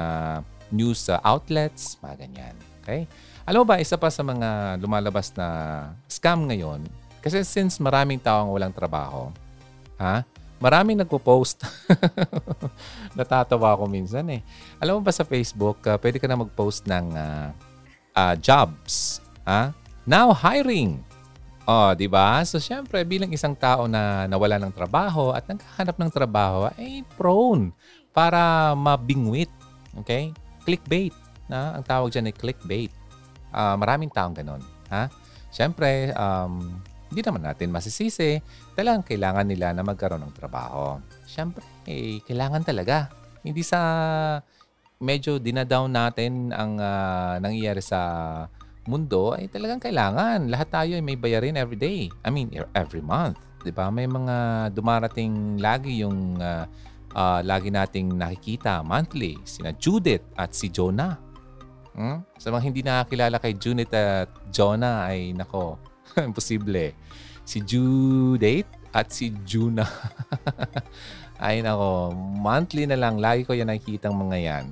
news 0.70 1.10
uh, 1.10 1.18
outlets, 1.26 1.98
mga 2.06 2.30
ganyan. 2.30 2.56
Okay? 2.86 3.10
Alam 3.50 3.66
mo 3.66 3.74
ba, 3.74 3.82
isa 3.82 3.98
pa 3.98 4.14
sa 4.14 4.22
mga 4.22 4.78
lumalabas 4.78 5.34
na 5.34 5.48
scam 6.06 6.46
ngayon, 6.46 6.86
kasi 7.20 7.42
since 7.42 7.82
maraming 7.82 8.22
tao 8.22 8.46
ang 8.46 8.52
walang 8.54 8.72
trabaho, 8.72 9.34
ha? 9.98 10.22
Maraming 10.60 11.00
nagpo-post. 11.00 11.64
Natatawa 13.18 13.74
ako 13.76 13.88
minsan 13.88 14.28
eh. 14.30 14.44
Alam 14.78 15.00
mo 15.00 15.02
ba 15.08 15.16
sa 15.16 15.26
Facebook, 15.26 15.80
uh, 15.88 15.98
pwede 15.98 16.20
ka 16.20 16.28
na 16.28 16.40
mag-post 16.40 16.86
ng 16.86 17.16
uh, 17.16 17.50
uh, 18.16 18.36
jobs. 18.38 19.24
Ha? 19.48 19.72
Now 20.04 20.36
hiring. 20.36 21.02
Oh, 21.70 21.94
'di 21.94 22.10
ba? 22.10 22.42
So 22.50 22.58
syempre 22.58 23.06
bilang 23.06 23.30
isang 23.30 23.54
tao 23.54 23.86
na 23.86 24.26
nawala 24.26 24.58
ng 24.58 24.74
trabaho 24.74 25.38
at 25.38 25.46
naghahanap 25.46 26.02
ng 26.02 26.10
trabaho 26.10 26.66
ay 26.74 27.06
prone 27.14 27.70
para 28.10 28.74
mabingwit. 28.74 29.54
Okay? 30.02 30.34
Clickbait, 30.66 31.14
na 31.50 31.78
ang 31.78 31.84
tawag 31.84 32.14
diyan 32.14 32.30
ay 32.30 32.36
clickbait. 32.38 32.94
Uh, 33.50 33.74
maraming 33.78 34.14
taong 34.14 34.38
ganoon, 34.38 34.62
ha? 34.94 35.10
Syempre, 35.50 36.14
um, 36.14 36.78
hindi 37.10 37.26
naman 37.26 37.42
natin 37.42 37.74
masisisi. 37.74 38.38
Talagang 38.80 39.04
kailangan 39.04 39.44
nila 39.44 39.76
na 39.76 39.84
magkaroon 39.84 40.24
ng 40.24 40.32
trabaho. 40.40 41.04
Siyempre, 41.28 41.68
eh, 41.84 42.24
kailangan 42.24 42.64
talaga. 42.64 43.12
Hindi 43.44 43.60
sa 43.60 43.76
medyo 45.04 45.36
dinadown 45.36 45.92
natin 45.92 46.56
ang 46.56 46.80
uh, 46.80 47.36
nangyayari 47.44 47.84
sa 47.84 48.00
mundo, 48.88 49.36
ay 49.36 49.52
talagang 49.52 49.84
kailangan. 49.84 50.48
Lahat 50.48 50.72
tayo 50.72 50.96
ay 50.96 51.04
may 51.04 51.20
bayarin 51.20 51.60
every 51.60 51.76
day. 51.76 52.08
I 52.24 52.32
mean, 52.32 52.56
e, 52.56 52.64
every 52.72 53.04
month. 53.04 53.36
'Di 53.68 53.76
ba? 53.76 53.92
May 53.92 54.08
mga 54.08 54.72
dumarating 54.72 55.60
lagi 55.60 56.00
yung 56.00 56.40
uh, 56.40 56.64
uh, 57.20 57.44
lagi 57.44 57.76
nating 57.76 58.16
nakikita 58.16 58.80
monthly. 58.80 59.36
Sina 59.44 59.76
Judith 59.76 60.24
at 60.40 60.56
si 60.56 60.72
Jonah. 60.72 61.20
Hmm? 62.00 62.24
Sa 62.40 62.48
mga 62.48 62.64
hindi 62.64 62.80
nakakilala 62.80 63.44
kay 63.44 63.60
Judith 63.60 63.92
at 63.92 64.32
Jonah 64.56 65.12
ay 65.12 65.36
nako, 65.36 65.76
Imposible. 66.28 66.96
Si 67.50 67.66
due 67.66 68.38
date 68.38 68.70
at 68.94 69.10
si 69.10 69.34
Juna. 69.42 69.90
Ay 71.42 71.66
nako, 71.66 72.14
monthly 72.14 72.86
na 72.86 72.94
lang. 72.94 73.18
Lagi 73.18 73.42
ko 73.42 73.58
yan 73.58 73.74
nakikita 73.74 74.14
mga 74.14 74.38
yan. 74.38 74.66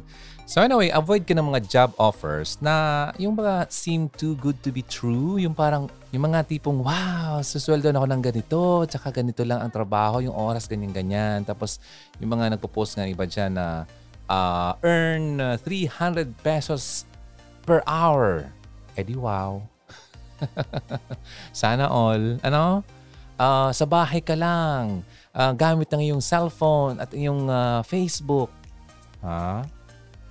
So 0.46 0.62
anyway, 0.62 0.94
avoid 0.94 1.26
ka 1.26 1.34
ng 1.34 1.44
mga 1.44 1.62
job 1.68 1.90
offers 1.98 2.56
na 2.64 3.10
yung 3.18 3.34
mga 3.34 3.68
seem 3.68 4.08
too 4.14 4.38
good 4.38 4.62
to 4.62 4.70
be 4.70 4.86
true. 4.86 5.42
Yung 5.42 5.58
parang, 5.58 5.92
yung 6.14 6.24
mga 6.30 6.46
tipong, 6.48 6.86
wow, 6.86 7.44
susweldo 7.44 7.92
na 7.92 8.00
ako 8.00 8.08
ng 8.14 8.24
ganito, 8.24 8.62
tsaka 8.88 9.12
ganito 9.12 9.44
lang 9.44 9.60
ang 9.60 9.74
trabaho, 9.74 10.24
yung 10.24 10.38
oras 10.38 10.70
ganyan-ganyan. 10.70 11.44
Tapos 11.44 11.84
yung 12.22 12.32
mga 12.32 12.56
nagpo-post 12.56 12.96
nga 12.96 13.10
iba 13.10 13.28
dyan 13.28 13.60
na 13.60 13.84
uh, 14.32 14.72
earn 14.88 15.42
300 15.66 16.32
pesos 16.40 17.04
per 17.68 17.84
hour. 17.84 18.48
Eh 18.96 19.04
di 19.04 19.20
wow. 19.20 19.77
Sana 21.56 21.90
all, 21.90 22.42
ano, 22.42 22.84
uh, 23.38 23.70
sa 23.72 23.86
bahay 23.86 24.20
ka 24.20 24.34
lang, 24.34 25.06
uh, 25.34 25.54
gamit 25.54 25.88
ng 25.94 26.02
iyong 26.12 26.24
cellphone 26.24 26.98
at 27.02 27.14
iyong 27.14 27.48
uh, 27.48 27.82
Facebook. 27.86 28.50
Ha? 29.22 29.66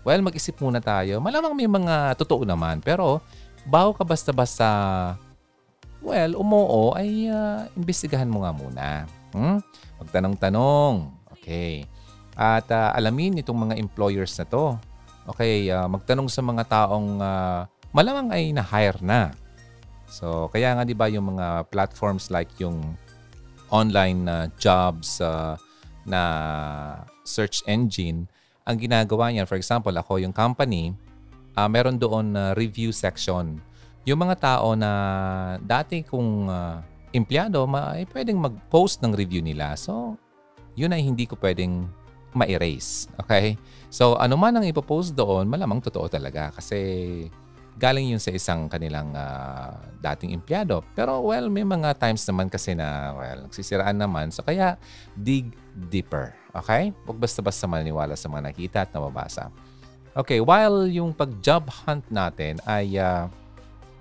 Well, 0.07 0.23
mag-isip 0.23 0.59
muna 0.62 0.79
tayo. 0.79 1.19
Malamang 1.19 1.55
may 1.55 1.66
mga 1.66 2.14
totoo 2.14 2.47
naman, 2.47 2.79
pero 2.79 3.19
bago 3.66 3.95
ka 3.99 4.07
basta-basta, 4.07 4.69
well, 5.99 6.38
umoo, 6.38 6.95
ay 6.95 7.27
uh, 7.27 7.66
imbestigahan 7.75 8.31
mo 8.31 8.47
nga 8.47 8.53
muna. 8.55 8.87
Hmm? 9.35 9.59
Magtanong-tanong. 9.99 11.11
Okay. 11.35 11.87
At 12.37 12.69
uh, 12.71 12.95
alamin 12.95 13.40
itong 13.40 13.66
mga 13.66 13.75
employers 13.81 14.37
na 14.38 14.47
to. 14.47 14.77
Okay, 15.27 15.66
uh, 15.75 15.90
magtanong 15.90 16.31
sa 16.31 16.38
mga 16.38 16.62
taong 16.71 17.19
uh, 17.19 17.66
malamang 17.90 18.31
ay 18.31 18.55
na-hire 18.55 19.03
na. 19.03 19.35
So, 20.07 20.49
kaya 20.55 20.75
nga 20.79 20.87
'di 20.87 20.95
ba 20.95 21.11
yung 21.11 21.37
mga 21.37 21.69
platforms 21.71 22.31
like 22.31 22.51
yung 22.62 22.79
online 23.71 24.27
uh, 24.31 24.47
jobs 24.57 25.19
uh, 25.19 25.59
na 26.07 26.23
search 27.27 27.66
engine, 27.66 28.31
ang 28.62 28.79
ginagawa 28.79 29.31
niyan, 29.31 29.47
for 29.47 29.59
example, 29.59 29.95
ako 29.95 30.23
yung 30.23 30.35
company, 30.35 30.95
uh, 31.59 31.66
meron 31.66 31.99
doon 31.99 32.35
na 32.35 32.51
uh, 32.51 32.59
review 32.59 32.95
section. 32.95 33.59
Yung 34.07 34.23
mga 34.23 34.38
tao 34.38 34.79
na 34.79 34.90
dati 35.59 36.07
kung 36.07 36.47
uh, 36.47 36.79
empleyado, 37.11 37.66
ma- 37.66 37.99
ay 37.99 38.07
pwedeng 38.14 38.38
mag-post 38.38 39.03
ng 39.03 39.11
review 39.14 39.42
nila. 39.42 39.75
So, 39.75 40.14
yun 40.79 40.95
ay 40.95 41.03
hindi 41.03 41.27
ko 41.27 41.35
pwedeng 41.42 41.90
ma-erase. 42.37 43.11
Okay? 43.27 43.59
So, 43.90 44.14
ano 44.14 44.38
man 44.38 44.55
ang 44.55 44.66
ipopost 44.69 45.16
doon, 45.16 45.51
malamang 45.51 45.83
totoo 45.83 46.07
talaga 46.07 46.55
kasi 46.55 46.79
galing 47.77 48.17
yun 48.17 48.21
sa 48.21 48.33
isang 48.33 48.73
kanilang 48.73 49.12
uh, 49.12 49.77
dating 50.01 50.33
empleyado. 50.33 50.81
Pero 50.97 51.21
well, 51.21 51.53
may 51.53 51.62
mga 51.62 51.93
times 52.01 52.25
naman 52.25 52.49
kasi 52.49 52.73
na 52.73 53.12
well, 53.12 53.41
nagsisiraan 53.49 53.97
naman. 54.01 54.33
So 54.33 54.41
kaya 54.41 54.81
dig 55.12 55.53
deeper. 55.93 56.33
Okay? 56.57 56.91
Huwag 57.05 57.21
basta-basta 57.21 57.69
maniwala 57.69 58.17
sa 58.17 58.33
mga 58.33 58.43
nakita 58.49 58.79
at 58.89 58.91
nababasa. 58.97 59.53
Okay, 60.17 60.41
while 60.41 60.89
yung 60.89 61.12
pag-job 61.12 61.69
hunt 61.85 62.09
natin 62.09 62.57
ay 62.65 62.97
uh, 62.97 63.29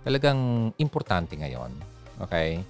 talagang 0.08 0.72
importante 0.80 1.36
ngayon. 1.36 1.76
Okay? 2.24 2.64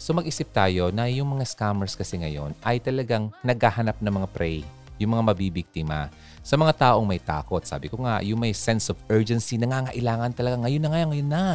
So 0.00 0.16
mag-isip 0.16 0.48
tayo 0.56 0.88
na 0.88 1.04
yung 1.04 1.36
mga 1.36 1.44
scammers 1.44 1.92
kasi 1.92 2.16
ngayon 2.16 2.56
ay 2.64 2.80
talagang 2.80 3.28
naghahanap 3.44 4.00
ng 4.00 4.14
mga 4.24 4.28
prey, 4.32 4.64
yung 4.96 5.12
mga 5.12 5.24
mabibiktima 5.28 6.08
sa 6.46 6.54
mga 6.54 6.78
taong 6.78 7.02
may 7.02 7.18
takot. 7.18 7.58
Sabi 7.66 7.90
ko 7.90 8.06
nga, 8.06 8.22
yung 8.22 8.38
may 8.38 8.54
sense 8.54 8.86
of 8.86 8.94
urgency, 9.10 9.58
nangangailangan 9.58 10.30
talaga 10.30 10.62
ngayon 10.62 10.78
na 10.78 10.90
ngayon, 10.94 11.08
ngayon 11.10 11.30
na. 11.34 11.46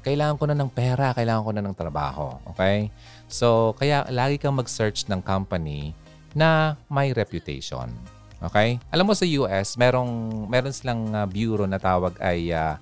Kailangan 0.00 0.40
ko 0.40 0.44
na 0.48 0.56
ng 0.56 0.70
pera, 0.72 1.12
kailangan 1.12 1.44
ko 1.44 1.52
na 1.52 1.60
ng 1.60 1.76
trabaho. 1.76 2.40
Okay? 2.56 2.88
So, 3.28 3.76
kaya 3.76 4.08
lagi 4.08 4.40
kang 4.40 4.56
mag-search 4.56 5.04
ng 5.12 5.20
company 5.20 5.92
na 6.32 6.80
may 6.88 7.12
reputation. 7.12 7.92
Okay? 8.40 8.80
Alam 8.88 9.12
mo 9.12 9.14
sa 9.14 9.28
US, 9.44 9.76
merong, 9.76 10.08
meron 10.48 10.72
silang 10.72 11.12
uh, 11.12 11.28
bureau 11.28 11.68
na 11.68 11.76
tawag 11.76 12.16
ay 12.16 12.48
uh, 12.48 12.80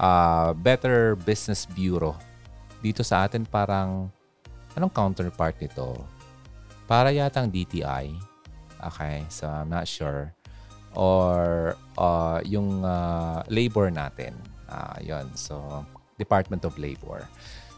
uh, 0.00 0.56
Better 0.56 1.20
Business 1.20 1.68
Bureau. 1.68 2.16
Dito 2.80 3.04
sa 3.04 3.28
atin 3.28 3.44
parang, 3.44 4.08
anong 4.72 4.92
counterpart 4.96 5.60
nito? 5.60 6.00
Para 6.88 7.12
yatang 7.12 7.52
DTI. 7.52 8.16
Okay, 8.80 9.20
so 9.28 9.44
I'm 9.44 9.68
not 9.68 9.84
sure 9.84 10.32
or 10.94 11.74
uh, 11.98 12.38
yung 12.46 12.82
uh, 12.82 13.42
labor 13.50 13.90
natin. 13.90 14.34
Uh, 14.70 14.98
yon 15.02 15.26
So, 15.34 15.84
Department 16.18 16.62
of 16.66 16.78
Labor. 16.78 17.26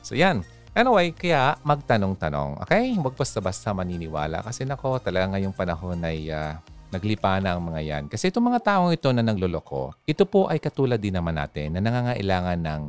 So, 0.04 0.14
yan. 0.16 0.44
Anyway, 0.76 1.16
kaya 1.16 1.56
magtanong-tanong. 1.64 2.60
Okay? 2.68 2.92
Huwag 3.00 3.16
basta-basta 3.16 3.72
maniniwala. 3.72 4.44
Kasi 4.44 4.68
nako, 4.68 5.00
talaga 5.00 5.32
ngayong 5.32 5.56
panahon 5.56 5.98
ay 6.04 6.28
uh, 6.28 6.60
naglipa 6.92 7.40
na 7.40 7.56
ang 7.56 7.64
mga 7.64 7.80
yan. 7.80 8.04
Kasi 8.12 8.28
itong 8.28 8.52
mga 8.52 8.60
taong 8.60 8.92
ito 8.92 9.08
na 9.10 9.24
nagluloko, 9.24 9.96
ito 10.04 10.28
po 10.28 10.52
ay 10.52 10.60
katulad 10.60 11.00
din 11.00 11.16
naman 11.16 11.40
natin 11.40 11.74
na 11.74 11.80
nangangailangan 11.80 12.60
ng 12.60 12.82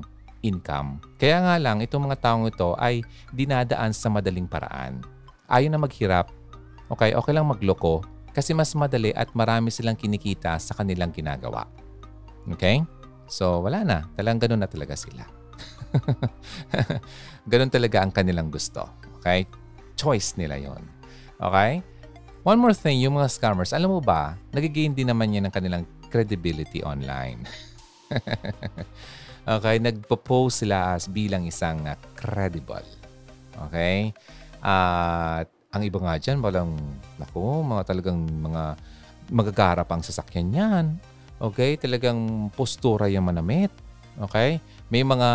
income. 0.45 1.01
Kaya 1.17 1.41
nga 1.41 1.55
lang, 1.57 1.81
itong 1.81 2.11
mga 2.11 2.19
taong 2.21 2.45
ito 2.51 2.75
ay 2.77 3.01
dinadaan 3.33 3.95
sa 3.95 4.11
madaling 4.11 4.45
paraan. 4.45 5.01
Ayaw 5.47 5.71
na 5.71 5.79
maghirap. 5.79 6.29
Okay, 6.91 7.15
okay 7.15 7.33
lang 7.35 7.47
magloko 7.47 8.03
kasi 8.37 8.53
mas 8.53 8.69
madali 8.77 9.09
at 9.17 9.33
marami 9.33 9.73
silang 9.73 9.97
kinikita 9.97 10.61
sa 10.61 10.77
kanilang 10.77 11.09
ginagawa. 11.09 11.65
Okay? 12.53 12.85
So, 13.25 13.65
wala 13.65 13.81
na. 13.81 14.05
Talagang 14.13 14.45
ganun 14.45 14.61
na 14.61 14.69
talaga 14.69 14.93
sila. 14.93 15.25
ganun 17.51 17.73
talaga 17.73 18.05
ang 18.05 18.13
kanilang 18.13 18.53
gusto. 18.53 18.85
Okay? 19.17 19.49
Choice 19.97 20.37
nila 20.37 20.61
yon. 20.61 20.85
Okay? 21.41 21.81
One 22.45 22.61
more 22.61 22.77
thing, 22.77 23.01
yung 23.01 23.17
mga 23.17 23.33
scammers, 23.33 23.73
alam 23.73 23.89
mo 23.89 24.05
ba, 24.05 24.37
nagigain 24.53 24.93
din 24.93 25.09
naman 25.09 25.33
yan 25.33 25.49
ng 25.49 25.53
kanilang 25.57 25.89
credibility 26.13 26.85
online. 26.85 27.41
okay? 29.57 29.81
Nagpo-post 29.81 30.61
sila 30.61 30.93
as 30.93 31.09
bilang 31.09 31.49
isang 31.49 31.89
uh, 31.89 31.97
credible. 32.13 32.85
Okay? 33.65 34.13
At 34.61 35.49
uh, 35.49 35.56
ang 35.77 35.85
iba 35.85 35.99
nga 36.01 36.17
dyan, 36.17 36.41
walang, 36.41 36.73
naku, 37.21 37.61
mga 37.61 37.83
talagang 37.93 38.19
mga 38.25 38.63
magagarap 39.29 39.87
ang 39.93 40.01
sasakyan 40.01 40.49
yan. 40.51 40.85
Okay? 41.37 41.77
Talagang 41.77 42.49
postura 42.57 43.05
yung 43.07 43.29
manamit. 43.29 43.69
Okay? 44.17 44.57
May 44.89 45.05
mga 45.05 45.29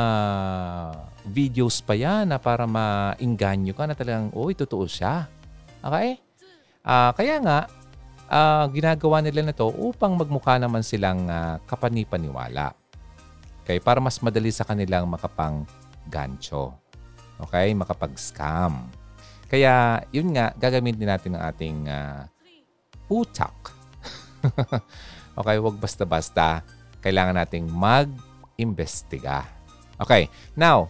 videos 1.22 1.78
pa 1.78 1.94
yan 1.94 2.34
na 2.34 2.42
para 2.42 2.66
maingganyo 2.66 3.72
ka 3.78 3.86
na 3.86 3.94
talagang, 3.94 4.34
uy, 4.34 4.58
totoo 4.58 4.90
siya. 4.90 5.30
Okay? 5.78 6.18
Uh, 6.82 7.14
kaya 7.14 7.38
nga, 7.38 7.58
uh, 8.26 8.66
ginagawa 8.74 9.22
nila 9.22 9.46
na 9.46 9.54
to 9.54 9.70
upang 9.70 10.18
magmukha 10.18 10.58
naman 10.58 10.82
silang 10.82 11.30
uh, 11.30 11.62
kapanipaniwala. 11.70 12.74
Okay? 13.62 13.78
Para 13.78 14.02
mas 14.02 14.18
madali 14.18 14.50
sa 14.50 14.66
kanilang 14.66 15.06
makapang 15.06 15.62
gancho. 16.10 16.74
Okay? 17.38 17.70
Makapag-scam. 17.78 19.01
Kaya, 19.52 20.00
yun 20.08 20.32
nga, 20.32 20.56
gagamitin 20.56 21.12
natin 21.12 21.36
ang 21.36 21.44
ating 21.52 21.78
uh, 21.84 22.24
utak. 23.12 23.52
okay, 25.36 25.60
wag 25.60 25.76
basta-basta. 25.76 26.64
Kailangan 27.04 27.36
nating 27.36 27.68
mag-imbestiga. 27.68 29.44
Okay, 30.00 30.32
now, 30.56 30.88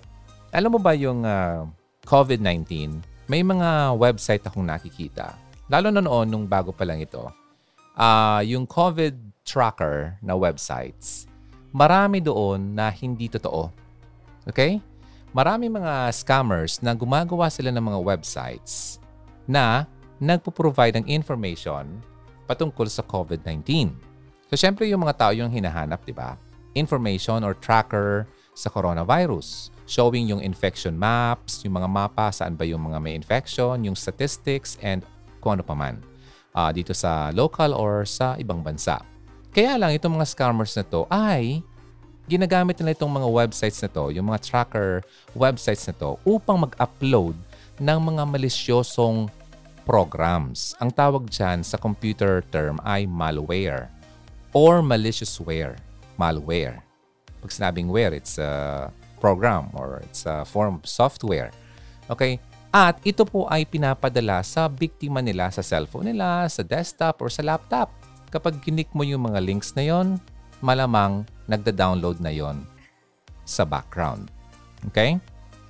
alam 0.54 0.70
mo 0.70 0.78
ba 0.78 0.94
yung 0.94 1.26
uh, 1.26 1.66
COVID-19, 2.06 3.02
may 3.26 3.42
mga 3.42 3.98
website 3.98 4.46
akong 4.46 4.62
nakikita. 4.62 5.34
Lalo 5.66 5.90
na 5.90 5.98
noon, 5.98 6.30
nung 6.30 6.46
bago 6.46 6.70
pa 6.70 6.86
lang 6.86 7.02
ito. 7.02 7.34
Uh, 7.98 8.46
yung 8.46 8.62
COVID 8.62 9.42
tracker 9.42 10.22
na 10.22 10.38
websites, 10.38 11.26
marami 11.74 12.22
doon 12.22 12.78
na 12.78 12.94
hindi 12.94 13.26
totoo. 13.26 13.74
Okay? 14.46 14.78
Marami 15.32 15.72
mga 15.72 16.12
scammers 16.12 16.78
na 16.84 16.92
gumagawa 16.92 17.48
sila 17.48 17.72
ng 17.72 17.80
mga 17.80 17.98
websites 18.04 19.00
na 19.48 19.88
nagpo-provide 20.20 21.00
ng 21.00 21.08
information 21.08 21.88
patungkol 22.44 22.86
sa 22.86 23.00
COVID-19. 23.02 23.90
So, 24.52 24.54
syempre 24.60 24.86
yung 24.92 25.02
mga 25.02 25.16
tao 25.16 25.32
yung 25.32 25.48
hinahanap, 25.48 26.04
di 26.04 26.12
ba? 26.12 26.36
Information 26.76 27.42
or 27.42 27.56
tracker 27.56 28.28
sa 28.52 28.68
coronavirus. 28.68 29.72
Showing 29.88 30.28
yung 30.28 30.44
infection 30.44 30.94
maps, 30.94 31.64
yung 31.64 31.80
mga 31.80 31.88
mapa, 31.88 32.28
saan 32.30 32.54
ba 32.54 32.68
yung 32.68 32.84
mga 32.84 33.00
may 33.00 33.16
infection, 33.16 33.80
yung 33.82 33.96
statistics, 33.96 34.76
and 34.84 35.02
kung 35.40 35.58
ano 35.58 35.64
pa 35.64 35.72
man. 35.72 35.98
Uh, 36.52 36.68
dito 36.68 36.92
sa 36.92 37.32
local 37.32 37.72
or 37.72 38.04
sa 38.04 38.36
ibang 38.36 38.60
bansa. 38.60 39.00
Kaya 39.52 39.80
lang, 39.80 39.96
itong 39.96 40.20
mga 40.20 40.28
scammers 40.28 40.76
na 40.76 40.84
to 40.84 41.08
ay 41.08 41.64
ginagamit 42.30 42.78
nila 42.78 42.94
itong 42.94 43.10
mga 43.10 43.28
websites 43.28 43.82
na 43.82 43.90
to, 43.90 44.14
yung 44.14 44.30
mga 44.30 44.40
tracker 44.42 45.02
websites 45.34 45.86
na 45.90 45.94
to, 45.94 46.18
upang 46.22 46.62
mag-upload 46.62 47.34
ng 47.82 47.98
mga 47.98 48.22
malisyosong 48.26 49.26
programs. 49.82 50.78
Ang 50.78 50.94
tawag 50.94 51.26
dyan 51.26 51.66
sa 51.66 51.78
computer 51.78 52.46
term 52.54 52.78
ay 52.86 53.06
malware 53.06 53.90
or 54.54 54.80
maliciousware. 54.80 55.78
Malware. 56.14 56.78
Pag 57.42 57.50
sinabing 57.50 57.90
ware, 57.90 58.14
it's 58.14 58.38
a 58.38 58.86
program 59.18 59.70
or 59.74 59.98
it's 60.06 60.22
a 60.26 60.46
form 60.46 60.78
of 60.78 60.86
software. 60.86 61.50
Okay? 62.06 62.38
At 62.72 63.02
ito 63.04 63.26
po 63.28 63.44
ay 63.52 63.68
pinapadala 63.68 64.40
sa 64.40 64.70
biktima 64.70 65.20
nila 65.20 65.52
sa 65.52 65.60
cellphone 65.60 66.14
nila, 66.14 66.48
sa 66.48 66.64
desktop 66.64 67.20
or 67.20 67.28
sa 67.28 67.44
laptop. 67.44 67.92
Kapag 68.32 68.64
kinik 68.64 68.88
mo 68.96 69.04
yung 69.04 69.28
mga 69.28 69.44
links 69.44 69.76
na 69.76 69.84
yon, 69.84 70.16
malamang 70.64 71.28
nagda-download 71.52 72.18
na 72.24 72.32
yon 72.32 72.64
sa 73.44 73.68
background. 73.68 74.32
Okay? 74.88 75.20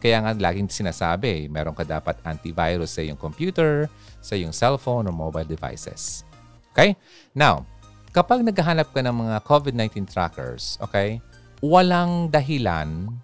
Kaya 0.03 0.19
nga 0.19 0.35
laging 0.35 0.67
sinasabi, 0.67 1.47
meron 1.47 1.79
ka 1.79 1.87
dapat 1.87 2.19
antivirus 2.27 2.99
sa 2.99 3.07
iyong 3.07 3.19
computer, 3.19 3.87
sa 4.19 4.35
iyong 4.35 4.51
cellphone 4.51 5.07
or 5.07 5.15
mobile 5.15 5.47
devices. 5.47 6.27
Okay? 6.75 6.99
Now, 7.35 7.63
kapag 8.11 8.43
naghahanap 8.43 8.91
ka 8.91 8.99
ng 8.99 9.15
mga 9.15 9.37
COVID-19 9.47 10.11
trackers, 10.11 10.75
okay, 10.83 11.23
walang 11.63 12.27
dahilan 12.35 13.15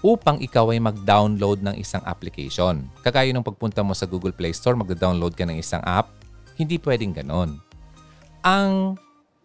upang 0.00 0.40
ikaw 0.40 0.72
ay 0.72 0.80
mag-download 0.80 1.60
ng 1.60 1.76
isang 1.76 2.00
application. 2.08 2.88
Kagaya 3.04 3.28
ng 3.32 3.44
pagpunta 3.44 3.84
mo 3.84 3.92
sa 3.92 4.08
Google 4.08 4.32
Play 4.32 4.56
Store, 4.56 4.76
mag-download 4.76 5.36
ka 5.36 5.44
ng 5.44 5.60
isang 5.60 5.84
app, 5.84 6.12
hindi 6.56 6.80
pwedeng 6.80 7.12
ganon. 7.12 7.60
Ang 8.40 8.96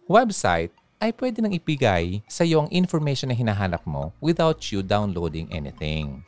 website 0.08 0.72
ay 1.02 1.10
pwede 1.18 1.42
nang 1.42 1.50
ipigay 1.50 2.22
sa 2.30 2.46
iyo 2.46 2.62
ang 2.62 2.70
information 2.70 3.34
na 3.34 3.36
hinahanap 3.36 3.82
mo 3.82 4.14
without 4.22 4.62
you 4.70 4.86
downloading 4.86 5.50
anything. 5.50 6.22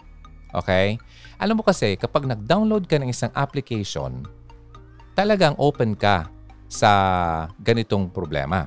Okay? 0.50 0.98
Alam 1.38 1.62
mo 1.62 1.62
kasi, 1.62 1.94
kapag 1.94 2.26
nag-download 2.26 2.90
ka 2.90 2.98
ng 2.98 3.06
isang 3.06 3.30
application, 3.38 4.26
talagang 5.14 5.54
open 5.62 5.94
ka 5.94 6.26
sa 6.66 6.90
ganitong 7.62 8.10
problema. 8.10 8.66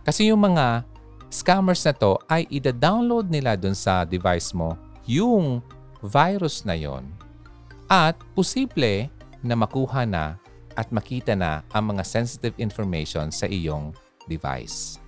Kasi 0.00 0.32
yung 0.32 0.40
mga 0.40 0.88
scammers 1.28 1.84
na 1.84 1.92
to 1.92 2.16
ay 2.24 2.48
ida-download 2.48 3.28
nila 3.28 3.60
dun 3.60 3.76
sa 3.76 4.08
device 4.08 4.56
mo 4.56 4.76
yung 5.04 5.60
virus 6.00 6.64
na 6.64 6.72
yon 6.72 7.04
at 7.92 8.16
posible 8.32 9.12
na 9.44 9.52
makuha 9.52 10.08
na 10.08 10.40
at 10.76 10.88
makita 10.88 11.36
na 11.36 11.60
ang 11.76 11.92
mga 11.92 12.08
sensitive 12.08 12.56
information 12.56 13.28
sa 13.28 13.44
iyong 13.44 13.92
device. 14.24 14.99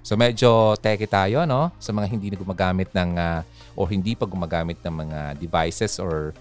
So 0.00 0.16
medyo 0.16 0.74
teke 0.80 1.04
tayo 1.04 1.44
no 1.44 1.70
sa 1.76 1.92
mga 1.92 2.06
hindi 2.08 2.32
na 2.32 2.38
gumagamit 2.40 2.88
ng 2.96 3.10
uh, 3.20 3.40
o 3.76 3.84
hindi 3.84 4.16
pa 4.16 4.24
gumagamit 4.24 4.80
ng 4.80 4.94
mga 5.06 5.20
devices 5.36 6.00
or 6.00 6.32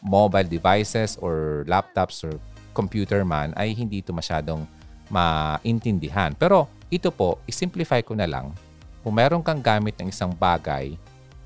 mobile 0.00 0.48
devices 0.48 1.20
or 1.20 1.64
laptops 1.68 2.24
or 2.24 2.36
computer 2.76 3.24
man 3.24 3.56
ay 3.56 3.72
hindi 3.72 4.00
ito 4.04 4.12
masyadong 4.12 4.64
maintindihan. 5.08 6.34
Pero 6.36 6.68
ito 6.92 7.10
po, 7.10 7.40
isimplify 7.48 8.02
ko 8.02 8.14
na 8.14 8.28
lang. 8.28 8.52
Kung 9.00 9.16
meron 9.16 9.42
kang 9.42 9.62
gamit 9.62 9.96
ng 9.98 10.10
isang 10.10 10.34
bagay 10.34 10.98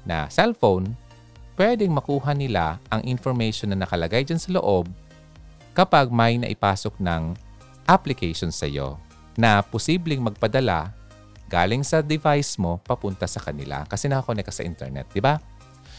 na 0.05 0.27
cellphone, 0.33 0.97
pwedeng 1.61 1.93
makuha 1.93 2.33
nila 2.33 2.81
ang 2.89 3.05
information 3.05 3.73
na 3.73 3.85
nakalagay 3.85 4.25
dyan 4.25 4.41
sa 4.41 4.57
loob 4.57 4.89
kapag 5.77 6.09
may 6.09 6.41
naipasok 6.41 6.97
ng 6.99 7.37
application 7.85 8.49
sa 8.51 8.65
iyo 8.65 8.97
na 9.37 9.61
posibleng 9.61 10.25
magpadala 10.25 10.93
galing 11.51 11.83
sa 11.83 11.99
device 11.99 12.55
mo 12.63 12.79
papunta 12.87 13.27
sa 13.27 13.43
kanila 13.43 13.83
kasi 13.91 14.07
nakakonect 14.07 14.49
ka 14.49 14.55
sa 14.55 14.63
internet, 14.63 15.11
di 15.11 15.19
ba? 15.19 15.43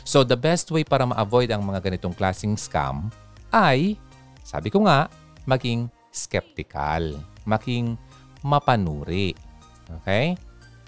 So 0.08 0.24
the 0.24 0.40
best 0.40 0.72
way 0.72 0.88
para 0.88 1.04
ma-avoid 1.04 1.52
ang 1.52 1.62
mga 1.62 1.84
ganitong 1.84 2.16
klaseng 2.16 2.56
scam 2.56 3.12
ay, 3.52 4.00
sabi 4.42 4.72
ko 4.72 4.88
nga, 4.88 5.12
maging 5.44 5.92
skeptical, 6.10 7.20
maging 7.44 8.00
mapanuri. 8.42 9.36
Okay? 10.02 10.40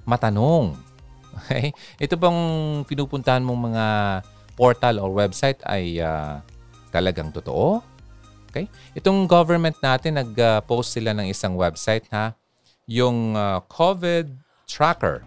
Matanong. 0.07 0.73
Okay? 1.33 1.73
Ito 1.97 2.13
bang 2.13 2.37
pinupuntahan 2.85 3.41
mong 3.41 3.73
mga 3.73 3.85
portal 4.53 5.01
or 5.01 5.09
website 5.17 5.57
ay 5.65 5.97
uh, 5.97 6.37
talagang 6.93 7.33
totoo? 7.33 7.81
Okay? 8.53 8.69
Itong 8.93 9.25
government 9.25 9.73
natin, 9.81 10.21
nag-post 10.21 10.93
sila 10.93 11.09
ng 11.17 11.33
isang 11.33 11.57
website 11.57 12.05
ha, 12.13 12.37
yung 12.85 13.33
uh, 13.33 13.65
COVID 13.65 14.42
tracker 14.73 15.21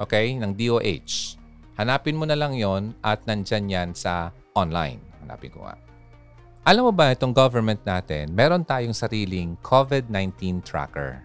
okay, 0.00 0.32
ng 0.38 0.54
DOH. 0.56 1.36
Hanapin 1.76 2.16
mo 2.16 2.24
na 2.24 2.38
lang 2.38 2.56
yon 2.56 2.94
at 3.04 3.20
nandyan 3.28 3.68
yan 3.68 3.90
sa 3.92 4.32
online. 4.56 5.02
Hanapin 5.22 5.52
ko 5.52 5.66
nga. 5.68 5.76
Alam 6.64 6.90
mo 6.90 6.92
ba 6.94 7.12
itong 7.14 7.36
government 7.36 7.78
natin, 7.84 8.32
meron 8.32 8.64
tayong 8.64 8.96
sariling 8.96 9.54
COVID-19 9.60 10.64
tracker 10.64 11.20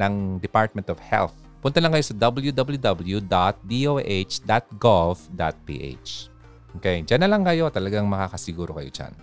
ng 0.00 0.38
Department 0.40 0.88
of 0.88 0.98
Health. 1.02 1.34
Punta 1.60 1.80
lang 1.80 1.92
kayo 1.96 2.04
sa 2.04 2.14
www.doh.gov.ph. 2.16 3.30
Okay, 6.74 7.06
dyan 7.06 7.20
na 7.22 7.30
lang 7.30 7.46
kayo. 7.46 7.70
Talagang 7.70 8.10
makakasiguro 8.10 8.74
kayo 8.74 8.90
dyan. 8.90 9.14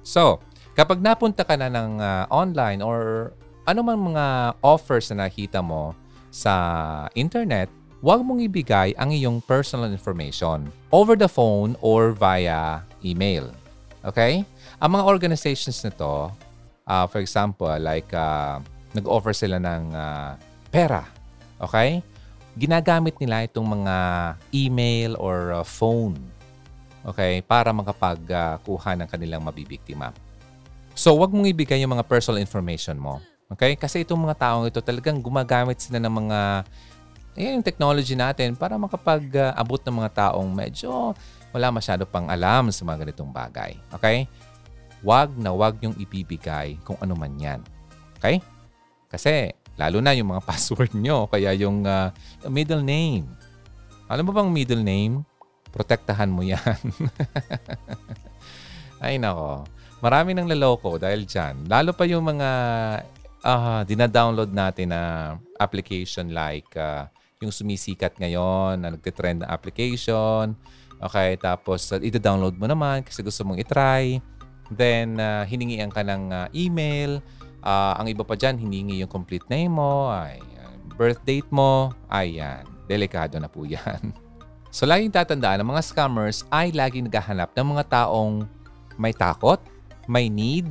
So, 0.00 0.40
kapag 0.72 1.04
napunta 1.04 1.44
ka 1.44 1.60
na 1.60 1.68
ng 1.68 2.00
uh, 2.00 2.24
online 2.32 2.80
or 2.80 3.30
ano 3.68 3.82
man 3.84 4.00
mga 4.00 4.56
offers 4.64 5.12
na 5.12 5.28
nakita 5.28 5.60
mo 5.60 5.92
sa 6.30 6.54
internet, 7.18 7.70
huwag 8.04 8.22
mong 8.22 8.44
ibigay 8.44 8.92
ang 9.00 9.10
iyong 9.10 9.40
personal 9.42 9.88
information 9.90 10.68
over 10.92 11.16
the 11.16 11.28
phone 11.28 11.74
or 11.80 12.12
via 12.12 12.84
email. 13.02 13.50
Okay? 14.06 14.46
Ang 14.78 14.90
mga 14.94 15.04
organizations 15.08 15.82
na 15.82 15.92
to, 15.94 16.30
uh, 16.86 17.06
for 17.10 17.18
example, 17.18 17.72
like 17.80 18.12
uh, 18.14 18.62
nag-offer 18.94 19.34
sila 19.34 19.58
ng 19.58 19.94
uh, 19.96 20.38
pera. 20.70 21.02
Okay? 21.58 22.00
Ginagamit 22.56 23.18
nila 23.20 23.44
itong 23.44 23.82
mga 23.82 23.96
email 24.54 25.18
or 25.20 25.52
uh, 25.52 25.64
phone 25.66 26.16
okay, 27.06 27.40
para 27.46 27.70
makapagkuha 27.70 28.90
uh, 28.92 28.98
ng 28.98 29.08
kanilang 29.08 29.42
mabibiktima. 29.44 30.10
So, 30.96 31.14
wag 31.20 31.30
mong 31.30 31.46
ibigay 31.52 31.78
yung 31.84 31.92
mga 31.92 32.08
personal 32.08 32.40
information 32.40 32.96
mo. 32.96 33.20
Okay? 33.52 33.78
Kasi 33.78 34.02
itong 34.02 34.26
mga 34.26 34.36
taong 34.38 34.66
ito 34.66 34.82
talagang 34.82 35.22
gumagamit 35.22 35.78
sila 35.78 36.02
ng 36.02 36.14
mga 36.26 36.38
eh, 37.36 37.52
yung 37.52 37.60
technology 37.60 38.16
natin 38.16 38.56
para 38.56 38.80
makapag-abot 38.80 39.80
ng 39.84 39.96
mga 40.00 40.10
taong 40.32 40.48
medyo 40.48 41.12
wala 41.52 41.68
masyado 41.68 42.08
pang 42.08 42.24
alam 42.32 42.72
sa 42.72 42.82
mga 42.88 43.04
ganitong 43.04 43.28
bagay. 43.28 43.76
Okay? 43.92 44.24
Wag 45.04 45.36
na 45.36 45.52
wag 45.52 45.76
yung 45.84 45.92
ibibigay 46.00 46.80
kung 46.80 46.96
ano 46.96 47.12
man 47.12 47.36
yan. 47.36 47.60
Okay? 48.16 48.40
Kasi 49.12 49.52
lalo 49.76 50.00
na 50.00 50.16
yung 50.16 50.32
mga 50.32 50.42
password 50.48 50.96
nyo, 50.96 51.28
kaya 51.28 51.52
yung 51.52 51.84
uh, 51.84 52.08
middle 52.48 52.80
name. 52.80 53.28
Alam 54.08 54.32
mo 54.32 54.32
bang 54.32 54.50
middle 54.50 54.80
name? 54.80 55.20
Protektahan 55.76 56.32
mo 56.32 56.40
yan. 56.40 56.80
Ay 59.04 59.20
nako. 59.20 59.68
Marami 60.00 60.32
nang 60.32 60.48
laloko 60.48 60.96
dahil 60.96 61.28
dyan. 61.28 61.68
Lalo 61.68 61.92
pa 61.92 62.08
yung 62.08 62.24
mga 62.24 62.48
uh, 63.46 63.80
dina-download 63.86 64.50
natin 64.50 64.90
na 64.90 65.02
application 65.62 66.34
like 66.34 66.66
uh, 66.74 67.06
yung 67.38 67.54
sumisikat 67.54 68.18
ngayon 68.18 68.82
na 68.82 68.90
nagtitrend 68.90 69.46
na 69.46 69.48
application. 69.54 70.58
Okay, 70.98 71.38
tapos 71.38 71.94
uh, 71.94 72.02
ito-download 72.02 72.58
mo 72.58 72.66
naman 72.66 73.06
kasi 73.06 73.22
gusto 73.22 73.46
mong 73.46 73.62
itry. 73.62 74.18
Then, 74.66 75.22
uh, 75.22 75.46
hiningian 75.46 75.94
ka 75.94 76.02
ng 76.02 76.34
uh, 76.34 76.46
email. 76.50 77.22
Uh, 77.62 77.94
ang 78.02 78.10
iba 78.10 78.26
pa 78.26 78.34
dyan, 78.34 78.58
hiningi 78.58 78.98
yung 78.98 79.10
complete 79.10 79.46
name 79.46 79.70
mo, 79.70 80.10
ay, 80.10 80.42
birth 80.98 81.22
date 81.22 81.46
mo. 81.54 81.94
Ayan, 82.10 82.66
delikado 82.90 83.38
na 83.38 83.46
po 83.46 83.62
yan. 83.68 84.10
so, 84.74 84.88
laging 84.88 85.14
tatandaan, 85.14 85.62
ang 85.62 85.70
mga 85.70 85.82
scammers 85.86 86.42
ay 86.50 86.74
laging 86.74 87.06
naghahanap 87.06 87.54
ng 87.54 87.66
mga 87.78 87.84
taong 87.86 88.42
may 88.96 89.14
takot, 89.14 89.60
may 90.08 90.26
need, 90.26 90.66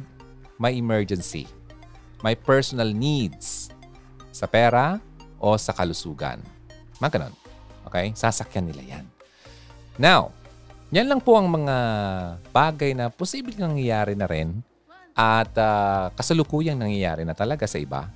may 0.57 0.75
emergency, 0.79 1.45
may 2.25 2.33
personal 2.33 2.89
needs 2.89 3.69
sa 4.33 4.49
pera 4.49 4.97
o 5.38 5.53
sa 5.61 5.77
kalusugan. 5.77 6.41
Mga 6.97 7.21
ganun. 7.21 7.33
Okay? 7.85 8.17
Sasakyan 8.17 8.65
nila 8.65 8.97
yan. 8.97 9.05
Now, 10.01 10.33
yan 10.89 11.05
lang 11.05 11.21
po 11.21 11.38
ang 11.38 11.45
mga 11.45 11.77
bagay 12.49 12.97
na 12.97 13.13
posibleng 13.13 13.61
nangyayari 13.61 14.17
na 14.17 14.25
rin 14.25 14.65
at 15.13 15.53
uh, 15.53 16.09
kasalukuyang 16.17 16.81
nangyayari 16.81 17.21
na 17.21 17.38
talaga 17.38 17.69
sa 17.69 17.77
iba. 17.77 18.09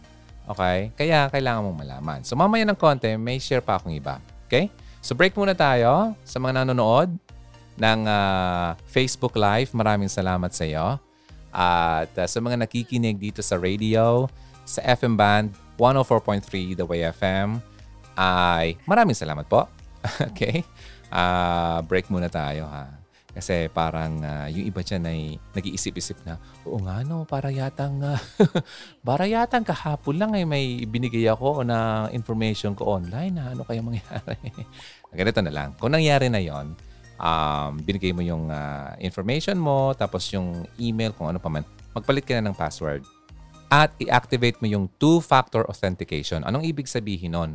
Okay? 0.49 0.89
Kaya 0.97 1.29
kailangan 1.29 1.69
mong 1.69 1.79
malaman. 1.85 2.19
So 2.25 2.33
mamaya 2.33 2.65
ng 2.65 2.79
konti, 2.81 3.13
may 3.13 3.37
share 3.37 3.61
pa 3.61 3.77
akong 3.77 3.93
iba. 3.93 4.17
Okay? 4.49 4.73
So 5.05 5.13
break 5.13 5.37
muna 5.37 5.53
tayo 5.53 6.17
sa 6.25 6.41
mga 6.41 6.65
nanonood 6.65 7.13
ng 7.77 7.99
uh, 8.09 8.73
Facebook 8.89 9.37
Live. 9.37 9.71
Maraming 9.71 10.09
salamat 10.09 10.49
sa 10.51 10.65
iyo. 10.65 11.08
At 11.49 12.13
uh, 12.15 12.27
sa 12.29 12.37
mga 12.41 12.61
nakikinig 12.61 13.17
dito 13.17 13.41
sa 13.41 13.57
radio, 13.57 14.29
sa 14.65 14.85
FM 14.85 15.17
band 15.17 15.47
104.3 15.81 16.77
The 16.77 16.85
Way 16.85 17.09
FM, 17.15 17.57
ay 18.19 18.77
maraming 18.85 19.17
salamat 19.17 19.47
po. 19.47 19.65
okay? 20.29 20.61
Uh, 21.09 21.81
break 21.89 22.11
muna 22.11 22.29
tayo 22.29 22.69
ha. 22.69 22.99
Kasi 23.29 23.69
parang 23.69 24.19
uh, 24.25 24.49
yung 24.49 24.67
iba 24.67 24.81
dyan 24.81 25.05
ay 25.05 25.37
nag-iisip-isip 25.53 26.17
na, 26.25 26.41
oo 26.65 26.81
nga 26.81 27.05
no, 27.05 27.23
para 27.29 27.53
yatang, 27.53 28.01
uh, 28.01 28.17
para 29.07 29.29
yatang 29.29 29.63
kahapon 29.63 30.17
lang 30.17 30.31
ay 30.33 30.43
may 30.43 30.83
binigay 30.83 31.29
ako 31.29 31.61
na 31.61 32.09
information 32.09 32.73
ko 32.73 32.97
online 32.99 33.37
na 33.37 33.53
ano 33.53 33.61
kaya 33.63 33.85
mangyari. 33.85 34.49
Ganito 35.19 35.39
na 35.45 35.53
lang. 35.53 35.69
Kung 35.77 35.93
nangyari 35.93 36.27
na 36.27 36.41
yon 36.41 36.73
um, 37.19 37.77
binigay 37.83 38.15
mo 38.15 38.23
yung 38.23 38.47
uh, 38.49 38.95
information 39.03 39.59
mo, 39.59 39.91
tapos 39.93 40.31
yung 40.31 40.65
email, 40.79 41.11
kung 41.13 41.29
ano 41.29 41.37
pa 41.37 41.51
man, 41.51 41.67
magpalit 41.91 42.23
ka 42.23 42.39
na 42.39 42.49
ng 42.49 42.57
password. 42.57 43.03
At 43.69 43.93
i-activate 44.01 44.57
mo 44.63 44.65
yung 44.65 44.89
two-factor 44.97 45.67
authentication. 45.69 46.41
Anong 46.41 46.65
ibig 46.65 46.89
sabihin 46.89 47.37
nun? 47.37 47.51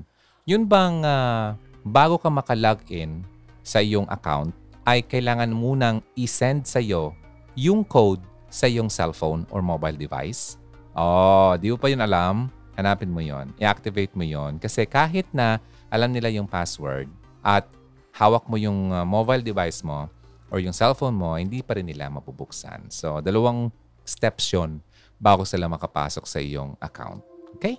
Yun 0.46 0.68
bang 0.68 1.02
uh, 1.02 1.58
bago 1.82 2.20
ka 2.20 2.30
makalogin 2.30 3.26
sa 3.64 3.82
iyong 3.82 4.06
account, 4.06 4.54
ay 4.84 5.00
kailangan 5.00 5.50
munang 5.50 6.04
i-send 6.14 6.68
sa 6.68 6.78
iyo 6.78 7.16
yung 7.56 7.82
code 7.82 8.20
sa 8.52 8.68
iyong 8.68 8.92
cellphone 8.92 9.48
or 9.48 9.64
mobile 9.64 9.96
device? 9.96 10.60
Oh, 10.94 11.56
di 11.58 11.72
mo 11.72 11.80
pa 11.80 11.90
yun 11.90 12.04
alam? 12.04 12.52
Hanapin 12.76 13.10
mo 13.10 13.22
yon, 13.22 13.54
i-activate 13.58 14.12
mo 14.18 14.26
yon 14.26 14.58
kasi 14.58 14.82
kahit 14.84 15.26
na 15.30 15.62
alam 15.88 16.10
nila 16.10 16.26
yung 16.30 16.46
password 16.46 17.06
at 17.42 17.70
hawak 18.14 18.46
mo 18.46 18.56
yung 18.56 18.94
uh, 18.94 19.02
mobile 19.02 19.42
device 19.42 19.82
mo 19.82 20.06
or 20.48 20.62
yung 20.62 20.72
cellphone 20.72 21.18
mo, 21.18 21.34
hindi 21.34 21.60
pa 21.60 21.74
rin 21.74 21.90
nila 21.90 22.06
mabubuksan. 22.08 22.88
So, 22.88 23.18
dalawang 23.18 23.74
steps 24.06 24.54
yun 24.54 24.78
bago 25.18 25.42
sila 25.42 25.66
makapasok 25.66 26.24
sa 26.24 26.38
iyong 26.38 26.78
account. 26.78 27.26
Okay? 27.58 27.74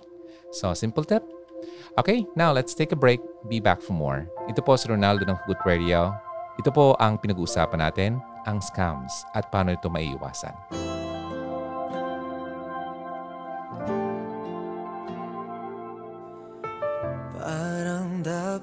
So, 0.52 0.76
simple 0.76 1.04
tip, 1.08 1.24
Okay, 1.96 2.28
now 2.36 2.52
let's 2.52 2.76
take 2.76 2.92
a 2.92 2.98
break. 2.98 3.20
Be 3.48 3.56
back 3.56 3.80
for 3.80 3.96
more. 3.96 4.28
Ito 4.52 4.60
po 4.60 4.76
si 4.76 4.84
Ronaldo 4.84 5.24
ng 5.24 5.38
Good 5.48 5.64
Radio. 5.64 6.12
Ito 6.60 6.68
po 6.68 6.92
ang 7.00 7.16
pinag-uusapan 7.16 7.80
natin, 7.80 8.20
ang 8.44 8.60
scams 8.60 9.24
at 9.32 9.48
paano 9.48 9.72
ito 9.72 9.88
maiiwasan. 9.88 10.85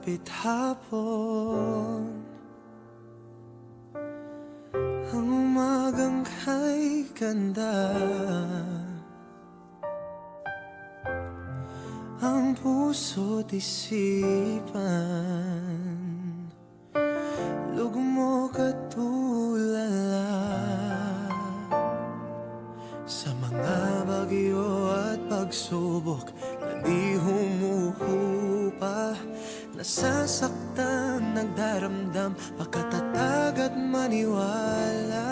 Dapit 0.03 0.27
hapon. 0.27 2.27
Ang 5.15 5.27
umagang 5.31 6.27
kay 6.27 7.07
ganda. 7.15 7.87
Ang 12.19 12.51
puso't 12.59 13.47
isipan. 13.55 14.75
Lugmok 17.71 18.59
at 18.59 18.75
tulala 18.91 20.35
Sa 23.07 23.31
mga 23.39 24.03
bagyo 24.03 24.67
at 24.99 25.23
pagsubok 25.31 26.27
na 26.59 26.75
di 26.83 27.15
humuhupa 27.15 29.15
Nasasaktan, 29.83 31.35
nagdaramdam, 31.35 32.39
pagkatatag 32.55 33.67
at 33.67 33.75
maniwala. 33.75 35.27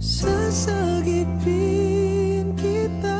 Sasagipin 0.00 1.36
kita 2.56 3.15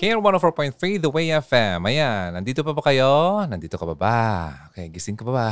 Care 0.00 0.16
104.3 0.16 0.96
The 0.96 1.12
Way 1.12 1.28
FM. 1.44 1.84
Ayan, 1.84 2.32
nandito 2.32 2.64
pa 2.64 2.72
ba 2.72 2.80
kayo? 2.80 3.44
Nandito 3.44 3.76
ka 3.76 3.84
pa 3.84 3.92
ba? 3.92 4.18
Okay, 4.72 4.88
gising 4.88 5.12
ka 5.12 5.28
pa 5.28 5.32
ba? 5.36 5.48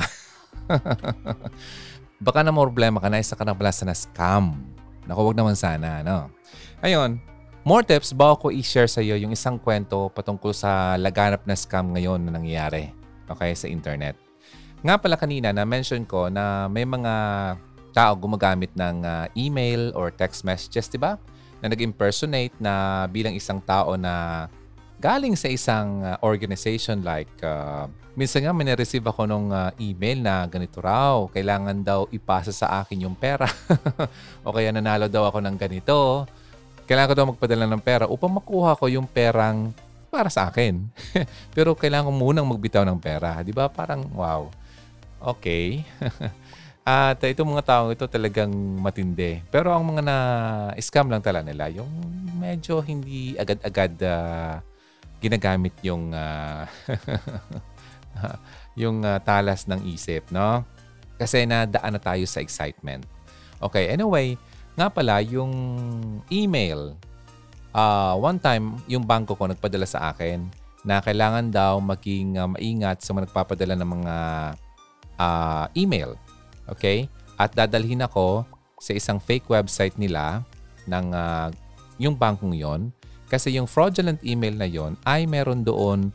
Baka 2.24 2.40
na 2.40 2.48
problema 2.48 2.96
ka 2.96 3.12
na 3.12 3.20
isa 3.20 3.36
ka 3.36 3.44
na 3.44 3.52
pala 3.52 3.68
sa 3.76 3.84
na-scam. 3.84 4.56
Naku, 5.04 5.20
wag 5.20 5.36
naman 5.36 5.52
sana, 5.52 6.00
no? 6.00 6.32
Ayun, 6.80 7.20
more 7.60 7.84
tips 7.84 8.16
bago 8.16 8.40
ko 8.40 8.46
i-share 8.48 8.88
sa 8.88 9.04
iyo 9.04 9.20
yung 9.20 9.36
isang 9.36 9.60
kwento 9.60 10.08
patungkol 10.16 10.56
sa 10.56 10.96
laganap 10.96 11.44
na 11.44 11.52
scam 11.52 11.92
ngayon 11.92 12.24
na 12.24 12.40
nangyayari 12.40 12.88
okay, 13.28 13.52
sa 13.52 13.68
internet. 13.68 14.16
Nga 14.80 14.96
pala 14.96 15.20
kanina 15.20 15.52
na-mention 15.52 16.08
ko 16.08 16.32
na 16.32 16.72
may 16.72 16.88
mga 16.88 17.12
tao 17.92 18.16
gumagamit 18.16 18.72
ng 18.72 19.04
ah, 19.04 19.28
email 19.36 19.92
or 19.92 20.08
text 20.08 20.40
messages, 20.40 20.88
di 20.88 20.96
ba? 20.96 21.20
Na 21.58 21.70
nag-impersonate 21.70 22.54
na 22.62 23.04
bilang 23.10 23.34
isang 23.34 23.58
tao 23.58 23.98
na 23.98 24.46
galing 24.98 25.38
sa 25.38 25.46
isang 25.46 26.02
ah, 26.02 26.18
organization 26.26 27.06
like 27.06 27.30
ah, 27.46 27.86
minsan 28.18 28.42
nga 28.42 28.50
may 28.50 28.66
receive 28.74 29.06
ako 29.06 29.30
nung 29.30 29.54
ah, 29.54 29.70
email 29.78 30.18
na 30.18 30.44
ganito 30.50 30.82
raw, 30.82 31.22
kailangan 31.30 31.86
daw 31.86 32.10
ipasa 32.10 32.50
sa 32.50 32.82
akin 32.82 33.06
yung 33.06 33.14
pera 33.14 33.46
o 34.44 34.50
kaya 34.50 34.74
nanalo 34.74 35.06
daw 35.06 35.30
ako 35.30 35.38
ng 35.42 35.56
ganito. 35.56 36.26
Kailangan 36.88 37.10
ko 37.12 37.16
daw 37.16 37.26
magpadala 37.30 37.66
ng 37.68 37.82
pera 37.84 38.04
upang 38.08 38.32
makuha 38.32 38.72
ko 38.72 38.88
yung 38.88 39.04
perang 39.04 39.76
para 40.08 40.32
sa 40.32 40.48
akin. 40.48 40.88
Pero 41.54 41.76
kailangan 41.76 42.08
ko 42.08 42.12
munang 42.16 42.48
magbitaw 42.48 42.82
ng 42.88 42.96
pera. 42.96 43.44
Di 43.44 43.52
ba? 43.52 43.68
Parang 43.68 44.08
wow. 44.16 44.48
Okay. 45.20 45.84
At 46.88 47.20
itong 47.20 47.52
mga 47.52 47.68
taong 47.68 47.92
ito 47.92 48.08
talagang 48.08 48.48
matindi. 48.80 49.44
Pero 49.52 49.76
ang 49.76 49.84
mga 49.84 50.08
na-scam 50.08 51.12
lang 51.12 51.20
tala 51.20 51.44
nila, 51.44 51.68
yung 51.68 51.84
medyo 52.40 52.80
hindi 52.80 53.36
agad-agad 53.36 53.92
ah, 54.08 54.64
ginagamit 55.20 55.76
yung 55.84 56.16
ah, 56.16 56.64
yung 58.80 59.04
ah, 59.04 59.20
talas 59.20 59.68
ng 59.68 59.84
isip, 59.84 60.32
no? 60.32 60.64
Kasi 61.20 61.44
nadaan 61.44 61.92
na 61.92 62.00
tayo 62.00 62.24
sa 62.24 62.40
excitement. 62.40 63.04
Okay, 63.60 63.92
anyway, 63.92 64.40
nga 64.72 64.88
pala 64.88 65.20
yung 65.20 65.52
email, 66.32 66.96
ah 67.76 68.16
one 68.16 68.40
time 68.40 68.80
yung 68.88 69.04
bangko 69.04 69.36
ko 69.36 69.44
nagpadala 69.44 69.84
sa 69.84 70.08
akin 70.08 70.40
na 70.88 71.04
kailangan 71.04 71.52
daw 71.52 71.84
maging 71.84 72.40
ah, 72.40 72.48
maingat 72.48 73.04
sa 73.04 73.12
mga 73.12 73.28
nagpapadala 73.28 73.76
ng 73.76 73.90
mga 73.92 74.16
ah, 75.20 75.68
email. 75.76 76.16
Okay? 76.70 77.08
At 77.40 77.54
dadalhin 77.54 78.04
ako 78.04 78.44
sa 78.78 78.92
isang 78.94 79.18
fake 79.18 79.46
website 79.50 79.94
nila 79.98 80.42
ng 80.86 81.12
uh, 81.12 81.48
yung 81.98 82.14
bankong 82.14 82.54
yon 82.54 82.94
kasi 83.28 83.54
yung 83.58 83.68
fraudulent 83.68 84.18
email 84.24 84.56
na 84.56 84.64
yon 84.64 84.96
ay 85.04 85.28
meron 85.28 85.60
doon 85.60 86.08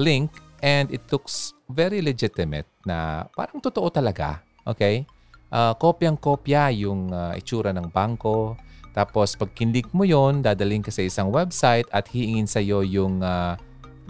link 0.00 0.34
and 0.64 0.90
it 0.90 1.04
looks 1.14 1.54
very 1.70 2.02
legitimate 2.02 2.66
na 2.82 3.28
parang 3.38 3.62
totoo 3.62 3.88
talaga. 3.92 4.42
Okay? 4.66 5.06
Uh, 5.54 5.76
kopyang-kopya 5.78 6.74
yung 6.74 7.14
uh, 7.14 7.38
itsura 7.38 7.70
ng 7.70 7.86
bangko. 7.94 8.58
Tapos 8.90 9.38
pag 9.38 9.50
kinlik 9.54 9.86
mo 9.94 10.02
yon 10.02 10.42
dadaling 10.42 10.82
ka 10.82 10.90
sa 10.90 11.06
isang 11.06 11.30
website 11.30 11.86
at 11.94 12.10
hiingin 12.10 12.50
sa 12.50 12.58
iyo 12.58 12.82
yung 12.82 13.22
uh, 13.22 13.54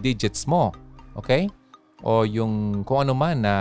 digits 0.00 0.48
mo. 0.48 0.72
Okay? 1.18 1.50
O 2.00 2.24
yung 2.24 2.84
kung 2.88 3.04
ano 3.04 3.12
man 3.12 3.44
na 3.44 3.54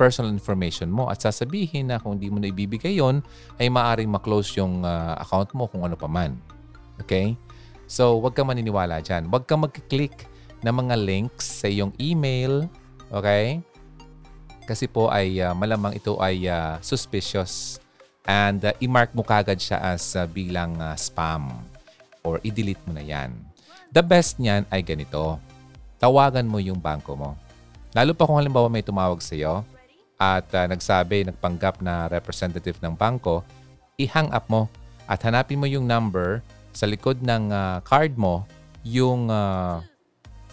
personal 0.00 0.32
information 0.32 0.88
mo 0.88 1.12
at 1.12 1.20
sasabihin 1.20 1.92
na 1.92 2.00
kung 2.00 2.16
hindi 2.16 2.32
mo 2.32 2.40
na 2.40 2.48
ibibigay 2.48 2.96
yon 2.96 3.20
ay 3.60 3.68
maaring 3.68 4.08
maklose 4.08 4.56
yung 4.56 4.80
uh, 4.80 5.12
account 5.20 5.52
mo 5.52 5.68
kung 5.68 5.84
ano 5.84 5.92
pa 5.92 6.08
man. 6.08 6.40
Okay? 7.04 7.36
So, 7.84 8.16
wag 8.24 8.32
kang 8.32 8.48
maniniwala 8.48 9.04
dyan. 9.04 9.28
Wag 9.28 9.44
kang 9.44 9.68
mag-click 9.68 10.24
ng 10.64 10.72
mga 10.72 10.96
links 10.96 11.60
sa 11.60 11.68
iyong 11.68 11.92
email. 12.00 12.64
Okay? 13.12 13.60
Kasi 14.64 14.88
po 14.88 15.12
ay 15.12 15.36
uh, 15.44 15.52
malamang 15.52 15.92
ito 15.92 16.16
ay 16.16 16.48
uh, 16.48 16.80
suspicious 16.80 17.76
and 18.24 18.64
uh, 18.64 18.72
i-mark 18.80 19.12
mo 19.12 19.20
kagad 19.20 19.60
siya 19.60 19.84
as 19.84 20.16
uh, 20.16 20.24
bilang 20.24 20.80
uh, 20.80 20.96
spam 20.96 21.52
or 22.24 22.40
i-delete 22.40 22.80
mo 22.88 22.96
na 22.96 23.04
yan. 23.04 23.36
The 23.92 24.00
best 24.00 24.40
niyan 24.40 24.64
ay 24.72 24.80
ganito. 24.80 25.36
Tawagan 26.00 26.48
mo 26.48 26.56
yung 26.56 26.80
bangko 26.80 27.12
mo. 27.20 27.36
Lalo 27.92 28.16
pa 28.16 28.24
kung 28.24 28.40
halimbawa 28.40 28.70
may 28.72 28.86
tumawag 28.86 29.20
sa 29.20 29.36
iyo 29.36 29.60
at 30.20 30.44
uh, 30.52 30.68
nagsabi, 30.68 31.24
nagpanggap 31.24 31.80
na 31.80 32.06
representative 32.12 32.76
ng 32.84 32.92
bangko, 32.92 33.40
i-hang 33.96 34.28
up 34.36 34.44
mo 34.52 34.68
at 35.08 35.24
hanapin 35.24 35.56
mo 35.56 35.64
yung 35.64 35.88
number 35.88 36.44
sa 36.76 36.84
likod 36.84 37.24
ng 37.24 37.48
uh, 37.50 37.80
card 37.82 38.14
mo, 38.20 38.44
yung 38.84 39.32
uh, 39.32 39.80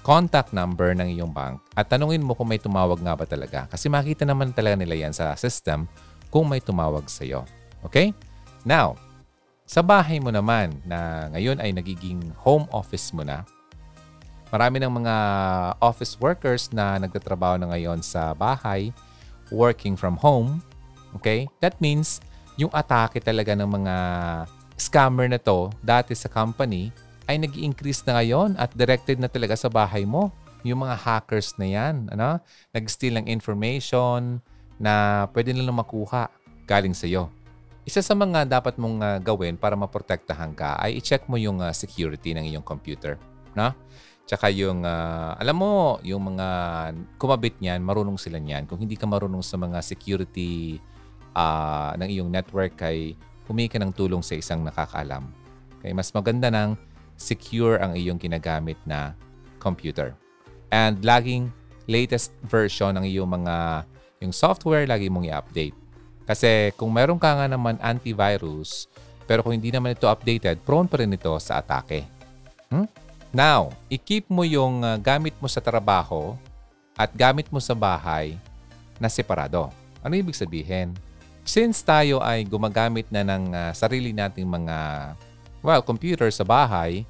contact 0.07 0.55
number 0.55 0.95
ng 0.95 1.19
iyong 1.19 1.35
bank 1.35 1.59
at 1.75 1.91
tanungin 1.91 2.23
mo 2.23 2.31
kung 2.31 2.47
may 2.47 2.57
tumawag 2.57 3.03
nga 3.03 3.13
ba 3.13 3.27
talaga. 3.27 3.67
Kasi 3.67 3.91
makita 3.91 4.23
naman 4.23 4.55
talaga 4.55 4.79
nila 4.79 4.95
yan 4.95 5.11
sa 5.11 5.35
system 5.35 5.83
kung 6.31 6.47
may 6.47 6.63
tumawag 6.63 7.03
sa 7.11 7.27
iyo. 7.27 7.43
Okay? 7.83 8.15
Now, 8.63 8.95
sa 9.67 9.83
bahay 9.83 10.23
mo 10.23 10.31
naman 10.31 10.79
na 10.87 11.27
ngayon 11.35 11.59
ay 11.59 11.75
nagiging 11.75 12.31
home 12.39 12.71
office 12.71 13.11
mo 13.11 13.27
na, 13.27 13.43
marami 14.47 14.79
ng 14.79 14.91
mga 15.03 15.15
office 15.83 16.15
workers 16.23 16.71
na 16.71 16.95
nagtatrabaho 17.03 17.59
na 17.59 17.75
ngayon 17.75 17.99
sa 17.99 18.31
bahay 18.31 18.95
working 19.51 19.95
from 19.95 20.19
home, 20.19 20.59
okay? 21.17 21.47
That 21.63 21.79
means 21.79 22.19
yung 22.57 22.73
atake 22.73 23.21
talaga 23.21 23.53
ng 23.53 23.69
mga 23.69 23.95
scammer 24.77 25.25
na 25.29 25.41
to 25.41 25.73
dati 25.81 26.13
sa 26.13 26.29
company 26.29 26.93
ay 27.27 27.37
nag 27.41 27.53
increase 27.59 28.01
na 28.07 28.21
ngayon 28.21 28.55
at 28.55 28.71
directed 28.73 29.19
na 29.19 29.27
talaga 29.27 29.53
sa 29.57 29.67
bahay 29.67 30.07
mo. 30.07 30.31
Yung 30.65 30.83
mga 30.83 30.95
hackers 30.97 31.53
na 31.59 31.67
yan, 31.69 32.09
ano? 32.11 32.41
Nag-steal 32.73 33.19
ng 33.21 33.27
information 33.29 34.41
na 34.81 35.25
pwede 35.31 35.53
nilang 35.53 35.77
makuha 35.77 36.31
galing 36.65 36.95
sa 36.95 37.05
iyo. 37.05 37.29
Isa 37.87 38.03
sa 38.03 38.11
mga 38.11 38.43
dapat 38.43 38.75
mong 38.75 38.97
uh, 38.99 39.17
gawin 39.23 39.55
para 39.55 39.79
maprotektahan 39.79 40.51
ka 40.51 40.75
ay 40.75 40.99
i-check 40.99 41.23
mo 41.31 41.39
yung 41.39 41.63
uh, 41.63 41.71
security 41.71 42.35
ng 42.35 42.51
iyong 42.51 42.65
computer. 42.65 43.15
No? 43.55 43.71
Tsaka 44.27 44.51
yung, 44.51 44.83
uh, 44.83 45.39
alam 45.39 45.55
mo, 45.55 46.03
yung 46.03 46.35
mga 46.35 46.47
kumabit 47.15 47.63
niyan, 47.63 47.79
marunong 47.79 48.19
sila 48.19 48.43
niyan. 48.43 48.67
Kung 48.67 48.83
hindi 48.83 48.99
ka 48.99 49.07
marunong 49.07 49.39
sa 49.39 49.55
mga 49.55 49.79
security 49.79 50.83
uh, 51.31 51.95
ng 51.95 52.11
iyong 52.11 52.27
network, 52.27 52.75
ay 52.83 53.15
humingi 53.47 53.71
ka 53.71 53.79
ng 53.79 53.95
tulong 53.95 54.19
sa 54.19 54.35
isang 54.35 54.67
nakakaalam. 54.67 55.31
Okay, 55.79 55.95
mas 55.95 56.11
maganda 56.11 56.51
nang 56.51 56.75
secure 57.15 57.79
ang 57.79 57.95
iyong 57.95 58.19
ginagamit 58.19 58.75
na 58.83 59.15
computer. 59.63 60.11
And 60.75 60.99
laging 61.07 61.55
latest 61.87 62.35
version 62.43 62.99
ng 62.99 63.07
iyong 63.07 63.31
mga 63.31 63.87
yung 64.19 64.35
software, 64.35 64.83
lagi 64.83 65.07
mong 65.07 65.29
i-update. 65.29 65.77
Kasi 66.27 66.75
kung 66.75 66.91
meron 66.91 67.15
ka 67.15 67.31
nga 67.31 67.47
naman 67.47 67.79
antivirus, 67.79 68.91
pero 69.23 69.39
kung 69.39 69.55
hindi 69.55 69.71
naman 69.71 69.95
ito 69.95 70.11
updated, 70.11 70.59
prone 70.67 70.89
pa 70.89 70.99
rin 70.99 71.15
ito 71.15 71.31
sa 71.39 71.63
atake. 71.63 72.03
Hmm? 72.67 73.06
Now, 73.37 73.69
i-keep 73.85 74.33
mo 74.33 74.41
yung 74.41 74.81
uh, 74.81 74.97
gamit 74.97 75.37
mo 75.37 75.45
sa 75.45 75.61
trabaho 75.61 76.33
at 76.97 77.13
gamit 77.13 77.45
mo 77.53 77.61
sa 77.61 77.77
bahay 77.77 78.33
na 78.97 79.13
separado. 79.13 79.69
Ano 80.01 80.17
ibig 80.17 80.33
sabihin? 80.33 80.97
Since 81.45 81.85
tayo 81.85 82.17
ay 82.17 82.49
gumagamit 82.49 83.05
na 83.13 83.21
ng 83.21 83.53
uh, 83.53 83.69
sarili 83.77 84.09
nating 84.09 84.49
mga 84.49 84.77
well, 85.61 85.85
computer 85.85 86.33
sa 86.33 86.41
bahay, 86.41 87.05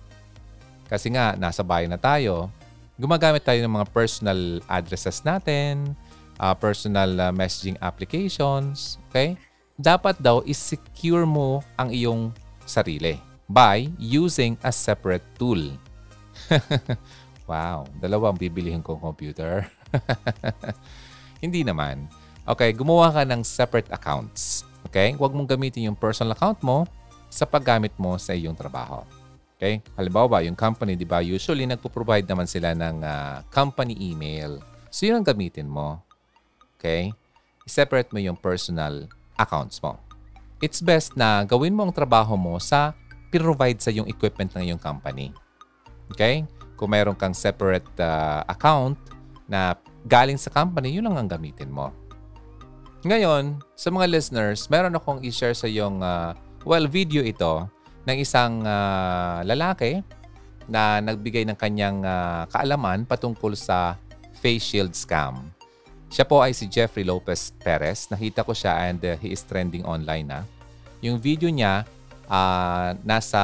kasi 0.92 1.16
nga 1.16 1.32
nasa 1.40 1.64
bahay 1.64 1.88
na 1.88 1.96
tayo, 1.96 2.52
gumagamit 3.00 3.48
tayo 3.48 3.64
ng 3.64 3.80
mga 3.80 3.88
personal 3.96 4.60
addresses 4.68 5.24
natin, 5.24 5.96
uh, 6.44 6.52
personal 6.52 7.08
uh, 7.24 7.32
messaging 7.32 7.80
applications, 7.80 9.00
okay? 9.08 9.40
Dapat 9.80 10.20
daw 10.20 10.44
is-secure 10.44 11.24
mo 11.24 11.64
ang 11.80 11.88
iyong 11.88 12.36
sarili 12.68 13.16
by 13.48 13.88
using 13.96 14.60
a 14.60 14.76
separate 14.76 15.24
tool. 15.40 15.72
wow, 17.50 17.84
dalawang 18.00 18.38
bibilihin 18.38 18.84
kong 18.84 19.02
computer. 19.02 19.68
Hindi 21.44 21.64
naman. 21.64 22.08
Okay, 22.48 22.72
gumawa 22.72 23.12
ka 23.12 23.22
ng 23.28 23.44
separate 23.44 23.92
accounts. 23.92 24.64
Okay? 24.88 25.14
Huwag 25.20 25.36
mong 25.36 25.52
gamitin 25.52 25.92
yung 25.92 26.00
personal 26.00 26.34
account 26.34 26.64
mo 26.64 26.88
sa 27.28 27.44
paggamit 27.44 27.92
mo 28.00 28.16
sa 28.16 28.32
iyong 28.32 28.56
trabaho. 28.56 29.04
Okay? 29.60 29.84
Halimbawa, 30.00 30.40
yung 30.48 30.56
company, 30.56 30.96
di 30.96 31.04
ba, 31.04 31.20
usually 31.20 31.68
nagpo-provide 31.68 32.24
naman 32.24 32.48
sila 32.48 32.72
ng 32.72 33.04
uh, 33.04 33.44
company 33.52 34.00
email. 34.00 34.64
So, 34.88 35.10
yun 35.10 35.20
ang 35.20 35.28
gamitin 35.28 35.68
mo. 35.68 36.00
Okay? 36.80 37.12
I-separate 37.68 38.16
mo 38.16 38.20
yung 38.24 38.40
personal 38.40 39.12
accounts 39.36 39.84
mo. 39.84 40.00
It's 40.64 40.82
best 40.82 41.14
na 41.20 41.46
gawin 41.46 41.76
mo 41.76 41.86
ang 41.86 41.94
trabaho 41.94 42.34
mo 42.34 42.58
sa 42.58 42.96
provide 43.30 43.78
sa 43.78 43.94
yung 43.94 44.10
equipment 44.10 44.50
ng 44.56 44.72
iyong 44.72 44.82
company. 44.82 45.30
Okay? 46.12 46.48
Kung 46.78 46.94
meron 46.94 47.18
kang 47.18 47.34
separate 47.34 47.90
uh, 48.00 48.46
account 48.46 48.96
na 49.50 49.76
galing 50.06 50.38
sa 50.38 50.54
company, 50.54 50.96
yun 50.96 51.08
lang 51.10 51.18
ang 51.18 51.30
gamitin 51.30 51.72
mo. 51.72 51.92
Ngayon, 53.08 53.62
sa 53.78 53.94
mga 53.94 54.10
listeners, 54.10 54.68
meron 54.68 54.94
akong 54.98 55.22
i-share 55.24 55.56
sa 55.56 55.70
yung, 55.70 56.02
uh, 56.02 56.34
well, 56.68 56.86
video 56.90 57.24
ito 57.24 57.70
ng 58.08 58.18
isang 58.20 58.64
uh, 58.64 59.44
lalaki 59.44 60.02
na 60.68 61.00
nagbigay 61.00 61.48
ng 61.48 61.56
kanyang 61.56 62.04
uh, 62.04 62.44
kaalaman 62.52 63.08
patungkol 63.08 63.56
sa 63.56 63.96
face 64.44 64.64
shield 64.64 64.94
scam. 64.94 65.50
Siya 66.08 66.24
po 66.24 66.40
ay 66.40 66.56
si 66.56 66.68
Jeffrey 66.72 67.04
Lopez 67.04 67.52
Perez. 67.60 68.08
Nakita 68.08 68.48
ko 68.48 68.56
siya 68.56 68.88
and 68.88 69.00
uh, 69.04 69.20
he 69.20 69.36
is 69.36 69.44
trending 69.44 69.84
online 69.84 70.28
na. 70.28 70.40
Yung 71.04 71.20
video 71.20 71.52
niya, 71.52 71.84
uh, 72.28 72.94
nasa 73.02 73.42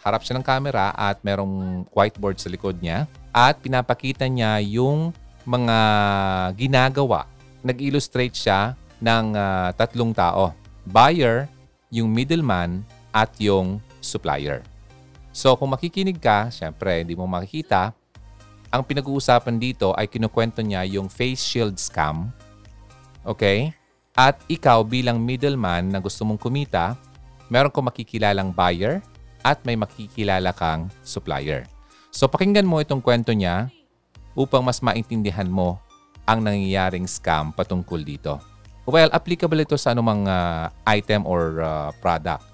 harap 0.00 0.22
siya 0.22 0.38
ng 0.38 0.46
camera 0.46 0.94
at 0.94 1.18
merong 1.26 1.84
whiteboard 1.90 2.38
sa 2.38 2.46
likod 2.50 2.78
niya 2.78 3.10
at 3.34 3.58
pinapakita 3.60 4.24
niya 4.30 4.62
yung 4.62 5.10
mga 5.46 5.78
ginagawa. 6.58 7.26
Nag-illustrate 7.66 8.34
siya 8.34 8.78
ng 9.02 9.34
uh, 9.34 9.68
tatlong 9.74 10.14
tao. 10.14 10.54
Buyer, 10.86 11.50
yung 11.90 12.10
middleman, 12.10 12.86
at 13.16 13.32
yung 13.40 13.80
supplier. 14.04 14.60
So 15.32 15.56
kung 15.56 15.72
makikinig 15.72 16.20
ka, 16.20 16.52
syempre 16.52 17.00
hindi 17.00 17.16
mo 17.16 17.24
makikita, 17.24 17.96
ang 18.68 18.82
pinag-uusapan 18.84 19.56
dito 19.56 19.96
ay 19.96 20.04
kinukwento 20.04 20.60
niya 20.60 20.84
yung 20.84 21.08
face 21.08 21.40
shield 21.40 21.80
scam. 21.80 22.28
Okay? 23.24 23.72
At 24.12 24.36
ikaw 24.48 24.84
bilang 24.84 25.20
middleman 25.20 25.88
na 25.88 26.00
gusto 26.00 26.24
mong 26.28 26.40
kumita, 26.40 26.96
meron 27.52 27.72
kong 27.72 27.88
makikilalang 27.90 28.50
buyer 28.50 29.02
at 29.46 29.62
may 29.62 29.78
makikilala 29.78 30.50
kang 30.54 30.90
supplier. 31.06 31.66
So 32.10 32.26
pakinggan 32.26 32.66
mo 32.66 32.82
itong 32.82 33.04
kwento 33.04 33.30
niya 33.30 33.70
upang 34.34 34.64
mas 34.64 34.82
maintindihan 34.82 35.48
mo 35.48 35.78
ang 36.26 36.42
nangyayaring 36.42 37.06
scam 37.06 37.54
patungkol 37.54 38.02
dito. 38.02 38.42
Well, 38.86 39.10
applicable 39.10 39.58
ito 39.66 39.74
sa 39.74 39.94
anumang 39.94 40.30
uh, 40.30 40.70
item 40.86 41.26
or 41.26 41.58
uh, 41.62 41.90
product. 41.98 42.46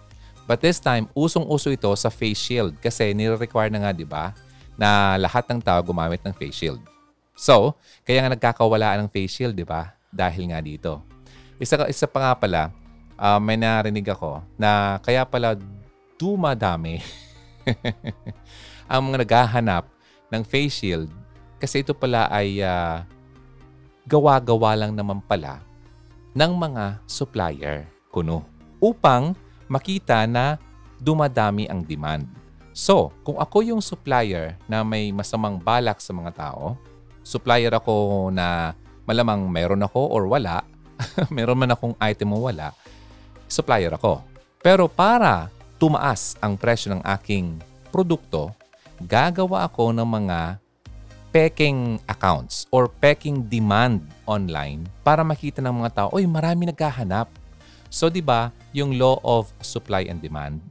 But 0.49 0.65
this 0.65 0.81
time, 0.81 1.09
usong-uso 1.13 1.69
ito 1.73 1.93
sa 1.97 2.09
face 2.09 2.41
shield 2.41 2.77
kasi 2.81 3.13
nire-require 3.13 3.69
na 3.69 3.85
nga, 3.85 3.93
di 3.93 4.09
ba, 4.09 4.33
na 4.81 5.21
lahat 5.21 5.45
ng 5.49 5.61
tao 5.61 5.81
gumamit 5.85 6.25
ng 6.25 6.33
face 6.33 6.57
shield. 6.57 6.81
So, 7.37 7.77
kaya 8.05 8.25
nga 8.25 8.33
nagkakawalaan 8.33 9.05
ng 9.05 9.13
face 9.13 9.41
shield, 9.41 9.55
di 9.57 9.65
ba? 9.65 9.93
Dahil 10.09 10.53
nga 10.53 10.61
dito. 10.61 11.05
Isa, 11.61 11.77
isa 11.85 12.09
pa 12.09 12.19
nga 12.21 12.33
pala, 12.37 12.73
uh, 13.23 13.39
may 13.39 13.55
narinig 13.55 14.11
ako 14.11 14.43
na 14.59 14.99
kaya 14.99 15.23
pala 15.23 15.55
dumadami 16.19 16.99
ang 18.91 19.01
mga 19.07 19.23
naghahanap 19.23 19.87
ng 20.35 20.43
face 20.43 20.83
shield 20.83 21.09
kasi 21.63 21.87
ito 21.87 21.95
pala 21.95 22.27
ay 22.27 22.59
uh, 22.59 23.07
gawa-gawa 24.11 24.75
lang 24.75 24.99
naman 24.99 25.23
pala 25.23 25.63
ng 26.35 26.53
mga 26.59 26.99
supplier 27.07 27.87
kuno. 28.11 28.43
upang 28.83 29.39
makita 29.71 30.27
na 30.27 30.59
dumadami 30.99 31.71
ang 31.71 31.87
demand. 31.87 32.27
So, 32.75 33.15
kung 33.23 33.39
ako 33.39 33.63
yung 33.63 33.83
supplier 33.85 34.59
na 34.67 34.83
may 34.83 35.15
masamang 35.15 35.61
balak 35.61 36.03
sa 36.03 36.11
mga 36.11 36.35
tao, 36.35 36.75
supplier 37.23 37.71
ako 37.71 38.29
na 38.35 38.75
malamang 39.07 39.47
meron 39.47 39.87
ako 39.87 40.09
or 40.11 40.27
wala, 40.27 40.67
meron 41.37 41.57
man 41.63 41.73
akong 41.73 41.95
item 42.03 42.35
o 42.35 42.43
wala, 42.49 42.75
supplier 43.53 43.93
ako. 43.93 44.25
Pero 44.65 44.89
para 44.89 45.53
tumaas 45.77 46.41
ang 46.41 46.57
presyo 46.57 46.97
ng 46.97 47.03
aking 47.05 47.61
produkto, 47.93 48.49
gagawa 49.05 49.69
ako 49.69 49.93
ng 49.93 50.09
mga 50.09 50.57
peking 51.33 51.97
accounts 52.09 52.69
or 52.69 52.89
peking 52.89 53.45
demand 53.49 54.05
online 54.29 54.85
para 55.05 55.21
makita 55.21 55.61
ng 55.61 55.85
mga 55.85 55.91
tao, 55.93 56.09
oy, 56.13 56.25
marami 56.25 56.69
naghahanap. 56.69 57.29
So, 57.93 58.09
di 58.09 58.25
ba, 58.25 58.53
yung 58.73 58.97
law 58.97 59.21
of 59.21 59.53
supply 59.61 60.09
and 60.09 60.21
demand, 60.21 60.65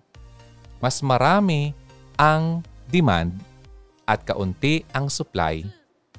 mas 0.82 1.06
marami 1.06 1.78
ang 2.18 2.66
demand 2.90 3.38
at 4.06 4.26
kaunti 4.26 4.82
ang 4.94 5.10
supply, 5.10 5.66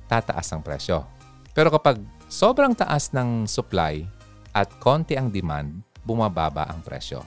tataas 0.07 0.51
ang 0.55 0.63
presyo. 0.63 1.07
Pero 1.55 1.71
kapag 1.71 1.99
sobrang 2.31 2.75
taas 2.75 3.11
ng 3.11 3.47
supply 3.47 4.07
at 4.55 4.71
konti 4.79 5.19
ang 5.19 5.31
demand, 5.31 5.83
bumababa 6.03 6.67
ang 6.69 6.83
presyo. 6.83 7.23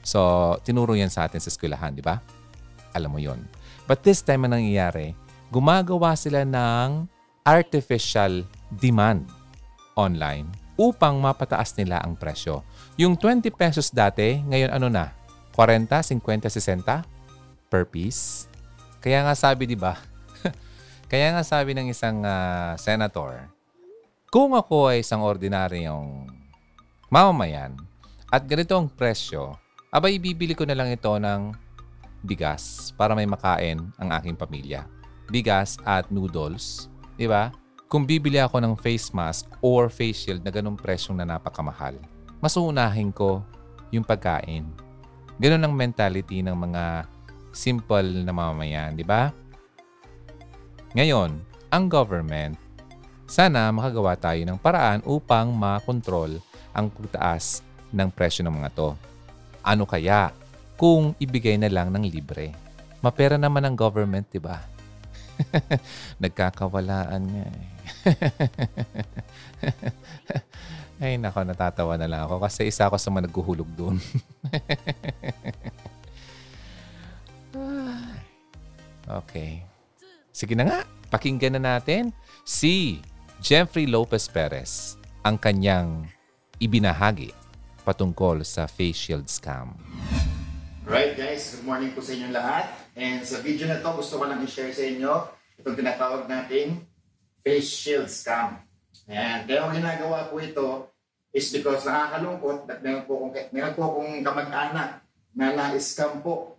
So, 0.00 0.56
tinuro 0.64 0.96
yan 0.96 1.12
sa 1.12 1.28
atin 1.28 1.38
sa 1.38 1.52
eskwelahan, 1.52 1.94
di 1.94 2.02
ba? 2.02 2.18
Alam 2.96 3.16
mo 3.16 3.20
yon. 3.20 3.44
But 3.86 4.02
this 4.02 4.24
time, 4.24 4.46
ang 4.46 4.56
nangyayari, 4.56 5.14
gumagawa 5.50 6.14
sila 6.14 6.46
ng 6.46 7.06
artificial 7.44 8.46
demand 8.70 9.26
online 9.98 10.48
upang 10.80 11.20
mapataas 11.20 11.76
nila 11.76 12.00
ang 12.00 12.16
presyo. 12.16 12.64
Yung 12.96 13.18
20 13.18 13.52
pesos 13.52 13.92
dati, 13.92 14.40
ngayon 14.40 14.72
ano 14.72 14.88
na? 14.88 15.12
40, 15.52 15.90
50, 16.16 16.48
60 16.48 17.04
per 17.68 17.84
piece. 17.84 18.48
Kaya 19.04 19.26
nga 19.26 19.36
sabi, 19.36 19.68
di 19.68 19.76
ba? 19.76 20.00
Kaya 21.10 21.36
nga 21.36 21.44
sabi 21.44 21.76
ng 21.76 21.92
isang 21.92 22.24
uh, 22.24 22.72
senator, 22.80 23.50
kung 24.32 24.56
ako 24.56 24.94
ay 24.94 25.02
isang 25.04 25.20
ordinaryong 25.20 26.30
mamamayan 27.10 27.74
at 28.30 28.46
ganito 28.46 28.78
ang 28.78 28.86
presyo, 28.86 29.58
abay 29.90 30.14
bibili 30.22 30.54
ko 30.54 30.62
na 30.62 30.78
lang 30.78 30.94
ito 30.94 31.10
ng 31.10 31.50
bigas 32.22 32.94
para 32.94 33.10
may 33.10 33.26
makain 33.26 33.82
ang 33.98 34.08
aking 34.14 34.38
pamilya. 34.38 34.86
Bigas 35.26 35.82
at 35.82 36.06
noodles, 36.14 36.86
di 37.18 37.26
ba? 37.26 37.50
Kung 37.90 38.06
bibili 38.06 38.38
ako 38.38 38.62
ng 38.62 38.74
face 38.78 39.10
mask 39.10 39.50
or 39.58 39.90
face 39.90 40.22
shield 40.22 40.46
na 40.46 40.54
ganong 40.54 40.78
presyong 40.78 41.18
na 41.18 41.26
napakamahal, 41.26 41.98
mas 42.38 42.54
uunahin 42.54 43.10
ko 43.10 43.42
yung 43.90 44.06
pagkain. 44.06 44.70
Ganon 45.42 45.66
ang 45.66 45.74
mentality 45.74 46.38
ng 46.38 46.54
mga 46.54 47.10
simple 47.50 48.22
na 48.22 48.30
mamamayan, 48.30 48.94
di 48.94 49.02
ba? 49.02 49.34
Ngayon, 50.94 51.34
ang 51.66 51.84
government, 51.90 52.54
sana 53.26 53.74
makagawa 53.74 54.14
tayo 54.14 54.38
ng 54.46 54.58
paraan 54.58 55.02
upang 55.02 55.50
makontrol 55.50 56.38
ang 56.70 56.86
pagtaas 56.90 57.66
ng 57.90 58.08
presyo 58.10 58.46
ng 58.46 58.54
mga 58.62 58.70
to. 58.74 58.96
Ano 59.62 59.84
kaya 59.84 60.32
kung 60.80 61.14
ibigay 61.20 61.58
na 61.60 61.68
lang 61.68 61.92
ng 61.92 62.06
libre? 62.08 62.54
Mapera 63.00 63.36
naman 63.36 63.64
ang 63.64 63.76
government, 63.76 64.28
di 64.30 64.40
ba? 64.40 64.60
Nagkakawalaan 66.22 67.22
nga 67.24 67.44
eh. 67.48 67.64
Ay, 71.00 71.16
nako, 71.16 71.48
natatawa 71.48 71.96
na 71.96 72.04
lang 72.04 72.28
ako 72.28 72.44
kasi 72.44 72.68
isa 72.68 72.84
ako 72.84 73.00
sa 73.00 73.08
mga 73.08 73.24
naghuhulog 73.24 73.72
doon. 73.72 73.96
okay. 79.24 79.64
Sige 80.28 80.52
na 80.52 80.68
nga, 80.68 80.84
pakinggan 81.08 81.56
na 81.56 81.80
natin 81.80 82.12
si 82.44 83.00
Jeffrey 83.40 83.88
Lopez 83.88 84.28
Perez 84.28 85.00
ang 85.24 85.40
kanyang 85.40 86.04
ibinahagi 86.60 87.39
patungkol 87.82 88.44
sa 88.44 88.68
face 88.68 89.08
shield 89.08 89.26
scam. 89.26 89.74
Right 90.84 91.16
guys, 91.16 91.54
good 91.56 91.66
morning 91.66 91.94
po 91.96 92.04
sa 92.04 92.12
inyong 92.12 92.34
lahat. 92.34 92.66
And 92.98 93.24
sa 93.24 93.40
video 93.40 93.70
na 93.70 93.80
to, 93.80 93.94
gusto 93.96 94.20
ko 94.20 94.28
lang 94.28 94.42
i-share 94.42 94.74
sa 94.74 94.84
inyo 94.84 95.12
itong 95.60 95.76
tinatawag 95.76 96.28
nating 96.28 96.82
face 97.40 97.70
shield 97.70 98.08
scam. 98.12 98.60
Ayan. 99.10 99.46
Kaya 99.46 99.66
ang 99.66 99.74
ginagawa 99.74 100.30
po 100.30 100.38
ito 100.38 100.90
is 101.30 101.46
because 101.54 101.86
nakakalungkot 101.86 102.66
at 102.66 102.78
meron 102.82 103.04
po 103.06 103.12
akong, 103.22 103.32
meron 103.54 103.74
po 103.74 103.82
akong 103.86 104.12
kamag-anak 104.22 104.90
na 105.34 105.46
na-scam 105.54 106.22
po. 106.22 106.58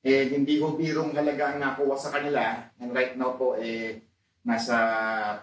Eh, 0.00 0.32
hindi 0.32 0.56
ko 0.56 0.78
birong 0.78 1.12
halaga 1.12 1.52
ang 1.52 1.58
nakuha 1.60 1.96
sa 1.98 2.12
kanila. 2.14 2.72
And 2.80 2.94
right 2.94 3.18
now 3.18 3.36
po, 3.36 3.58
eh, 3.60 4.08
nasa 4.48 4.76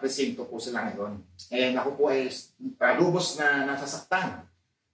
presinto 0.01 0.49
po 0.49 0.57
sila 0.57 0.89
ngayon. 0.89 1.21
And 1.53 1.73
ako 1.77 1.89
po 1.93 2.03
ay 2.09 2.25
uh, 2.81 2.93
lubos 2.97 3.37
na 3.37 3.69
nasasaktan. 3.69 4.41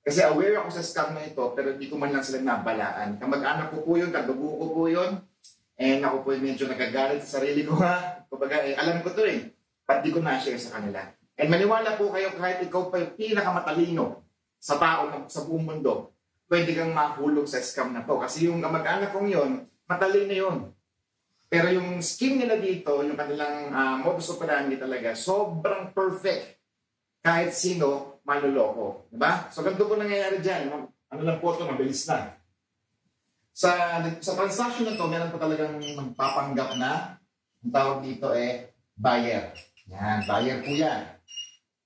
Kasi 0.01 0.25
aware 0.25 0.57
ako 0.57 0.69
sa 0.73 0.81
scam 0.81 1.13
na 1.13 1.21
ito, 1.21 1.41
pero 1.53 1.77
hindi 1.77 1.85
ko 1.85 1.93
man 1.93 2.09
lang 2.09 2.25
sila 2.25 2.41
nabalaan. 2.41 3.21
Kamag-anak 3.21 3.69
ko 3.69 3.85
po 3.85 3.91
yun, 4.01 4.09
kadugo 4.09 4.49
ko 4.57 4.65
po 4.73 4.83
yun. 4.89 5.21
And 5.77 6.01
ako 6.01 6.25
po 6.25 6.29
medyo 6.37 6.65
nagagalit 6.65 7.21
sa 7.21 7.37
sarili 7.37 7.61
ko 7.61 7.77
ha. 7.85 8.25
Kumbaga, 8.25 8.65
eh, 8.65 8.73
alam 8.73 9.05
ko 9.05 9.13
to 9.13 9.25
eh. 9.25 9.53
Ba't 9.85 10.01
di 10.01 10.09
ko 10.09 10.21
na-share 10.21 10.57
sa 10.57 10.81
kanila? 10.81 11.05
And 11.37 11.49
maniwala 11.49 11.97
po 11.97 12.09
kayo 12.09 12.33
kahit 12.33 12.65
ikaw 12.65 12.89
pa 12.89 13.01
yung 13.01 13.13
pinakamatalino 13.17 14.25
sa 14.61 14.77
tao 14.77 15.09
ng, 15.09 15.25
sa 15.29 15.45
buong 15.45 15.65
mundo, 15.65 16.13
pwede 16.49 16.77
kang 16.77 16.93
mahulog 16.93 17.49
sa 17.49 17.61
scam 17.61 17.93
na 17.93 18.05
to. 18.05 18.17
Kasi 18.21 18.45
yung 18.49 18.61
kamag-anak 18.61 19.09
kong 19.09 19.29
yun, 19.29 19.65
matalino 19.89 20.33
yun. 20.33 20.57
Pero 21.51 21.67
yung 21.67 21.99
scheme 21.99 22.45
nila 22.45 22.61
dito, 22.61 23.03
yung 23.03 23.19
kanilang 23.19 23.73
uh, 23.73 23.97
modus 23.99 24.31
operandi 24.31 24.79
talaga, 24.79 25.11
sobrang 25.17 25.91
perfect. 25.91 26.60
Kahit 27.21 27.53
sino, 27.53 28.17
manloloko. 28.25 29.05
Diba? 29.13 29.49
So, 29.53 29.61
ganito 29.61 29.85
po 29.85 29.93
nangyayari 29.93 30.41
dyan. 30.41 30.73
Ano 31.13 31.21
lang 31.21 31.37
po 31.37 31.53
ito, 31.53 31.69
mabilis 31.69 32.09
na. 32.09 32.33
Sa, 33.53 34.01
sa 34.17 34.33
transaction 34.33 34.89
na 34.89 34.97
to, 34.97 35.05
meron 35.05 35.29
po 35.29 35.37
talagang 35.37 35.77
magpapanggap 35.77 36.81
na, 36.81 37.21
ang 37.61 37.71
tawag 37.71 38.01
dito 38.01 38.33
eh, 38.33 38.73
buyer. 38.97 39.53
Yan, 39.93 40.25
buyer 40.25 40.65
po 40.65 40.71
yan. 40.73 41.01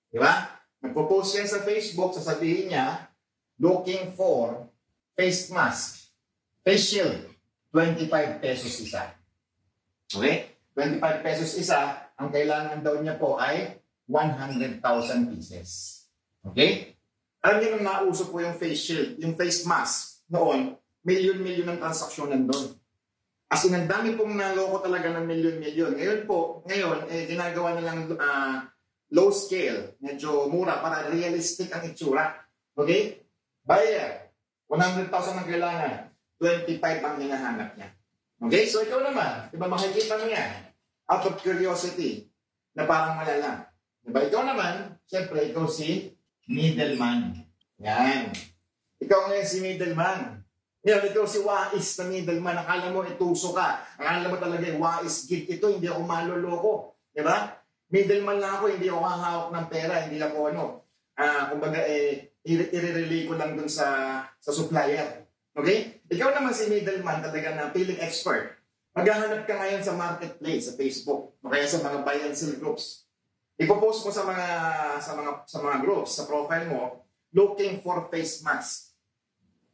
Diba? 0.08 0.56
Nagpo-post 0.80 1.36
yan 1.36 1.50
sa 1.50 1.66
Facebook, 1.68 2.16
sasabihin 2.16 2.72
niya, 2.72 3.12
looking 3.60 4.16
for 4.16 4.72
face 5.18 5.52
mask, 5.52 6.12
face 6.64 6.96
shield, 6.96 7.20
25 7.76 8.40
pesos 8.40 8.72
isa. 8.80 9.12
Okay? 10.16 10.56
25 10.78 11.26
pesos 11.26 11.60
isa, 11.60 12.12
ang 12.16 12.32
kailangan 12.32 12.80
daw 12.80 12.96
niya 13.04 13.20
po 13.20 13.36
ay 13.36 13.84
100,000 14.08 14.82
pieces. 15.34 15.70
Okay? 16.46 16.98
Alam 17.42 17.58
niyo 17.62 17.70
nung 17.78 17.86
nauso 17.86 18.30
po 18.30 18.42
yung 18.42 18.58
face 18.58 18.82
shield, 18.82 19.10
yung 19.22 19.38
face 19.38 19.66
mask 19.70 20.26
noon, 20.30 20.74
milyon-milyon 21.06 21.70
ng 21.70 21.80
transaksyon 21.82 22.34
nandun. 22.34 22.74
As 23.46 23.62
in, 23.70 23.78
ang 23.78 23.86
dami 23.86 24.18
pong 24.18 24.34
naloko 24.34 24.82
talaga 24.82 25.14
ng 25.14 25.26
milyon-milyon. 25.30 26.02
Ngayon 26.02 26.22
po, 26.26 26.66
ngayon, 26.66 27.06
eh, 27.14 27.30
ginagawa 27.30 27.78
na 27.78 27.86
lang 27.86 28.10
uh, 28.10 28.66
low 29.14 29.30
scale, 29.30 29.94
medyo 30.02 30.50
mura 30.50 30.82
para 30.82 31.14
realistic 31.14 31.70
ang 31.70 31.86
itsura. 31.86 32.34
Okay? 32.74 33.22
Buyer, 33.62 34.34
100,000 34.66 35.14
ang 35.14 35.46
kailangan, 35.46 35.94
25 36.42 37.06
ang 37.06 37.18
hinahanap 37.22 37.70
niya. 37.78 37.90
Okay? 38.42 38.66
So 38.66 38.82
ikaw 38.82 39.06
naman, 39.06 39.54
di 39.54 39.58
ba 39.62 39.70
makikita 39.70 40.18
mo 40.18 40.26
yan? 40.26 40.74
Out 41.06 41.30
of 41.30 41.38
curiosity, 41.38 42.26
na 42.74 42.84
parang 42.84 43.22
malala. 43.22 43.72
Di 44.06 44.14
ba? 44.14 44.22
Ikaw 44.22 44.42
naman, 44.46 45.02
siyempre, 45.10 45.50
ikaw 45.50 45.66
si 45.66 46.14
middleman. 46.46 47.42
Yan. 47.82 48.30
Ikaw 49.02 49.20
ngayon 49.34 49.50
si 49.50 49.58
middleman. 49.66 50.46
Ngayon, 50.86 51.04
ikaw 51.10 51.26
si 51.26 51.42
wais 51.42 51.90
na 51.98 52.06
middleman. 52.06 52.62
Akala 52.62 52.94
mo 52.94 53.02
ituso 53.02 53.58
ka. 53.58 53.82
Akala 53.98 54.30
mo 54.30 54.38
talaga 54.38 54.70
wais 54.78 55.26
gig 55.26 55.50
ito, 55.50 55.66
hindi 55.74 55.90
ako 55.90 56.06
maloloko. 56.06 56.74
Di 57.10 57.26
ba? 57.26 57.58
Middleman 57.90 58.38
lang 58.38 58.62
ako, 58.62 58.66
hindi 58.70 58.88
ako 58.94 59.02
hahawak 59.02 59.50
ng 59.50 59.68
pera, 59.74 59.94
hindi 60.06 60.22
ako 60.22 60.38
ano. 60.54 60.64
Ah, 61.18 61.50
kumbaga 61.50 61.82
eh, 61.82 62.38
i-relay 62.46 63.26
ko 63.26 63.34
lang 63.34 63.58
dun 63.58 63.72
sa 63.72 64.22
sa 64.38 64.52
supplier. 64.54 65.26
Okay? 65.58 66.06
Ikaw 66.12 66.30
naman 66.38 66.54
si 66.54 66.70
middleman 66.70 67.26
talaga 67.26 67.58
na 67.58 67.74
feeling 67.74 67.98
expert. 67.98 68.62
Maghahanap 68.94 69.50
ka 69.50 69.58
ngayon 69.58 69.84
sa 69.84 69.98
marketplace, 69.98 70.70
sa 70.70 70.78
Facebook, 70.78 71.36
o 71.42 71.50
kaya 71.50 71.66
sa 71.68 71.82
mga 71.82 72.06
buy 72.06 72.20
and 72.30 72.38
sell 72.38 72.54
groups. 72.62 73.05
Ipopost 73.56 74.04
mo 74.04 74.12
sa 74.12 74.28
mga 74.28 74.48
sa 75.00 75.12
mga 75.16 75.32
sa 75.48 75.58
mga 75.64 75.78
groups, 75.80 76.12
sa 76.20 76.28
profile 76.28 76.68
mo, 76.68 77.08
looking 77.32 77.80
for 77.80 78.12
face 78.12 78.44
mask. 78.44 78.92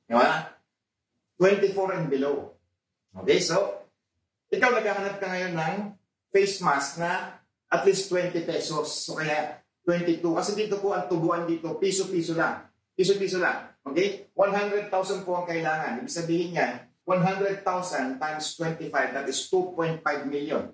Di 0.05 0.13
ba? 0.13 0.53
24 1.41 1.97
and 1.97 2.07
below. 2.09 2.53
Okay, 3.11 3.41
so, 3.41 3.89
ikaw 4.53 4.69
naghahanap 4.69 5.17
ka 5.17 5.25
ngayon 5.25 5.57
ng 5.57 5.75
face 6.29 6.61
mask 6.61 7.01
na 7.01 7.41
at 7.71 7.81
least 7.87 8.11
20 8.11 8.43
pesos. 8.43 9.07
So 9.07 9.17
kaya 9.17 9.63
22. 9.87 10.21
Kasi 10.21 10.51
dito 10.53 10.77
po 10.83 10.91
ang 10.91 11.07
tubuan 11.07 11.47
dito, 11.47 11.79
piso-piso 11.79 12.35
lang. 12.35 12.67
Piso-piso 12.93 13.39
lang. 13.39 13.71
Okay? 13.87 14.27
100,000 14.35 14.91
po 15.25 15.39
ang 15.39 15.47
kailangan. 15.47 16.03
Ibig 16.03 16.11
sabihin 16.11 16.49
niya, 16.53 16.91
100,000 17.07 18.19
times 18.21 18.45
25, 18.59 19.15
that 19.15 19.25
is 19.25 19.47
2.5 19.49 20.03
million. 20.27 20.69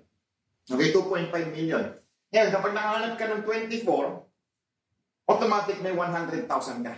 Okay, 0.68 0.92
2.5 0.92 1.32
million. 1.54 1.96
Ngayon, 2.28 2.50
kapag 2.52 2.72
nakahanap 2.76 3.14
ka 3.16 3.24
ng 3.24 3.42
24, 3.44 5.28
automatic 5.28 5.76
may 5.80 5.96
100,000 5.96 6.84
ka. 6.84 6.94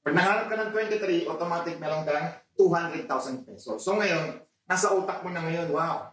Pag 0.00 0.14
nakahanap 0.16 0.46
ka 0.48 0.56
ng 0.56 0.70
23, 0.72 1.28
automatic 1.28 1.76
meron 1.76 2.08
kang 2.08 2.32
200,000 2.56 3.44
pesos. 3.44 3.84
So 3.84 4.00
ngayon, 4.00 4.40
nasa 4.64 4.96
utak 4.96 5.20
mo 5.20 5.28
na 5.28 5.44
ngayon, 5.44 5.68
wow, 5.76 6.08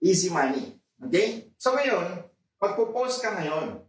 easy 0.00 0.32
money. 0.32 0.80
Okay? 1.04 1.52
So 1.60 1.76
ngayon, 1.76 2.24
magpo-post 2.56 3.20
ka 3.20 3.36
ngayon. 3.36 3.84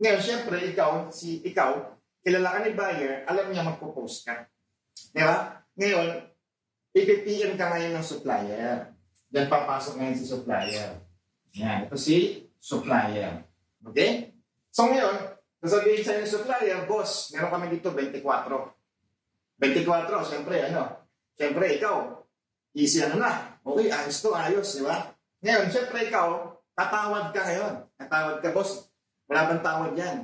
Ngayon, 0.00 0.20
syempre, 0.20 0.60
ikaw, 0.68 1.08
si 1.08 1.40
ikaw, 1.40 1.96
kilala 2.20 2.56
ka 2.56 2.58
ni 2.64 2.72
buyer, 2.76 3.24
alam 3.24 3.48
niya 3.48 3.64
magpo-post 3.64 4.28
ka. 4.28 4.44
Di 5.16 5.24
ba? 5.24 5.64
Ngayon, 5.80 6.28
ipipm 6.92 7.56
ka 7.56 7.72
ngayon 7.72 7.96
ng 7.96 8.04
supplier. 8.04 8.92
Diyan 9.32 9.48
papasok 9.48 9.96
ngayon 9.96 10.16
si 10.18 10.26
supplier. 10.28 11.00
Yan, 11.56 11.88
ito 11.88 11.96
si 11.96 12.49
supplier. 12.60 13.48
Okay? 13.82 14.36
So 14.70 14.86
ngayon, 14.86 15.34
sasabihin 15.64 16.04
sa 16.04 16.20
yung 16.20 16.30
supplier, 16.30 16.84
boss, 16.84 17.32
meron 17.32 17.50
kami 17.50 17.66
dito 17.72 17.90
24. 17.90 18.22
24, 19.60 20.28
siyempre, 20.28 20.56
ano? 20.70 21.08
Siyempre, 21.34 21.80
ikaw, 21.80 22.20
easy 22.76 23.00
ano 23.02 23.20
na. 23.20 23.58
Okay, 23.64 23.88
ayos 23.88 24.20
to, 24.20 24.36
ayos, 24.36 24.68
di 24.76 24.84
ba? 24.84 25.10
Ngayon, 25.40 25.66
siyempre, 25.72 25.98
ikaw, 26.08 26.54
tatawad 26.76 27.32
ka 27.32 27.40
ngayon. 27.44 27.74
Tatawad 27.96 28.36
ka, 28.44 28.48
boss. 28.52 28.88
Wala 29.28 29.48
bang 29.48 29.64
tawad 29.64 29.92
yan? 29.96 30.18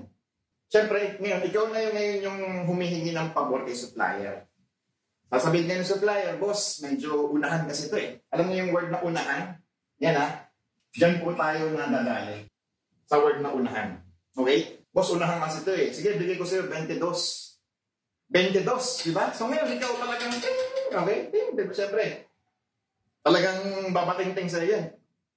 Siyempre, 0.67 1.21
ngayon, 1.23 1.43
ikaw 1.47 1.65
na 1.71 1.79
yung 1.85 1.95
ngayon 1.95 2.19
yung 2.23 2.41
humihingi 2.69 3.13
ng 3.13 3.33
pabor 3.33 3.65
kay 3.65 3.77
supplier. 3.77 4.47
Sasabihin 5.27 5.67
ngayon 5.67 5.83
ng 5.83 5.93
supplier, 5.95 6.33
boss, 6.39 6.81
medyo 6.87 7.29
unahan 7.35 7.67
kasi 7.67 7.91
ito 7.91 7.99
eh. 7.99 8.23
Alam 8.31 8.47
mo 8.51 8.53
yung 8.55 8.71
word 8.71 8.91
na 8.95 9.03
unahan? 9.03 9.59
Yan 9.99 10.17
ha. 10.17 10.46
Diyan 10.97 11.21
po 11.21 11.37
tayo 11.37 11.77
nadadali. 11.77 12.49
Sa 13.05 13.21
word 13.21 13.45
na 13.45 13.53
unahan. 13.53 14.01
Okay? 14.33 14.81
Boss, 14.91 15.13
unahan 15.13 15.45
kasi 15.45 15.61
ito 15.61 15.73
eh. 15.77 15.89
Sige, 15.93 16.17
bigay 16.17 16.41
ko 16.41 16.49
sa'yo 16.49 16.73
22. 16.73 16.97
22, 18.33 18.65
di 19.07 19.13
ba? 19.13 19.31
So 19.31 19.47
ngayon, 19.47 19.77
ikaw 19.77 19.93
talagang, 20.01 20.33
okay, 20.91 21.31
di 21.31 21.63
ba? 21.63 21.73
Siyempre, 21.77 22.05
talagang 23.21 23.93
babating-ting 23.93 24.49
sa'yo 24.49 24.67
yan. 24.73 24.85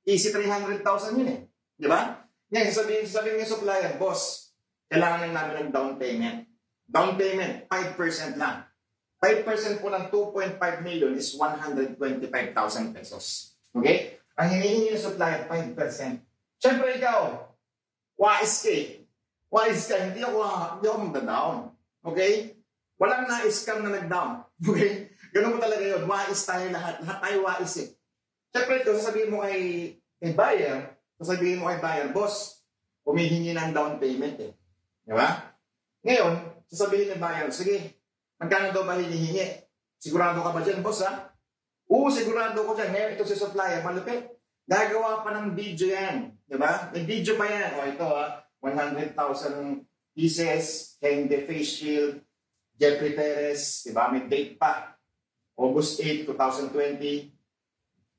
Easy 0.07 0.31
300,000 0.31 1.19
yun 1.19 1.29
eh. 1.29 1.39
Di 1.75 1.91
ba? 1.91 2.23
Ngayon, 2.49 2.67
sasabihin, 2.71 3.03
sasabihin 3.05 3.43
ng 3.43 3.51
supplier, 3.51 3.93
boss, 3.99 4.55
kailangan 4.89 5.27
lang 5.27 5.33
namin 5.35 5.55
ng 5.67 5.71
down 5.75 5.91
payment. 5.99 6.47
Down 6.89 7.13
payment, 7.19 7.69
5% 7.69 8.41
lang. 8.41 8.65
5% 9.21 9.83
po 9.83 9.91
ng 9.91 10.07
2.5 10.07 10.55
million 10.87 11.11
is 11.13 11.35
125,000 11.35 12.95
pesos. 12.95 13.53
Okay? 13.75 14.18
Ang 14.39 14.55
hinihingi 14.55 14.95
ng 14.95 15.03
supplier, 15.03 15.43
5%. 15.51 15.75
Siyempre 16.63 16.95
ikaw, 16.95 17.43
wise 18.15 18.57
ka 18.63 18.71
eh. 18.71 18.87
Wise 19.51 19.83
ka, 19.91 19.95
hindi 19.99 20.23
ako, 20.23 20.39
hindi 20.79 20.85
ako 20.87 20.97
magda-down. 21.11 21.55
Okay? 22.07 22.55
Walang 22.95 23.27
na-scam 23.27 23.83
na 23.83 23.99
nag-down. 23.99 24.47
Okay? 24.69 25.11
Ganun 25.35 25.55
mo 25.55 25.59
talaga 25.61 25.83
yun. 25.83 26.03
Wais 26.09 26.41
tayo 26.43 26.67
lahat. 26.73 26.99
Lahat 27.05 27.19
tayo 27.21 27.37
wais 27.47 27.73
eh. 27.79 27.87
Siyempre 28.49 28.81
ito, 28.81 28.91
sasabihin 28.97 29.29
mo 29.29 29.45
kay, 29.45 29.93
kay 30.17 30.31
buyer, 30.33 30.97
sasabihin 31.21 31.61
mo 31.61 31.69
kay 31.69 31.79
buyer, 31.79 32.09
boss, 32.09 32.65
humihingi 33.05 33.53
ng 33.53 33.71
down 33.71 34.01
payment 34.01 34.35
eh. 34.41 34.57
Di 35.05 35.13
ba? 35.13 35.53
Ngayon, 36.01 36.65
sasabihin 36.65 37.13
ng 37.13 37.21
buyer, 37.21 37.47
sige, 37.53 38.01
magkano 38.41 38.73
daw 38.73 38.83
ba 38.89 38.97
hinihingi? 38.97 39.69
Sigurado 40.01 40.41
ka 40.41 40.49
ba 40.49 40.65
dyan, 40.65 40.81
boss 40.81 41.05
ha? 41.05 41.28
Oo, 41.89 42.07
sigurado 42.13 42.61
ko 42.61 42.77
dyan. 42.77 42.93
Ngayon, 42.93 43.11
ito 43.17 43.25
si 43.25 43.33
supplier, 43.33 43.81
malupit. 43.81 44.37
Gagawa 44.69 45.25
pa 45.25 45.33
ng 45.33 45.57
video 45.57 45.89
yan. 45.89 46.37
Di 46.45 46.53
ba? 46.53 46.93
May 46.93 47.01
video 47.01 47.33
pa 47.33 47.49
yan. 47.49 47.81
O 47.81 47.85
ito 47.89 48.05
ha, 48.05 48.45
100,000 48.61 49.17
pieces, 50.13 50.95
Henry 51.01 51.49
face 51.49 51.81
shield, 51.81 52.21
Jeffrey 52.77 53.17
Perez, 53.17 53.81
di 53.89 53.91
ba? 53.91 54.13
May 54.13 54.29
date 54.29 54.61
pa. 54.61 54.93
August 55.57 55.97
8, 55.99 56.29
2020, 56.29 57.33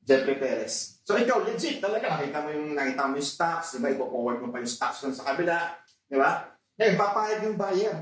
Jeffrey 0.02 0.36
Perez. 0.36 1.00
So 1.06 1.14
ikaw, 1.14 1.46
legit 1.46 1.78
talaga. 1.78 2.18
Nakita 2.18 2.42
mo 2.42 2.50
yung, 2.50 2.74
nakita 2.74 3.06
mo 3.06 3.14
yung 3.14 3.30
stocks, 3.30 3.78
di 3.78 3.80
ba? 3.80 3.94
Ipo-forward 3.94 4.42
mo 4.42 4.50
pa 4.50 4.58
yung 4.58 4.68
stocks 4.74 5.06
dun 5.06 5.14
sa 5.14 5.30
kabila. 5.30 5.78
Di 6.10 6.18
ba? 6.18 6.58
Ngayon, 6.74 6.96
papayag 6.98 7.40
yung 7.46 7.54
buyer. 7.54 7.96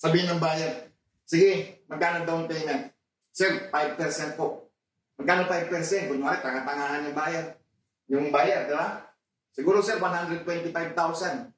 Sabihin 0.00 0.32
ng 0.32 0.40
buyer, 0.40 0.88
sige, 1.28 1.84
magkano 1.84 2.24
down 2.24 2.48
payment? 2.48 2.96
Sir, 3.30 3.70
5% 3.70 4.34
po. 4.34 4.57
Magkano 5.18 5.50
5%? 5.50 6.14
Kunwari, 6.14 6.38
tanga-tangahan 6.38 7.10
yung 7.10 7.16
buyer. 7.18 7.46
Yung 8.08 8.26
buyer, 8.30 8.70
di 8.70 8.74
ba? 8.78 9.02
Siguro, 9.50 9.82
sir, 9.82 9.98
125,000. 9.98 11.50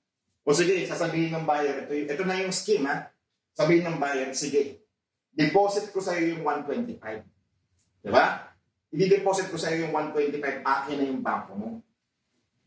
O 0.48 0.56
sige, 0.56 0.88
sasabihin 0.88 1.36
ng 1.36 1.44
buyer, 1.44 1.84
ito, 1.84 1.92
ito 1.92 2.24
na 2.24 2.40
yung 2.40 2.50
scheme, 2.50 2.88
ha? 2.88 3.12
Sabihin 3.52 3.84
ng 3.84 4.00
buyer, 4.00 4.32
sige, 4.32 4.80
deposit 5.36 5.92
ko 5.92 6.00
sa'yo 6.00 6.34
yung 6.34 6.42
125. 6.42 6.96
Di 8.00 8.08
ba? 8.08 8.48
I-deposit 8.90 9.52
ko 9.52 9.60
sa'yo 9.60 9.86
yung 9.86 9.92
125, 9.92 10.64
akin 10.64 10.96
na 10.96 11.04
yung 11.04 11.20
bangko 11.20 11.52
mo. 11.54 11.68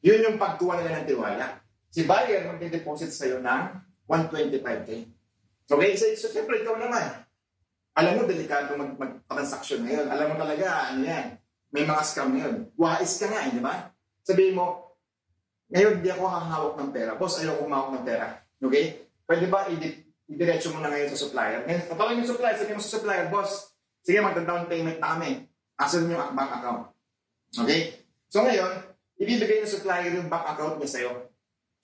Yun 0.05 0.23
yung 0.29 0.37
pagkuha 0.37 0.79
nila 0.79 1.01
ng 1.01 1.07
tiwala. 1.09 1.45
Si 1.89 2.05
buyer 2.05 2.45
magde-deposit 2.45 3.09
sa'yo 3.09 3.41
ng 3.41 3.63
125k. 4.05 5.09
Okay, 5.73 5.91
so, 5.97 6.05
so 6.13 6.27
siyempre 6.29 6.61
ikaw 6.61 6.77
naman. 6.77 7.22
Alam 7.93 8.11
mo, 8.17 8.21
delikado 8.25 8.73
mag- 8.73 8.97
mag-transaction 8.97 9.85
ngayon. 9.85 10.09
Alam 10.09 10.33
mo 10.33 10.35
talaga, 10.41 10.89
ano 10.89 11.05
yan, 11.05 11.37
may 11.69 11.85
mga 11.85 12.01
scam 12.01 12.33
ngayon. 12.33 12.73
Wais 12.73 13.13
ka 13.21 13.29
nga, 13.29 13.45
eh, 13.45 13.53
di 13.53 13.61
ba? 13.61 13.93
Sabihin 14.25 14.57
mo, 14.57 14.97
ngayon 15.69 16.01
hindi 16.01 16.09
ako 16.09 16.23
hahawak 16.25 16.75
ng 16.81 16.89
pera. 16.93 17.11
Boss, 17.17 17.37
ayoko 17.41 17.65
humawak 17.65 17.97
ng 17.97 18.05
pera. 18.05 18.41
Okay? 18.57 19.09
Pwede 19.25 19.45
ba 19.49 19.69
i- 19.69 20.05
idiretso 20.25 20.73
mo 20.73 20.81
na 20.81 20.89
ngayon 20.89 21.09
sa 21.13 21.21
supplier? 21.21 21.65
Ngayon, 21.65 21.83
kapag 21.89 22.17
yung 22.17 22.29
supplier, 22.29 22.57
sabihin 22.57 22.77
mo 22.77 22.83
sa 22.83 22.93
supplier, 22.97 23.25
boss, 23.29 23.73
sige, 24.01 24.21
magda-down 24.21 24.65
payment 24.65 24.97
na 24.97 25.17
kami. 25.17 25.45
Asan 25.77 26.09
yung 26.09 26.21
bank 26.33 26.51
account? 26.61 26.93
Okay? 27.53 28.05
So 28.29 28.41
ngayon, 28.41 28.73
ibibigay 29.21 29.61
ng 29.61 29.69
supplier 29.69 30.13
yung 30.13 30.29
bank 30.29 30.45
account 30.49 30.81
niya 30.81 30.89
sa'yo. 30.89 31.11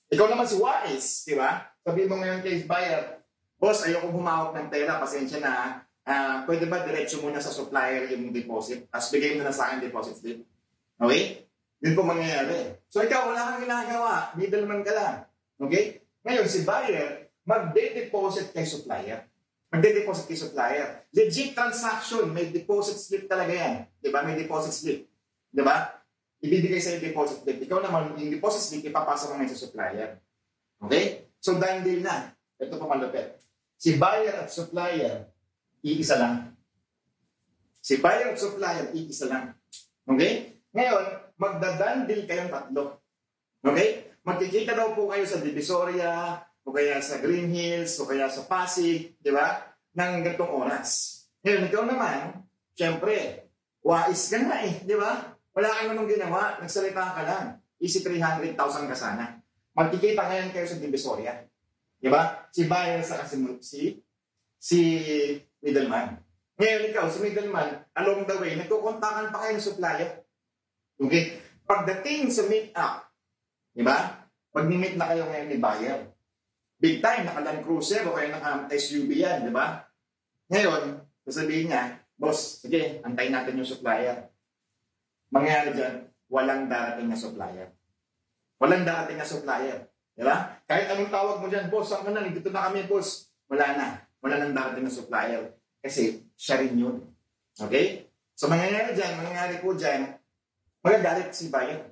Ikaw 0.10 0.26
naman 0.26 0.50
si 0.50 0.58
Wise, 0.58 1.30
di 1.30 1.38
ba? 1.38 1.70
Sabihin 1.86 2.10
mo 2.10 2.18
ngayon 2.18 2.42
kay 2.42 2.66
buyer, 2.66 3.22
boss, 3.62 3.86
ayoko 3.86 4.10
humawak 4.10 4.58
ng 4.58 4.70
pera, 4.74 4.98
pasensya 4.98 5.38
na. 5.38 5.86
Ah, 6.10 6.42
pwede 6.50 6.66
ba 6.66 6.82
diretso 6.82 7.22
muna 7.22 7.38
sa 7.38 7.54
supplier 7.54 8.10
yung 8.10 8.34
deposit? 8.34 8.90
Tapos 8.90 9.14
bigay 9.14 9.38
mo 9.38 9.46
na 9.46 9.54
sa 9.54 9.70
akin 9.70 9.86
deposit 9.86 10.18
slip. 10.18 10.42
Okay? 10.98 11.46
Yun 11.86 11.94
po 11.94 12.02
mangyayari. 12.02 12.82
So 12.90 13.06
ikaw, 13.06 13.30
wala 13.30 13.54
kang 13.54 13.62
ginagawa. 13.62 14.34
Middleman 14.34 14.82
ka 14.82 14.90
lang. 14.90 15.16
Okay? 15.62 16.02
Ngayon, 16.26 16.50
si 16.50 16.66
buyer, 16.66 17.30
magde-deposit 17.46 18.50
kay 18.58 18.66
supplier. 18.66 19.30
Magde-deposit 19.70 20.26
kay 20.26 20.34
supplier. 20.34 21.06
Legit 21.14 21.54
transaction, 21.54 22.26
may 22.34 22.50
deposit 22.50 22.98
slip 22.98 23.30
talaga 23.30 23.54
yan. 23.54 23.74
Di 24.02 24.10
ba? 24.10 24.26
May 24.26 24.34
deposit 24.34 24.74
slip. 24.74 25.06
Di 25.54 25.62
ba? 25.62 25.94
Ibibigay 26.42 26.82
sa 26.82 26.98
yung 26.98 27.06
deposit 27.06 27.46
slip. 27.46 27.62
Ikaw 27.70 27.86
naman, 27.86 28.18
yung 28.18 28.34
deposit 28.34 28.66
slip, 28.66 28.82
ipapasa 28.82 29.30
mo 29.30 29.38
ngayon 29.38 29.54
sa 29.54 29.62
supplier. 29.62 30.18
Okay? 30.82 31.30
So, 31.38 31.62
done 31.62 31.86
deal 31.86 32.02
na. 32.02 32.34
Ito 32.58 32.82
pa 32.82 32.98
malupit. 32.98 33.38
Si 33.78 33.96
buyer 33.96 34.44
at 34.44 34.50
supplier, 34.50 35.30
iisa 35.84 36.16
lang. 36.20 36.36
Si 37.80 37.98
buyer 37.98 38.36
at 38.36 38.40
supplier, 38.40 38.92
iisa 38.92 39.26
lang. 39.32 39.56
Okay? 40.06 40.62
Ngayon, 40.76 41.34
magdadandil 41.40 42.28
kayong 42.28 42.52
tatlo. 42.52 43.02
Okay? 43.64 44.20
Magkikita 44.22 44.76
daw 44.76 44.94
po 44.94 45.10
kayo 45.10 45.26
sa 45.26 45.42
Divisoria, 45.42 46.44
o 46.68 46.76
kaya 46.76 47.02
sa 47.02 47.18
Green 47.18 47.50
Hills, 47.50 47.98
o 47.98 48.06
kaya 48.06 48.30
sa 48.30 48.46
Pasig, 48.46 49.18
di 49.18 49.32
ba? 49.34 49.74
Nang 49.98 50.22
ganitong 50.22 50.54
oras. 50.54 51.22
Ngayon, 51.42 51.66
ikaw 51.72 51.84
naman, 51.88 52.46
syempre, 52.78 53.50
wais 53.82 54.24
ka 54.30 54.38
nga 54.38 54.58
eh, 54.68 54.86
di 54.86 54.94
ba? 54.94 55.34
Wala 55.56 55.70
ka 55.74 55.82
namang 55.90 56.06
ginawa, 56.06 56.62
nagsalita 56.62 57.16
ka 57.16 57.22
lang. 57.26 57.46
Easy 57.80 58.04
300,000 58.06 58.92
ka 58.92 58.96
sana. 58.96 59.40
Magkikita 59.74 60.30
ngayon 60.30 60.52
kayo 60.52 60.68
sa 60.68 60.78
Divisoria. 60.78 61.34
Di 62.00 62.12
ba? 62.12 62.48
Si 62.52 62.68
buyer 62.68 63.02
sa 63.02 63.24
kasi 63.24 63.40
si, 63.64 63.98
si 64.60 64.80
middleman. 65.64 66.20
Ngayon 66.60 66.92
ikaw, 66.92 67.08
si 67.08 67.24
middleman, 67.24 67.88
along 67.96 68.28
the 68.28 68.36
way, 68.36 68.60
nagkukontakan 68.60 69.32
pa 69.32 69.38
kayo 69.48 69.54
ng 69.56 69.64
supplier. 69.64 70.10
Okay? 71.00 71.40
Pagdating 71.64 72.28
sa 72.28 72.44
meet-up, 72.52 73.08
di 73.72 73.80
ba? 73.86 74.28
Pag 74.52 74.66
ni-meet 74.68 75.00
na 75.00 75.08
kayo 75.08 75.24
ngayon 75.30 75.48
ni 75.48 75.58
buyer, 75.62 76.00
big 76.82 77.00
time, 77.00 77.24
naka-Land 77.24 77.64
Cruiser 77.64 78.04
o 78.10 78.16
kaya 78.18 78.36
naka-SUV 78.36 79.08
yan, 79.08 79.48
di 79.48 79.54
ba? 79.56 79.88
Ngayon, 80.52 81.00
sasabihin 81.24 81.72
niya, 81.72 81.96
boss, 82.20 82.60
sige, 82.60 83.00
antayin 83.08 83.32
natin 83.32 83.56
yung 83.56 83.70
supplier. 83.70 84.28
Mangyayari 85.32 85.78
dyan, 85.78 85.96
walang 86.28 86.68
darating 86.68 87.08
na 87.08 87.16
supplier. 87.16 87.72
Walang 88.60 88.84
darating 88.84 89.16
na 89.16 89.30
supplier. 89.30 89.88
Di 90.12 90.28
ba? 90.28 90.60
Kahit 90.68 90.92
anong 90.92 91.14
tawag 91.14 91.40
mo 91.40 91.48
dyan, 91.48 91.72
boss, 91.72 91.96
saan 91.96 92.04
ka 92.04 92.12
na? 92.12 92.28
Dito 92.28 92.52
na 92.52 92.68
kami, 92.68 92.84
boss. 92.90 93.32
Wala 93.48 93.68
na. 93.78 94.09
Wala 94.20 94.36
nang 94.40 94.56
darating 94.56 94.86
na 94.86 94.94
supplier. 94.94 95.56
Kasi 95.80 96.28
siya 96.36 96.60
rin 96.60 96.76
yun. 96.76 96.96
Okay? 97.56 98.08
So 98.36 98.48
mangyayari 98.48 98.96
dyan, 98.96 99.20
mangyayari 99.20 99.56
po 99.60 99.76
dyan, 99.76 100.16
magagalit 100.80 101.32
si 101.36 101.52
buyer. 101.52 101.92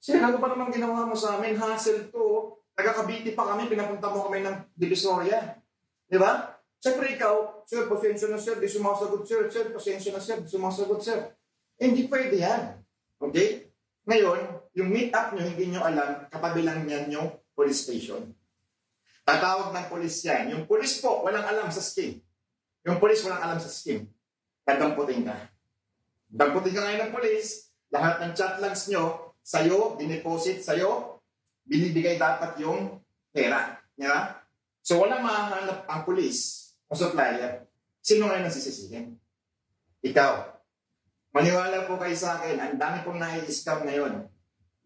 Sir, 0.00 0.16
ano 0.16 0.40
pa 0.40 0.48
naman 0.48 0.72
ginawa 0.72 1.04
mo 1.04 1.12
sa 1.12 1.36
amin? 1.36 1.60
Hassle 1.60 2.08
to. 2.08 2.56
Taga-Cavite 2.72 3.36
pa 3.36 3.52
kami, 3.52 3.68
pinapunta 3.68 4.08
mo 4.08 4.24
kami 4.24 4.40
ng 4.40 4.56
Divisoria. 4.72 5.60
Di 6.08 6.16
ba? 6.16 6.56
Siyempre 6.80 7.12
ikaw, 7.12 7.60
sir, 7.68 7.84
pasensya 7.84 8.32
na 8.32 8.40
sir, 8.40 8.56
di 8.56 8.64
sumasagot 8.64 9.28
sir, 9.28 9.44
sir, 9.52 9.68
pasensya 9.68 10.16
na 10.16 10.20
sir, 10.24 10.40
di 10.40 10.48
sumasagot 10.48 11.00
sir. 11.04 11.36
Eh, 11.76 11.92
hindi 11.92 12.08
pwede 12.08 12.40
yan. 12.40 12.80
Okay? 13.20 13.68
Ngayon, 14.08 14.40
yung 14.80 14.88
meet 14.88 15.12
up 15.12 15.36
nyo, 15.36 15.44
hindi 15.44 15.68
nyo 15.68 15.84
alam, 15.84 16.24
kapabilang 16.32 16.88
yan 16.88 17.12
yung 17.12 17.28
police 17.52 17.84
station. 17.84 18.32
Tatawag 19.30 19.70
ng 19.70 19.86
police 19.86 20.26
yan. 20.26 20.50
Yung 20.58 20.66
police 20.66 20.98
po, 20.98 21.22
walang 21.22 21.46
alam 21.46 21.70
sa 21.70 21.78
scheme. 21.78 22.18
Yung 22.82 22.98
police 22.98 23.22
walang 23.22 23.46
alam 23.46 23.62
sa 23.62 23.70
scheme. 23.70 24.10
Dadamputin 24.66 25.22
ka. 25.22 25.38
Damputin 26.26 26.74
ka 26.74 26.82
ngayon 26.82 27.02
ng 27.06 27.14
police, 27.14 27.70
lahat 27.94 28.18
ng 28.26 28.34
chat 28.34 28.58
logs 28.58 28.90
nyo, 28.90 29.38
sa'yo, 29.38 29.94
dineposit 30.02 30.66
sa'yo, 30.66 31.22
binibigay 31.62 32.18
dapat 32.18 32.58
yung 32.58 32.98
pera. 33.30 33.78
Di 33.94 34.10
ba? 34.10 34.34
So 34.82 34.98
walang 34.98 35.22
mahanap 35.22 35.86
ang 35.86 36.02
police 36.02 36.74
o 36.90 36.98
supplier. 36.98 37.70
Sino 38.02 38.26
ngayon 38.26 38.50
ang 38.50 38.54
sisisihin? 38.54 39.14
Ikaw. 40.02 40.58
Maniwala 41.30 41.86
po 41.86 42.02
kayo 42.02 42.18
sa 42.18 42.42
akin, 42.42 42.58
ang 42.58 42.74
dami 42.82 43.06
pong 43.06 43.22
nai-scam 43.22 43.86
ngayon. 43.86 44.26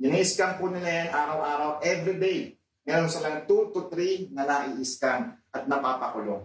Ini-scam 0.05 0.61
po 0.61 0.69
nila 0.69 0.91
yan 0.93 1.09
araw-araw, 1.17 1.81
everyday. 1.81 2.61
Meron 2.85 3.09
silang 3.09 3.49
2 3.49 3.73
to 3.73 3.89
3 3.89 4.37
na 4.37 4.45
nai-scam 4.45 5.41
at 5.49 5.65
napapakulong. 5.65 6.45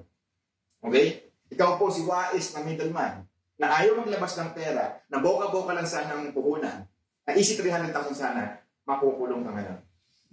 Okay? 0.80 1.32
Ikaw 1.52 1.76
po 1.76 1.92
si 1.92 2.08
Wais 2.08 2.56
na 2.56 2.64
middleman 2.64 3.28
na 3.60 3.76
ayaw 3.76 4.00
maglabas 4.00 4.40
ng 4.40 4.56
pera, 4.56 5.04
na 5.12 5.20
boka-boka 5.20 5.76
lang 5.76 5.84
sana 5.84 6.16
ang 6.16 6.32
puhunan, 6.32 6.88
na 7.28 7.32
easy 7.36 7.60
300,000 7.60 7.92
sana, 8.16 8.64
makukulong 8.88 9.44
ka 9.44 9.52
ngayon. 9.52 9.80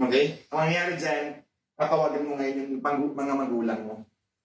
Okay? 0.07 0.47
Ang 0.55 0.57
mangyayari 0.63 0.95
dyan, 0.95 1.43
tatawagan 1.75 2.23
mo 2.23 2.39
ngayon 2.39 2.79
yung 2.79 2.83
mga 3.19 3.35
magulang 3.35 3.81
mo. 3.83 3.95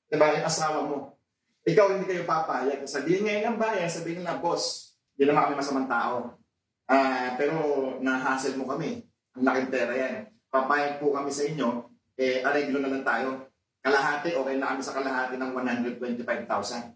Diba? 0.09 0.33
Yung 0.33 0.47
asawa 0.49 0.81
mo. 0.81 1.13
Ikaw 1.61 1.93
hindi 1.93 2.09
kayo 2.09 2.25
papayag. 2.25 2.81
Sabihin 2.89 3.21
ngayon 3.21 3.53
ng 3.53 3.59
bayan, 3.61 3.85
sabihin 3.85 4.25
nila, 4.25 4.41
boss, 4.41 4.97
hindi 5.13 5.29
naman 5.29 5.53
kami 5.53 5.61
masamang 5.61 5.85
tao. 5.85 6.41
Ah, 6.89 7.37
pero 7.37 7.55
nahassle 8.01 8.57
mo 8.57 8.65
kami. 8.65 9.05
Ang 9.37 9.45
laking 9.45 9.69
pera 9.69 9.93
yan. 9.93 10.30
Papayag 10.51 10.99
po 10.99 11.15
kami 11.15 11.31
sa 11.31 11.47
inyo, 11.47 11.87
eh, 12.19 12.43
areglo 12.43 12.83
na 12.83 12.91
lang 12.91 13.07
tayo. 13.07 13.47
Kalahati, 13.79 14.35
okay 14.35 14.55
na 14.59 14.75
kami 14.75 14.83
sa 14.83 14.93
kalahati 14.93 15.39
ng 15.39 15.51
125,000. 15.55 16.91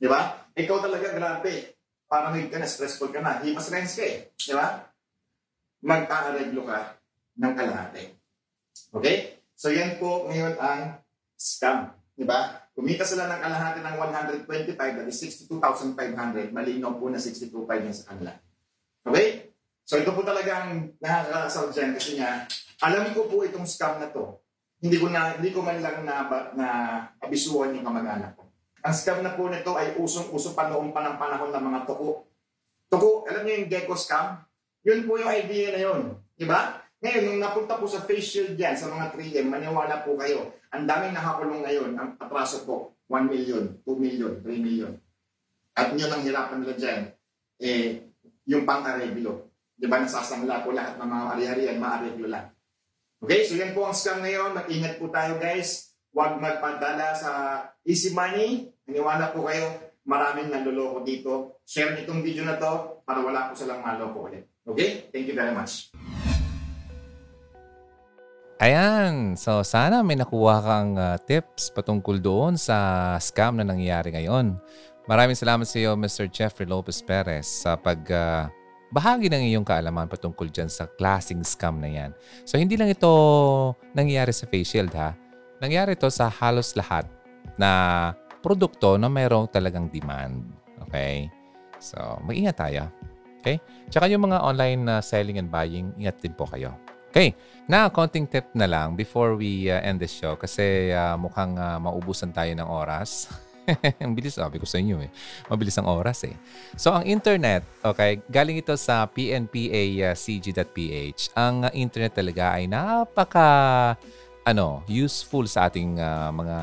Di 0.00 0.08
ba? 0.08 0.48
Ikaw 0.56 0.76
talaga, 0.80 1.12
grabe. 1.12 1.76
Paranoid 2.08 2.48
ka 2.48 2.56
na, 2.56 2.66
stressful 2.66 3.12
ka 3.12 3.20
na. 3.20 3.44
Himas 3.44 3.68
rents 3.68 4.00
ka 4.00 4.04
eh. 4.08 4.32
Di 4.34 4.56
ba? 4.56 4.88
Magkaareglo 5.84 6.64
ka 6.64 6.96
ng 7.38 7.52
kalahati. 7.52 8.04
Okay? 8.96 9.44
So 9.54 9.70
yan 9.70 10.00
po 10.00 10.26
ngayon 10.26 10.58
ang 10.58 10.98
scam. 11.38 11.92
Di 12.16 12.26
ba? 12.26 12.66
Kumita 12.74 13.06
sila 13.06 13.30
ng 13.30 13.40
kalahati 13.44 13.78
ng 13.84 13.96
125, 14.48 14.74
that 14.74 15.06
is 15.06 15.18
62,500. 15.22 16.50
Malinaw 16.50 16.98
po 16.98 17.06
na 17.06 17.22
62,500 17.22 17.86
yan 17.86 17.94
sa 17.94 18.06
kanila. 18.10 18.32
Okay? 19.06 19.53
So 19.84 20.00
ito 20.00 20.16
po 20.16 20.24
talagang 20.24 20.96
nakakasal 20.96 21.68
dyan 21.68 21.92
kasi 21.92 22.16
nga, 22.16 22.48
alam 22.80 23.12
ko 23.12 23.28
po 23.28 23.44
itong 23.44 23.68
scam 23.68 24.00
na 24.00 24.08
to. 24.08 24.40
Hindi 24.80 24.96
ko 24.96 25.12
na 25.12 25.36
hindi 25.36 25.52
ko 25.52 25.60
man 25.60 25.80
lang 25.80 26.04
na, 26.04 26.24
na 26.56 26.68
abisuhan 27.20 27.76
yung 27.76 27.84
kamag-anak 27.84 28.36
ko. 28.36 28.48
Ang 28.84 28.94
scam 28.96 29.20
na 29.20 29.36
po 29.36 29.48
nito 29.48 29.76
ay 29.76 29.96
usong-uso 29.96 30.52
pa 30.56 30.68
noong 30.68 30.92
pa 30.92 31.04
ng 31.04 31.16
panahon 31.16 31.52
ng 31.52 31.64
mga 31.68 31.80
tuko. 31.88 32.28
Tuko, 32.88 33.24
alam 33.28 33.44
niyo 33.44 33.64
yung 33.64 33.70
gecko 33.72 33.96
scam? 33.96 34.40
Yun 34.84 35.08
po 35.08 35.16
yung 35.16 35.32
idea 35.32 35.72
na 35.72 35.80
yun. 35.80 36.00
Di 36.36 36.44
ba? 36.44 36.84
Ngayon, 37.04 37.24
nung 37.28 37.40
napunta 37.40 37.76
po 37.76 37.84
sa 37.84 38.04
face 38.04 38.28
shield 38.28 38.56
dyan, 38.56 38.76
sa 38.76 38.88
mga 38.88 39.12
3M, 39.12 39.52
maniwala 39.52 40.04
po 40.04 40.16
kayo, 40.16 40.56
ang 40.72 40.88
daming 40.88 41.12
nakakulong 41.12 41.60
ngayon, 41.60 41.90
ang 42.00 42.16
atraso 42.16 42.64
po, 42.64 42.96
1 43.12 43.28
million, 43.28 43.64
2 43.84 44.00
million, 44.00 44.32
3 44.40 44.48
million. 44.64 44.92
At 45.76 45.92
yun 45.92 46.08
ang 46.08 46.24
hirapan 46.24 46.64
nila 46.64 46.74
dyan, 46.80 47.00
eh, 47.60 48.08
yung 48.48 48.64
pang-areglo. 48.64 49.53
Di 49.74 49.90
ba, 49.90 49.98
nasasangla 49.98 50.62
po 50.62 50.70
lahat 50.70 50.94
ng 50.96 51.08
mga 51.10 51.24
ari-arian, 51.34 51.78
ma-areglo 51.82 52.30
lang. 52.30 52.46
Okay, 53.18 53.42
so 53.42 53.58
yan 53.58 53.74
po 53.74 53.88
ang 53.88 53.96
scam 53.96 54.22
ngayon. 54.22 54.54
Mag-ingat 54.54 55.02
po 55.02 55.10
tayo 55.10 55.40
guys. 55.42 55.96
Huwag 56.14 56.38
magpadala 56.38 57.10
sa 57.18 57.30
easy 57.82 58.14
money. 58.14 58.70
Naniwala 58.86 59.34
po 59.34 59.50
kayo, 59.50 59.66
maraming 60.06 60.52
nanloloko 60.52 61.02
dito. 61.02 61.58
Share 61.66 61.98
nitong 61.98 62.22
video 62.22 62.46
na 62.46 62.54
to 62.54 63.02
para 63.02 63.18
wala 63.18 63.50
po 63.50 63.58
silang 63.58 63.82
maloko 63.82 64.30
ulit. 64.30 64.46
Okay? 64.62 65.10
Thank 65.10 65.26
you 65.26 65.34
very 65.34 65.50
much. 65.50 65.90
Ayan. 68.62 69.34
So, 69.34 69.66
sana 69.66 70.06
may 70.06 70.14
nakuha 70.14 70.62
kang 70.62 70.94
uh, 70.94 71.18
tips 71.18 71.74
patungkol 71.74 72.22
doon 72.22 72.54
sa 72.54 73.18
scam 73.18 73.58
na 73.58 73.66
nangyayari 73.66 74.14
ngayon. 74.14 74.54
Maraming 75.10 75.36
salamat 75.36 75.66
sa 75.66 75.82
iyo, 75.82 75.98
Mr. 75.98 76.30
Jeffrey 76.30 76.64
Lopez 76.64 77.02
Perez, 77.04 77.44
sa 77.44 77.76
pag 77.76 78.00
uh, 78.08 78.48
bahagi 78.94 79.26
ng 79.26 79.50
iyong 79.50 79.66
kaalaman 79.66 80.06
patungkol 80.06 80.46
dyan 80.46 80.70
sa 80.70 80.86
klaseng 80.86 81.42
scam 81.42 81.82
na 81.82 81.90
yan. 81.90 82.10
So, 82.46 82.54
hindi 82.54 82.78
lang 82.78 82.94
ito 82.94 83.10
nangyayari 83.90 84.30
sa 84.30 84.46
face 84.46 84.70
shield 84.70 84.94
ha. 84.94 85.18
Nangyayari 85.58 85.98
ito 85.98 86.06
sa 86.14 86.30
halos 86.30 86.78
lahat 86.78 87.10
na 87.58 88.14
produkto 88.38 88.94
na 88.94 89.10
mayroong 89.10 89.50
talagang 89.50 89.90
demand. 89.90 90.46
Okay? 90.86 91.26
So, 91.82 91.98
mag-ingat 92.22 92.54
tayo. 92.54 92.86
Okay? 93.42 93.58
Tsaka 93.90 94.06
yung 94.06 94.30
mga 94.30 94.46
online 94.46 94.80
na 94.86 94.94
uh, 94.96 95.00
selling 95.02 95.42
and 95.42 95.50
buying, 95.50 95.90
ingat 95.98 96.22
din 96.22 96.32
po 96.32 96.46
kayo. 96.46 96.70
Okay. 97.14 97.30
Na, 97.70 97.86
konting 97.94 98.26
tip 98.26 98.50
na 98.58 98.66
lang 98.66 98.98
before 98.98 99.38
we 99.38 99.70
uh, 99.70 99.78
end 99.86 100.02
the 100.02 100.10
show 100.10 100.34
kasi 100.34 100.90
uh, 100.90 101.14
mukhang 101.14 101.54
uh, 101.54 101.78
maubusan 101.78 102.34
tayo 102.34 102.50
ng 102.50 102.66
oras. 102.66 103.30
ang 104.04 104.12
bilis, 104.12 104.36
sabi 104.36 104.60
ko 104.60 104.66
sa 104.68 104.78
inyo 104.80 105.00
eh. 105.00 105.10
Mabilis 105.48 105.76
ang 105.80 105.88
oras 105.88 106.24
eh. 106.28 106.36
So, 106.76 106.92
ang 106.92 107.04
internet, 107.08 107.64
okay, 107.80 108.20
galing 108.28 108.60
ito 108.60 108.76
sa 108.76 109.08
pnpacg.ph. 109.08 110.52
Ang 111.32 111.64
uh, 111.64 111.72
internet 111.72 112.12
talaga 112.14 112.60
ay 112.60 112.68
napaka 112.68 113.48
ano, 114.44 114.84
useful 114.84 115.48
sa 115.48 115.72
ating 115.72 115.96
uh, 115.96 116.28
mga 116.28 116.58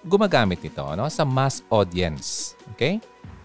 gumagamit 0.00 0.64
nito 0.64 0.80
no 0.96 1.04
sa 1.12 1.28
mass 1.28 1.60
audience. 1.68 2.56
Okay? 2.72 2.98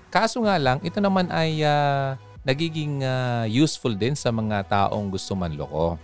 Kaso 0.08 0.40
nga 0.48 0.56
lang, 0.56 0.80
ito 0.80 1.04
naman 1.04 1.28
ay 1.28 1.60
uh, 1.68 2.16
nagiging 2.48 3.04
uh, 3.04 3.44
useful 3.44 3.92
din 3.92 4.16
sa 4.16 4.32
mga 4.32 4.64
taong 4.72 5.12
gusto 5.12 5.36
manloko. 5.36 6.00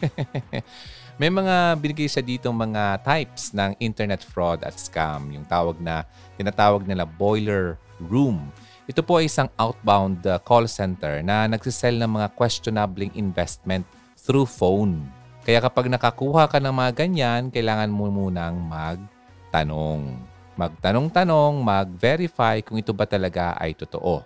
May 1.20 1.28
mga 1.28 1.76
binigay 1.76 2.08
sa 2.08 2.24
dito 2.24 2.48
mga 2.48 3.04
types 3.04 3.52
ng 3.52 3.76
internet 3.76 4.24
fraud 4.24 4.64
at 4.64 4.72
scam, 4.80 5.28
yung 5.28 5.44
tawag 5.44 5.76
na 5.76 6.08
tinatawag 6.40 6.88
nila 6.88 7.04
boiler 7.04 7.76
room. 8.00 8.48
Ito 8.88 9.04
po 9.04 9.20
ay 9.20 9.28
isang 9.28 9.52
outbound 9.60 10.24
uh, 10.24 10.40
call 10.40 10.64
center 10.64 11.20
na 11.20 11.44
nagsisell 11.44 12.00
ng 12.00 12.08
mga 12.08 12.32
questionable 12.40 13.04
investment 13.12 13.84
through 14.16 14.48
phone. 14.48 15.04
Kaya 15.44 15.60
kapag 15.60 15.92
nakakuha 15.92 16.48
ka 16.48 16.56
ng 16.56 16.72
mga 16.72 17.04
ganyan, 17.04 17.52
kailangan 17.52 17.92
mo 17.92 18.08
munang 18.08 18.56
magtanong. 18.56 20.16
Magtanong-tanong, 20.56 21.60
mag-verify 21.60 22.64
kung 22.64 22.80
ito 22.80 22.96
ba 22.96 23.04
talaga 23.04 23.60
ay 23.60 23.76
totoo. 23.76 24.24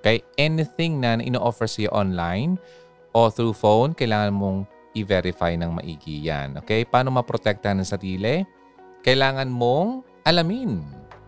Okay? 0.00 0.24
Anything 0.40 0.96
na 0.96 1.20
ino-offer 1.20 1.68
sa'yo 1.68 1.92
online 1.92 2.56
o 3.12 3.28
through 3.28 3.52
phone, 3.52 3.92
kailangan 3.92 4.32
mong 4.32 4.71
i-verify 4.92 5.56
ng 5.56 5.80
maigi 5.80 6.28
yan. 6.28 6.60
Okay? 6.60 6.84
Paano 6.84 7.12
maprotektahan 7.12 7.80
ng 7.80 7.88
sarili? 7.88 8.44
Kailangan 9.02 9.48
mong 9.48 10.04
alamin 10.22 10.80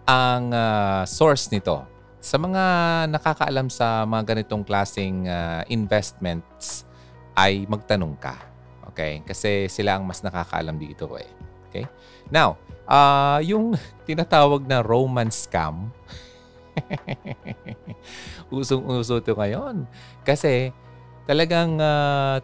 ang 0.04 0.52
uh, 0.52 1.02
source 1.08 1.50
nito. 1.50 1.82
Sa 2.24 2.40
mga 2.40 2.64
nakakaalam 3.12 3.68
sa 3.68 4.08
mga 4.08 4.32
ganitong 4.32 4.64
klaseng 4.64 5.28
uh, 5.28 5.60
investments, 5.68 6.88
ay 7.34 7.66
magtanong 7.66 8.14
ka. 8.16 8.38
Okay? 8.94 9.20
Kasi 9.26 9.66
sila 9.66 9.98
ang 9.98 10.06
mas 10.06 10.22
nakakaalam 10.22 10.78
dito 10.78 11.10
eh. 11.18 11.28
Okay? 11.68 11.84
Now, 12.30 12.56
uh, 12.86 13.42
yung 13.42 13.74
tinatawag 14.08 14.64
na 14.64 14.80
romance 14.80 15.50
scam, 15.50 15.90
Usong-uso 18.54 19.22
ito 19.22 19.32
ngayon. 19.34 19.86
Kasi 20.26 20.74
talagang 21.24 21.78
uh, 21.78 22.40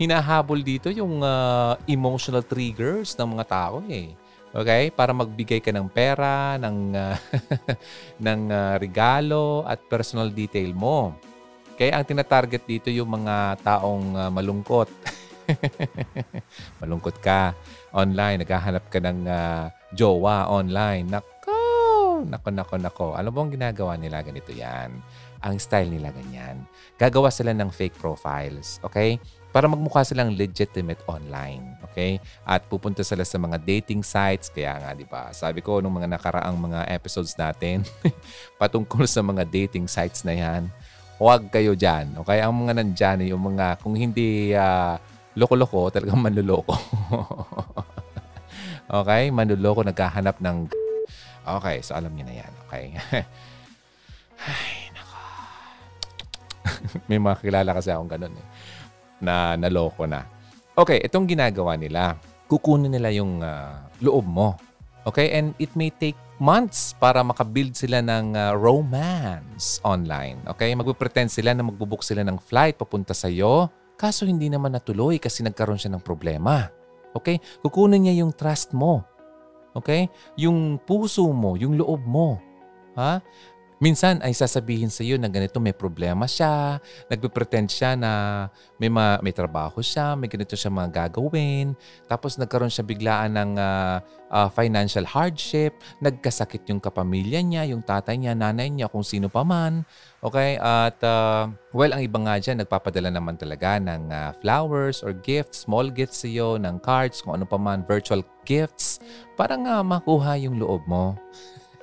hinahabol 0.00 0.60
dito 0.60 0.88
yung 0.88 1.20
uh, 1.20 1.76
emotional 1.84 2.44
triggers 2.44 3.12
ng 3.16 3.38
mga 3.38 3.44
tao 3.48 3.84
eh. 3.88 4.12
Okay? 4.52 4.92
Para 4.92 5.16
magbigay 5.16 5.64
ka 5.64 5.72
ng 5.72 5.88
pera, 5.88 6.60
ng, 6.60 6.78
uh, 6.92 7.16
ng 8.26 8.40
uh, 8.52 8.74
regalo 8.76 9.64
at 9.64 9.80
personal 9.88 10.28
detail 10.28 10.72
mo. 10.76 11.16
Kaya 11.76 11.98
ang 11.98 12.04
tinatarget 12.04 12.62
dito 12.68 12.88
yung 12.92 13.24
mga 13.24 13.58
taong 13.64 14.04
uh, 14.14 14.30
malungkot. 14.30 14.88
malungkot 16.84 17.16
ka 17.18 17.56
online, 17.96 18.44
naghahanap 18.44 18.86
ka 18.92 19.00
ng 19.00 19.24
uh, 19.26 19.66
jowa 19.96 20.52
online. 20.52 21.08
Nako, 21.08 22.22
nako, 22.28 22.48
nako, 22.52 22.74
nako. 22.76 23.08
Ano 23.16 23.32
bang 23.32 23.56
ginagawa 23.56 23.96
nila? 23.96 24.20
Ganito 24.20 24.52
yan. 24.52 25.00
Ang 25.42 25.58
style 25.58 25.90
nila 25.90 26.14
ganyan. 26.14 26.62
Gagawa 27.00 27.32
sila 27.32 27.50
ng 27.56 27.72
fake 27.72 27.98
profiles. 27.98 28.78
Okay? 28.84 29.18
Para 29.52 29.68
magmukha 29.68 30.00
silang 30.00 30.32
legitimate 30.32 31.04
online. 31.04 31.76
Okay? 31.92 32.16
At 32.48 32.64
pupunta 32.72 33.04
sila 33.04 33.20
sa 33.20 33.36
mga 33.36 33.60
dating 33.60 34.00
sites. 34.00 34.48
Kaya 34.48 34.80
nga, 34.80 34.90
di 34.96 35.04
ba? 35.04 35.28
Sabi 35.36 35.60
ko 35.60 35.84
nung 35.84 35.92
mga 35.92 36.08
nakaraang 36.16 36.56
mga 36.56 36.88
episodes 36.88 37.36
natin, 37.36 37.84
patungkol 38.60 39.04
sa 39.04 39.20
mga 39.20 39.44
dating 39.44 39.84
sites 39.84 40.24
na 40.24 40.32
yan, 40.32 40.72
huwag 41.20 41.52
kayo 41.52 41.76
dyan. 41.76 42.16
Okay? 42.24 42.40
Ang 42.40 42.64
mga 42.64 42.80
nandyan, 42.80 43.28
yung 43.28 43.44
mga, 43.52 43.76
kung 43.84 43.92
hindi 43.92 44.56
uh, 44.56 44.96
loko-loko, 45.36 45.92
talagang 45.92 46.16
manluloko. 46.16 46.72
okay? 49.04 49.28
Manluloko, 49.28 49.84
naghahanap 49.84 50.40
ng... 50.40 50.72
Okay, 51.44 51.84
so 51.84 51.92
alam 51.92 52.16
niyo 52.16 52.24
na 52.24 52.40
yan. 52.40 52.52
Okay? 52.64 52.84
Ay, 54.48 54.88
nako. 54.96 55.20
May 57.04 57.20
mga 57.20 57.36
kilala 57.44 57.76
kasi 57.76 57.92
akong 57.92 58.08
ganun 58.08 58.32
eh 58.32 58.61
na 59.22 59.54
naloko 59.54 60.04
na. 60.04 60.26
Okay, 60.74 60.98
itong 61.00 61.30
ginagawa 61.30 61.78
nila, 61.78 62.18
kukunin 62.50 62.90
nila 62.90 63.08
yung 63.14 63.40
uh, 63.40 63.78
loob 64.02 64.26
mo. 64.26 64.58
Okay, 65.06 65.34
and 65.34 65.54
it 65.62 65.70
may 65.78 65.90
take 65.90 66.18
months 66.42 66.94
para 66.98 67.22
makabuild 67.22 67.74
sila 67.78 68.02
ng 68.02 68.34
uh, 68.34 68.54
romance 68.58 69.78
online. 69.86 70.42
Okay, 70.50 70.74
magpipretend 70.74 71.30
sila 71.30 71.54
na 71.54 71.62
magbubook 71.62 72.02
sila 72.02 72.26
ng 72.26 72.38
flight 72.42 72.74
papunta 72.74 73.14
sa 73.14 73.30
iyo, 73.30 73.70
kaso 73.94 74.26
hindi 74.26 74.50
naman 74.50 74.74
natuloy 74.74 75.22
kasi 75.22 75.46
nagkaroon 75.46 75.78
siya 75.78 75.94
ng 75.94 76.02
problema. 76.02 76.66
Okay, 77.14 77.38
kukunin 77.62 78.06
niya 78.08 78.26
yung 78.26 78.34
trust 78.34 78.74
mo. 78.74 79.06
Okay, 79.72 80.10
yung 80.36 80.76
puso 80.82 81.24
mo, 81.32 81.56
yung 81.56 81.80
loob 81.80 82.02
mo. 82.04 82.36
Ha? 82.92 83.24
Minsan 83.82 84.22
ay 84.22 84.30
sasabihin 84.30 84.94
sa 84.94 85.02
iyo 85.02 85.18
na 85.18 85.26
ganito 85.26 85.58
may 85.58 85.74
problema 85.74 86.30
siya, 86.30 86.78
nagpe-pretend 87.10 87.66
siya 87.66 87.98
na 87.98 88.46
may, 88.78 88.86
ma- 88.86 89.18
may 89.18 89.34
trabaho 89.34 89.82
siya, 89.82 90.14
may 90.14 90.30
ganito 90.30 90.54
siya 90.54 90.70
mga 90.70 91.10
gagawin, 91.10 91.74
tapos 92.06 92.38
nagkaroon 92.38 92.70
siya 92.70 92.86
biglaan 92.86 93.34
ng 93.34 93.58
uh, 93.58 93.98
uh, 94.30 94.48
financial 94.54 95.02
hardship, 95.02 95.74
nagkasakit 95.98 96.62
yung 96.70 96.78
kapamilya 96.78 97.42
niya, 97.42 97.66
yung 97.74 97.82
tatay 97.82 98.22
niya, 98.22 98.38
nanay 98.38 98.70
niya, 98.70 98.86
kung 98.86 99.02
sino 99.02 99.26
pa 99.26 99.42
man. 99.42 99.82
Okay? 100.22 100.62
At 100.62 101.02
uh, 101.02 101.50
well, 101.74 101.90
ang 101.90 102.06
iba 102.06 102.22
nga 102.22 102.38
dyan, 102.38 102.62
nagpapadala 102.62 103.10
naman 103.10 103.34
talaga 103.34 103.82
ng 103.82 104.14
uh, 104.14 104.30
flowers 104.38 105.02
or 105.02 105.10
gifts, 105.10 105.66
small 105.66 105.90
gifts 105.90 106.22
sa 106.22 106.30
iyo, 106.30 106.54
ng 106.54 106.78
cards, 106.86 107.18
kung 107.18 107.34
ano 107.34 107.50
pa 107.50 107.58
man, 107.58 107.82
virtual 107.82 108.22
gifts, 108.46 109.02
para 109.34 109.58
nga 109.58 109.82
makuha 109.82 110.38
yung 110.38 110.62
loob 110.62 110.86
mo. 110.86 111.18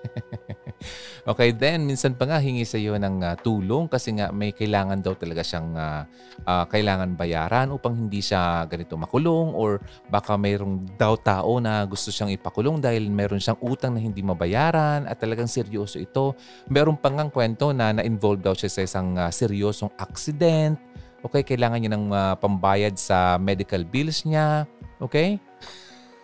okay, 1.31 1.51
then 1.51 1.83
minsan 1.83 2.15
pa 2.15 2.25
nga 2.27 2.39
hingi 2.39 2.63
sa 2.63 2.79
iyo 2.79 2.95
ng 2.95 3.21
uh, 3.23 3.35
tulong 3.39 3.91
kasi 3.91 4.15
nga 4.15 4.31
may 4.31 4.55
kailangan 4.55 4.99
daw 5.03 5.13
talaga 5.15 5.43
siyang 5.43 5.75
uh, 5.75 6.03
uh, 6.47 6.65
kailangan 6.67 7.15
bayaran 7.15 7.71
upang 7.73 7.95
hindi 7.95 8.23
siya 8.23 8.63
ganito 8.65 8.95
makulong 8.95 9.53
or 9.55 9.83
baka 10.07 10.39
mayroong 10.39 10.87
daw 10.95 11.19
tao 11.19 11.59
na 11.59 11.83
gusto 11.85 12.09
siyang 12.09 12.31
ipakulong 12.33 12.79
dahil 12.79 13.11
meron 13.11 13.41
siyang 13.41 13.59
utang 13.63 13.95
na 13.95 14.01
hindi 14.01 14.23
mabayaran 14.23 15.05
at 15.05 15.19
talagang 15.19 15.49
seryoso 15.49 15.99
ito. 15.99 16.35
Meron 16.71 16.95
pa 16.97 17.11
ngang 17.11 17.31
kwento 17.31 17.71
na 17.75 17.91
na-involve 17.95 18.41
daw 18.41 18.55
siya 18.55 18.71
sa 18.71 18.81
isang 18.83 19.19
uh, 19.19 19.31
seryosong 19.31 19.91
accident. 19.99 20.79
Okay, 21.19 21.43
kailangan 21.43 21.83
niya 21.83 21.91
ng 21.99 22.05
uh, 22.15 22.35
pambayad 22.39 22.95
sa 22.95 23.35
medical 23.35 23.83
bills 23.83 24.23
niya. 24.23 24.63
Okay? 25.03 25.35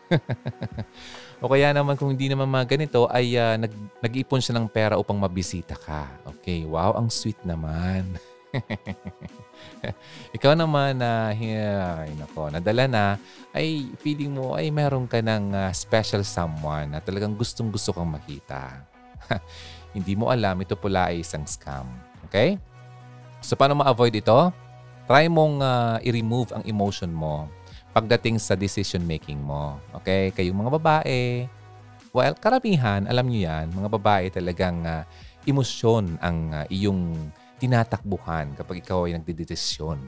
O 1.45 1.49
kaya 1.53 1.69
naman 1.69 1.93
kung 1.93 2.09
hindi 2.09 2.25
naman 2.25 2.49
mga 2.49 2.73
ganito 2.73 3.05
ay 3.05 3.37
uh, 3.37 3.53
nag, 3.53 3.69
nag-ipon 4.01 4.41
siya 4.41 4.57
ng 4.57 4.65
pera 4.65 4.97
upang 4.97 5.13
mabisita 5.13 5.77
ka. 5.77 6.09
Okay, 6.25 6.65
wow, 6.65 6.97
ang 6.97 7.05
sweet 7.13 7.37
naman. 7.45 8.17
Ikaw 10.41 10.57
naman 10.57 10.97
na 10.97 11.29
uh, 11.29 12.01
ay 12.01 12.09
nako, 12.17 12.49
nadala 12.49 12.89
na 12.89 13.05
ay 13.53 13.93
feeling 14.01 14.33
mo 14.33 14.57
ay 14.57 14.73
meron 14.73 15.05
ka 15.05 15.21
ng 15.21 15.53
uh, 15.53 15.69
special 15.69 16.25
someone 16.25 16.89
na 16.89 16.97
talagang 16.97 17.37
gustong 17.37 17.69
gusto 17.69 17.93
kang 17.93 18.09
makita. 18.09 18.81
hindi 19.95 20.17
mo 20.17 20.33
alam 20.33 20.57
ito 20.65 20.73
pula 20.73 21.13
ay 21.13 21.21
isang 21.21 21.45
scam. 21.45 21.85
Okay? 22.25 22.57
So 23.45 23.53
paano 23.53 23.77
ma-avoid 23.77 24.17
ito? 24.17 24.49
Try 25.05 25.29
mong 25.29 25.61
uh, 25.61 26.01
i-remove 26.01 26.57
ang 26.57 26.65
emotion 26.65 27.13
mo 27.13 27.45
pagdating 27.95 28.35
sa 28.43 28.59
decision 28.59 29.07
making 29.07 29.39
mo. 29.39 29.79
Okay? 30.03 30.35
Kayong 30.35 30.67
mga 30.67 30.71
babae, 30.75 31.47
well, 32.11 32.35
karamihan, 32.35 33.07
alam 33.07 33.31
niyo 33.31 33.47
yan, 33.47 33.71
mga 33.71 33.89
babae 33.95 34.27
talagang 34.27 34.83
uh, 34.83 35.07
emosyon 35.47 36.19
ang 36.19 36.51
uh, 36.51 36.67
iyong 36.67 37.31
tinatakbuhan 37.55 38.51
kapag 38.59 38.83
ikaw 38.83 39.07
ay 39.07 39.15
nagdedesisyon. 39.15 40.03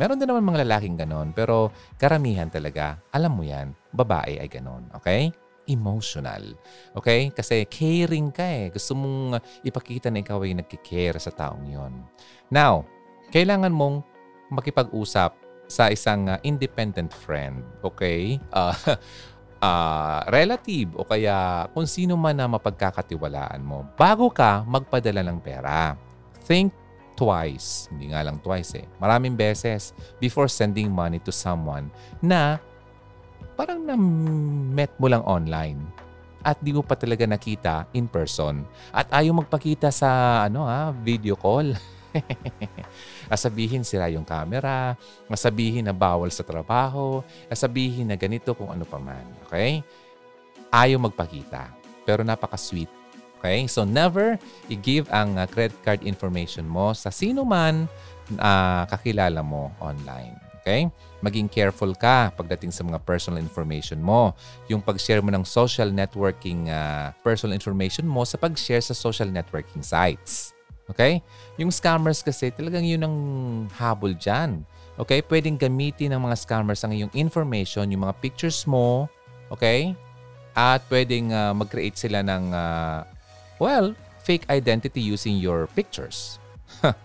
Meron 0.00 0.16
din 0.16 0.28
naman 0.32 0.48
mga 0.48 0.64
lalaking 0.64 0.96
ganon, 0.96 1.36
pero 1.36 1.72
karamihan 2.00 2.48
talaga, 2.48 2.96
alam 3.12 3.36
mo 3.36 3.44
yan, 3.44 3.76
babae 3.92 4.40
ay 4.40 4.48
ganon. 4.48 4.88
Okay? 4.96 5.28
Emotional. 5.68 6.56
Okay? 6.96 7.28
Kasi 7.36 7.68
caring 7.68 8.32
ka 8.32 8.44
eh. 8.44 8.72
Gusto 8.72 8.96
mong 8.96 9.40
ipakita 9.60 10.08
na 10.08 10.24
ikaw 10.24 10.40
ay 10.40 10.56
nagkikare 10.56 11.20
sa 11.20 11.32
taong 11.32 11.68
yon. 11.68 12.00
Now, 12.48 12.88
kailangan 13.28 13.72
mong 13.72 14.04
makipag-usap 14.52 15.45
sa 15.66 15.90
isang 15.90 16.30
uh, 16.30 16.38
independent 16.46 17.10
friend, 17.10 17.62
okay? 17.82 18.38
Uh, 18.54 18.74
uh, 19.62 20.22
relative 20.36 20.94
o 20.94 21.06
kaya 21.06 21.66
kung 21.74 21.86
sino 21.86 22.14
man 22.14 22.38
na 22.38 22.46
mapagkakatiwalaan 22.46 23.62
mo 23.62 23.86
bago 23.98 24.30
ka 24.30 24.62
magpadala 24.66 25.22
ng 25.26 25.38
pera. 25.42 25.98
Think 26.46 26.70
twice, 27.18 27.90
hindi 27.90 28.14
nga 28.14 28.22
lang 28.22 28.38
twice 28.38 28.78
eh, 28.78 28.86
maraming 29.02 29.34
beses 29.34 29.96
before 30.22 30.46
sending 30.46 30.92
money 30.92 31.18
to 31.18 31.34
someone 31.34 31.90
na 32.22 32.60
parang 33.56 33.82
na-met 33.82 34.92
mo 35.00 35.08
lang 35.08 35.24
online 35.24 35.80
at 36.46 36.60
di 36.62 36.70
mo 36.70 36.84
pa 36.84 36.94
talaga 36.94 37.26
nakita 37.26 37.90
in 37.96 38.06
person 38.06 38.62
at 38.94 39.10
ayaw 39.10 39.42
magpakita 39.42 39.90
sa 39.90 40.44
ano 40.46 40.68
ha, 40.68 40.94
video 40.94 41.34
call. 41.34 41.74
Asabihin 43.26 43.82
sira 43.82 44.06
yung 44.10 44.26
camera, 44.26 44.94
masabihin 45.26 45.86
na 45.86 45.94
bawal 45.94 46.30
sa 46.30 46.46
trabaho, 46.46 47.22
asabihin 47.50 48.10
na 48.10 48.16
ganito 48.18 48.54
kung 48.54 48.70
ano 48.70 48.86
pa 48.86 48.98
man. 48.98 49.26
Okay? 49.46 49.82
Ayaw 50.70 50.98
magpakita. 51.02 51.70
Pero 52.06 52.22
napaka-sweet. 52.22 52.90
Okay? 53.38 53.66
So 53.70 53.86
never 53.86 54.40
i-give 54.72 55.06
ang 55.12 55.38
uh, 55.38 55.46
credit 55.46 55.76
card 55.86 56.02
information 56.02 56.66
mo 56.66 56.90
sa 56.96 57.12
sino 57.12 57.46
man 57.46 57.86
uh, 58.38 58.82
kakilala 58.90 59.44
mo 59.44 59.70
online. 59.78 60.34
Okay? 60.66 60.90
Maging 61.22 61.46
careful 61.46 61.94
ka 61.94 62.34
pagdating 62.34 62.74
sa 62.74 62.82
mga 62.82 62.98
personal 63.06 63.38
information 63.38 64.02
mo. 64.02 64.34
Yung 64.66 64.82
pag-share 64.82 65.22
mo 65.22 65.30
ng 65.30 65.46
social 65.46 65.94
networking 65.94 66.66
uh, 66.66 67.14
personal 67.22 67.54
information 67.54 68.02
mo 68.02 68.26
sa 68.26 68.34
pag-share 68.34 68.82
sa 68.82 68.90
social 68.90 69.30
networking 69.30 69.86
sites. 69.86 70.55
Okay? 70.86 71.22
Yung 71.58 71.74
scammers 71.74 72.22
kasi, 72.22 72.54
talagang 72.54 72.86
yun 72.86 73.02
ang 73.02 73.16
habol 73.74 74.14
dyan. 74.14 74.62
Okay? 74.96 75.20
Pwedeng 75.22 75.58
gamitin 75.58 76.14
ng 76.14 76.22
mga 76.22 76.36
scammers 76.38 76.82
ang 76.86 76.94
iyong 76.94 77.12
information, 77.12 77.90
yung 77.90 78.06
mga 78.06 78.16
pictures 78.22 78.64
mo. 78.64 79.10
Okay? 79.50 79.94
At 80.56 80.86
pwedeng 80.88 81.34
uh, 81.34 81.52
mag-create 81.52 81.98
sila 81.98 82.24
ng, 82.24 82.54
uh, 82.54 83.04
well, 83.58 83.92
fake 84.24 84.48
identity 84.50 84.98
using 84.98 85.38
your 85.38 85.70
pictures. 85.76 86.42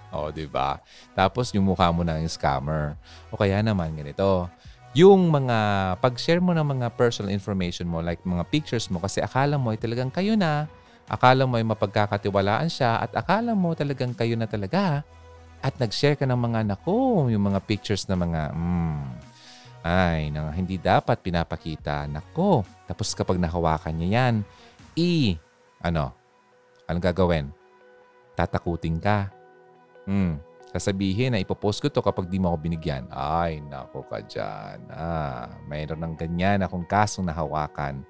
o, 0.10 0.26
oh, 0.26 0.34
di 0.34 0.50
ba? 0.50 0.82
Tapos 1.14 1.54
yung 1.54 1.70
mukha 1.70 1.94
mo 1.94 2.02
na 2.02 2.18
yung 2.18 2.32
scammer. 2.32 2.98
O 3.30 3.38
kaya 3.38 3.62
naman 3.62 3.94
ganito. 3.94 4.50
Yung 4.98 5.32
mga 5.32 5.58
pag-share 6.04 6.44
mo 6.44 6.52
ng 6.52 6.68
mga 6.68 6.88
personal 7.00 7.32
information 7.32 7.88
mo 7.88 8.04
like 8.04 8.20
mga 8.28 8.44
pictures 8.52 8.92
mo 8.92 9.00
kasi 9.00 9.24
akala 9.24 9.56
mo 9.56 9.72
ay 9.72 9.80
talagang 9.80 10.12
kayo 10.12 10.36
na 10.36 10.68
Akala 11.12 11.43
mo 11.43 11.59
ay 11.59 11.68
mapagkakatiwalaan 11.68 12.72
siya 12.72 13.03
at 13.03 13.12
akala 13.12 13.51
mo 13.51 13.76
talagang 13.76 14.16
kayo 14.16 14.39
na 14.39 14.47
talaga. 14.47 15.03
At 15.59 15.76
nag-share 15.76 16.16
ka 16.16 16.24
ng 16.24 16.39
mga 16.39 16.64
anak 16.64 16.80
ko, 16.88 17.28
yung 17.28 17.51
mga 17.51 17.59
pictures 17.68 18.07
na 18.07 18.16
mga, 18.16 18.55
mm, 18.55 19.03
ay, 19.84 20.32
na 20.32 20.55
hindi 20.55 20.80
dapat 20.80 21.20
pinapakita. 21.20 22.07
Nako. 22.07 22.64
Tapos 22.88 23.12
kapag 23.12 23.38
nahawakan 23.38 23.91
niya 23.99 24.09
yan, 24.09 24.36
i, 24.95 25.36
ano, 25.84 26.16
anong 26.88 27.05
gagawin? 27.12 27.51
Tatakutin 28.34 28.97
ka. 28.97 29.28
Hmm, 30.07 30.39
sasabihin 30.72 31.36
na 31.36 31.43
ipopost 31.43 31.84
ko 31.84 31.91
to 31.91 31.99
kapag 31.99 32.32
di 32.32 32.39
mo 32.39 32.55
ako 32.55 32.57
binigyan. 32.72 33.03
Ay, 33.12 33.59
nako 33.68 34.07
ka 34.07 34.24
dyan. 34.24 34.80
Ah, 34.88 35.51
mayroon 35.68 36.07
ng 36.07 36.16
ganyan 36.16 36.64
akong 36.64 36.88
kasong 36.88 37.28
nahawakan. 37.28 38.07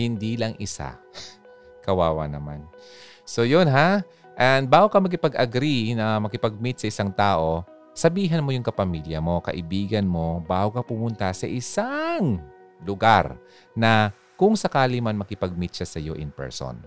Hindi 0.00 0.40
lang 0.40 0.56
isa. 0.56 0.96
Kawawa 1.82 2.30
naman. 2.30 2.64
So 3.26 3.42
yun 3.42 3.66
ha. 3.68 4.06
And 4.38 4.66
bago 4.66 4.88
ka 4.88 4.98
makipag-agree 4.98 5.92
na 5.92 6.16
makipag-meet 6.22 6.80
sa 6.80 6.86
isang 6.88 7.12
tao, 7.12 7.66
sabihan 7.92 8.40
mo 8.40 8.50
yung 8.50 8.64
kapamilya 8.64 9.20
mo, 9.20 9.44
kaibigan 9.44 10.08
mo, 10.08 10.40
bago 10.40 10.80
ka 10.80 10.82
pumunta 10.82 11.28
sa 11.36 11.44
isang 11.44 12.40
lugar 12.82 13.36
na 13.76 14.10
kung 14.34 14.56
sakali 14.58 14.98
man 14.98 15.20
makipag-meet 15.20 15.82
siya 15.82 15.86
sa 15.86 15.98
iyo 16.00 16.16
in 16.16 16.32
person. 16.32 16.80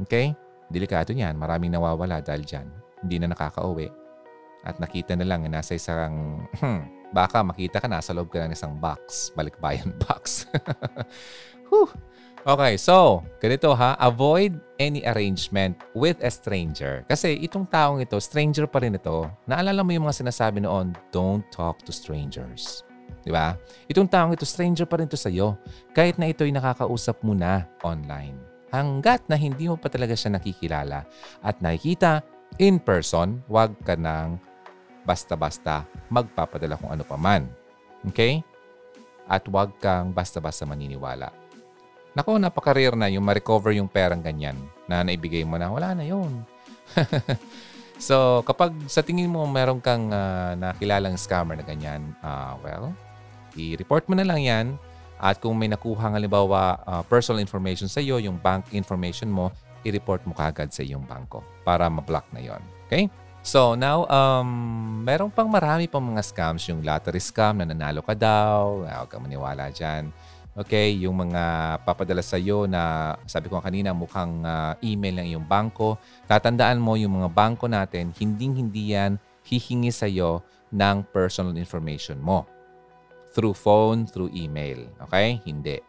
Okay? 0.00 0.32
Delikado 0.72 1.12
yan. 1.12 1.36
Maraming 1.36 1.74
nawawala 1.74 2.24
dahil 2.24 2.46
dyan. 2.46 2.68
Hindi 3.04 3.20
na 3.20 3.36
nakakauwi. 3.36 3.92
At 4.62 4.78
nakita 4.78 5.18
na 5.18 5.26
lang 5.26 5.44
na 5.44 5.60
nasa 5.60 5.74
isang, 5.76 6.46
hmm, 6.62 7.12
baka 7.12 7.42
makita 7.44 7.82
ka 7.82 7.90
nasa 7.90 8.14
loob 8.14 8.32
ka 8.32 8.40
ng 8.40 8.54
isang 8.54 8.78
box. 8.78 9.34
Balikbayan 9.36 9.92
box. 10.06 10.48
Whew. 11.68 11.90
Okay, 12.42 12.74
so, 12.74 13.22
ganito 13.38 13.70
ha. 13.70 13.94
Avoid 14.02 14.58
any 14.82 15.06
arrangement 15.06 15.78
with 15.94 16.18
a 16.26 16.30
stranger. 16.30 17.06
Kasi 17.06 17.38
itong 17.38 17.70
taong 17.70 18.02
ito, 18.02 18.18
stranger 18.18 18.66
pa 18.66 18.82
rin 18.82 18.98
ito. 18.98 19.30
Naalala 19.46 19.86
mo 19.86 19.94
yung 19.94 20.10
mga 20.10 20.26
sinasabi 20.26 20.58
noon, 20.58 20.90
don't 21.14 21.46
talk 21.54 21.78
to 21.86 21.94
strangers. 21.94 22.82
Di 23.22 23.30
ba? 23.30 23.54
Itong 23.86 24.10
taong 24.10 24.34
ito, 24.34 24.42
stranger 24.42 24.90
pa 24.90 24.98
rin 24.98 25.06
ito 25.06 25.14
sa'yo. 25.14 25.54
Kahit 25.94 26.18
na 26.18 26.34
ito'y 26.34 26.50
nakakausap 26.50 27.22
mo 27.22 27.30
na 27.30 27.70
online. 27.86 28.34
Hanggat 28.74 29.22
na 29.30 29.38
hindi 29.38 29.70
mo 29.70 29.78
pa 29.78 29.86
talaga 29.86 30.18
siya 30.18 30.34
nakikilala 30.34 31.06
at 31.46 31.62
nakikita 31.62 32.26
in 32.58 32.82
person, 32.82 33.38
huwag 33.46 33.70
ka 33.86 33.94
nang 33.94 34.42
basta-basta 35.06 35.86
magpapadala 36.10 36.74
kung 36.74 36.90
ano 36.90 37.06
pa 37.06 37.14
man. 37.14 37.46
Okay? 38.10 38.42
At 39.30 39.46
huwag 39.46 39.78
kang 39.78 40.10
basta-basta 40.10 40.66
maniniwala. 40.66 41.41
Nako, 42.12 42.36
napaka-rare 42.36 42.92
na 42.92 43.08
yung 43.08 43.24
ma-recover 43.24 43.72
yung 43.72 43.88
perang 43.88 44.20
ganyan 44.20 44.56
na 44.84 45.00
naibigay 45.00 45.48
mo 45.48 45.56
na. 45.56 45.72
Wala 45.72 45.96
na 45.96 46.04
yun. 46.04 46.44
so, 48.08 48.44
kapag 48.44 48.76
sa 48.84 49.00
tingin 49.00 49.32
mo 49.32 49.48
meron 49.48 49.80
kang 49.80 50.12
uh, 50.12 50.52
nakilalang 50.52 51.16
scammer 51.16 51.56
na 51.56 51.64
ganyan, 51.64 52.12
uh, 52.20 52.60
well, 52.60 52.92
i-report 53.56 54.04
mo 54.12 54.14
na 54.16 54.28
lang 54.28 54.44
yan. 54.44 54.66
At 55.22 55.38
kung 55.38 55.54
may 55.56 55.70
nakuha 55.70 56.12
halimbawa 56.12 56.82
uh, 56.84 57.02
personal 57.06 57.40
information 57.40 57.86
sa 57.86 58.02
iyo, 58.02 58.20
yung 58.20 58.36
bank 58.36 58.74
information 58.76 59.30
mo, 59.32 59.48
i-report 59.86 60.26
mo 60.28 60.34
kagad 60.34 60.68
sa 60.68 60.84
iyong 60.84 61.06
bangko 61.08 61.40
para 61.64 61.88
ma-block 61.88 62.28
na 62.34 62.42
yon. 62.44 62.60
Okay? 62.90 63.08
So 63.42 63.74
now, 63.74 64.06
um, 64.06 65.02
meron 65.02 65.32
pang 65.32 65.50
marami 65.50 65.90
pang 65.90 66.02
mga 66.02 66.22
scams. 66.22 66.62
Yung 66.70 66.86
lottery 66.86 67.18
scam 67.18 67.58
na 67.58 67.66
nanalo 67.66 67.98
ka 68.04 68.14
daw. 68.14 68.86
Huwag 68.86 69.10
kang 69.10 69.26
maniwala 69.26 69.72
dyan. 69.74 70.14
Okay, 70.52 71.00
yung 71.00 71.16
mga 71.16 71.80
papadala 71.80 72.20
sa 72.20 72.36
iyo 72.36 72.68
na 72.68 73.16
sabi 73.24 73.48
ko 73.48 73.56
kanina 73.64 73.96
mukhang 73.96 74.44
uh, 74.44 74.76
email 74.84 75.24
ng 75.24 75.26
iyong 75.32 75.46
bangko. 75.48 75.96
Tatandaan 76.28 76.76
mo 76.76 76.92
yung 76.92 77.24
mga 77.24 77.32
bangko 77.32 77.72
natin, 77.72 78.12
hinding-hindi 78.12 78.92
yan 78.92 79.16
hihingi 79.48 79.88
sa 79.88 80.04
iyo 80.04 80.44
ng 80.68 81.08
personal 81.08 81.56
information 81.56 82.20
mo. 82.20 82.44
Through 83.32 83.56
phone, 83.56 84.04
through 84.04 84.28
email. 84.36 84.84
Okay? 85.08 85.40
Hindi. 85.48 85.80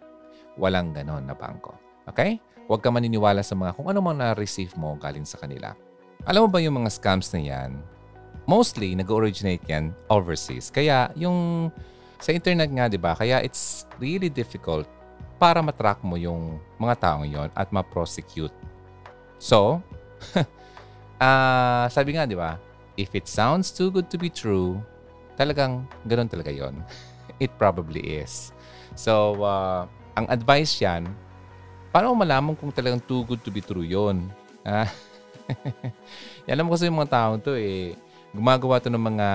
Walang 0.55 0.95
ganon 0.95 1.27
na 1.27 1.35
bangko. 1.35 1.75
Okay? 2.07 2.39
Huwag 2.63 2.79
ka 2.79 2.87
maniniwala 2.87 3.43
sa 3.43 3.59
mga 3.59 3.75
kung 3.75 3.91
ano 3.91 3.99
man 3.99 4.15
na-receive 4.15 4.71
mo 4.79 4.95
galing 4.95 5.27
sa 5.27 5.43
kanila. 5.43 5.75
Alam 6.23 6.47
mo 6.47 6.49
ba 6.55 6.63
yung 6.63 6.79
mga 6.79 6.87
scams 6.87 7.35
na 7.35 7.43
yan? 7.43 7.83
Mostly, 8.47 8.95
nag-originate 8.95 9.67
yan 9.67 9.91
overseas. 10.07 10.71
Kaya 10.71 11.11
yung 11.19 11.67
sa 12.19 12.31
internet 12.31 12.69
nga, 12.69 12.85
di 12.89 12.99
ba? 12.99 13.13
Kaya 13.17 13.41
it's 13.41 13.85
really 13.97 14.29
difficult 14.29 14.89
para 15.41 15.59
matrack 15.59 15.99
mo 16.05 16.15
yung 16.15 16.61
mga 16.79 16.95
taong 16.99 17.27
yon 17.27 17.49
at 17.51 17.67
ma-prosecute. 17.73 18.53
So, 19.41 19.83
uh, 21.19 21.85
sabi 21.95 22.15
nga, 22.15 22.23
di 22.23 22.37
ba? 22.37 22.55
If 22.95 23.17
it 23.17 23.25
sounds 23.27 23.73
too 23.73 23.89
good 23.89 24.07
to 24.13 24.17
be 24.21 24.29
true, 24.29 24.79
talagang 25.35 25.83
ganun 26.07 26.29
talaga 26.29 26.53
yon. 26.53 26.79
It 27.43 27.51
probably 27.57 28.23
is. 28.23 28.53
So, 28.93 29.41
uh, 29.41 29.89
ang 30.13 30.29
advice 30.29 30.77
yan, 30.79 31.09
paano 31.89 32.13
mo 32.13 32.21
malaman 32.21 32.53
kung 32.53 32.69
talagang 32.69 33.01
too 33.03 33.25
good 33.25 33.41
to 33.41 33.49
be 33.49 33.59
true 33.59 33.83
yon? 33.83 34.29
Ah, 34.63 34.87
Alam 36.51 36.69
mo 36.69 36.75
kasi 36.75 36.87
yung 36.87 36.99
mga 36.99 37.11
taong 37.11 37.39
to 37.43 37.57
eh, 37.57 37.97
gumagawa 38.33 38.81
to 38.81 38.89
ng 38.89 38.99
mga 39.13 39.27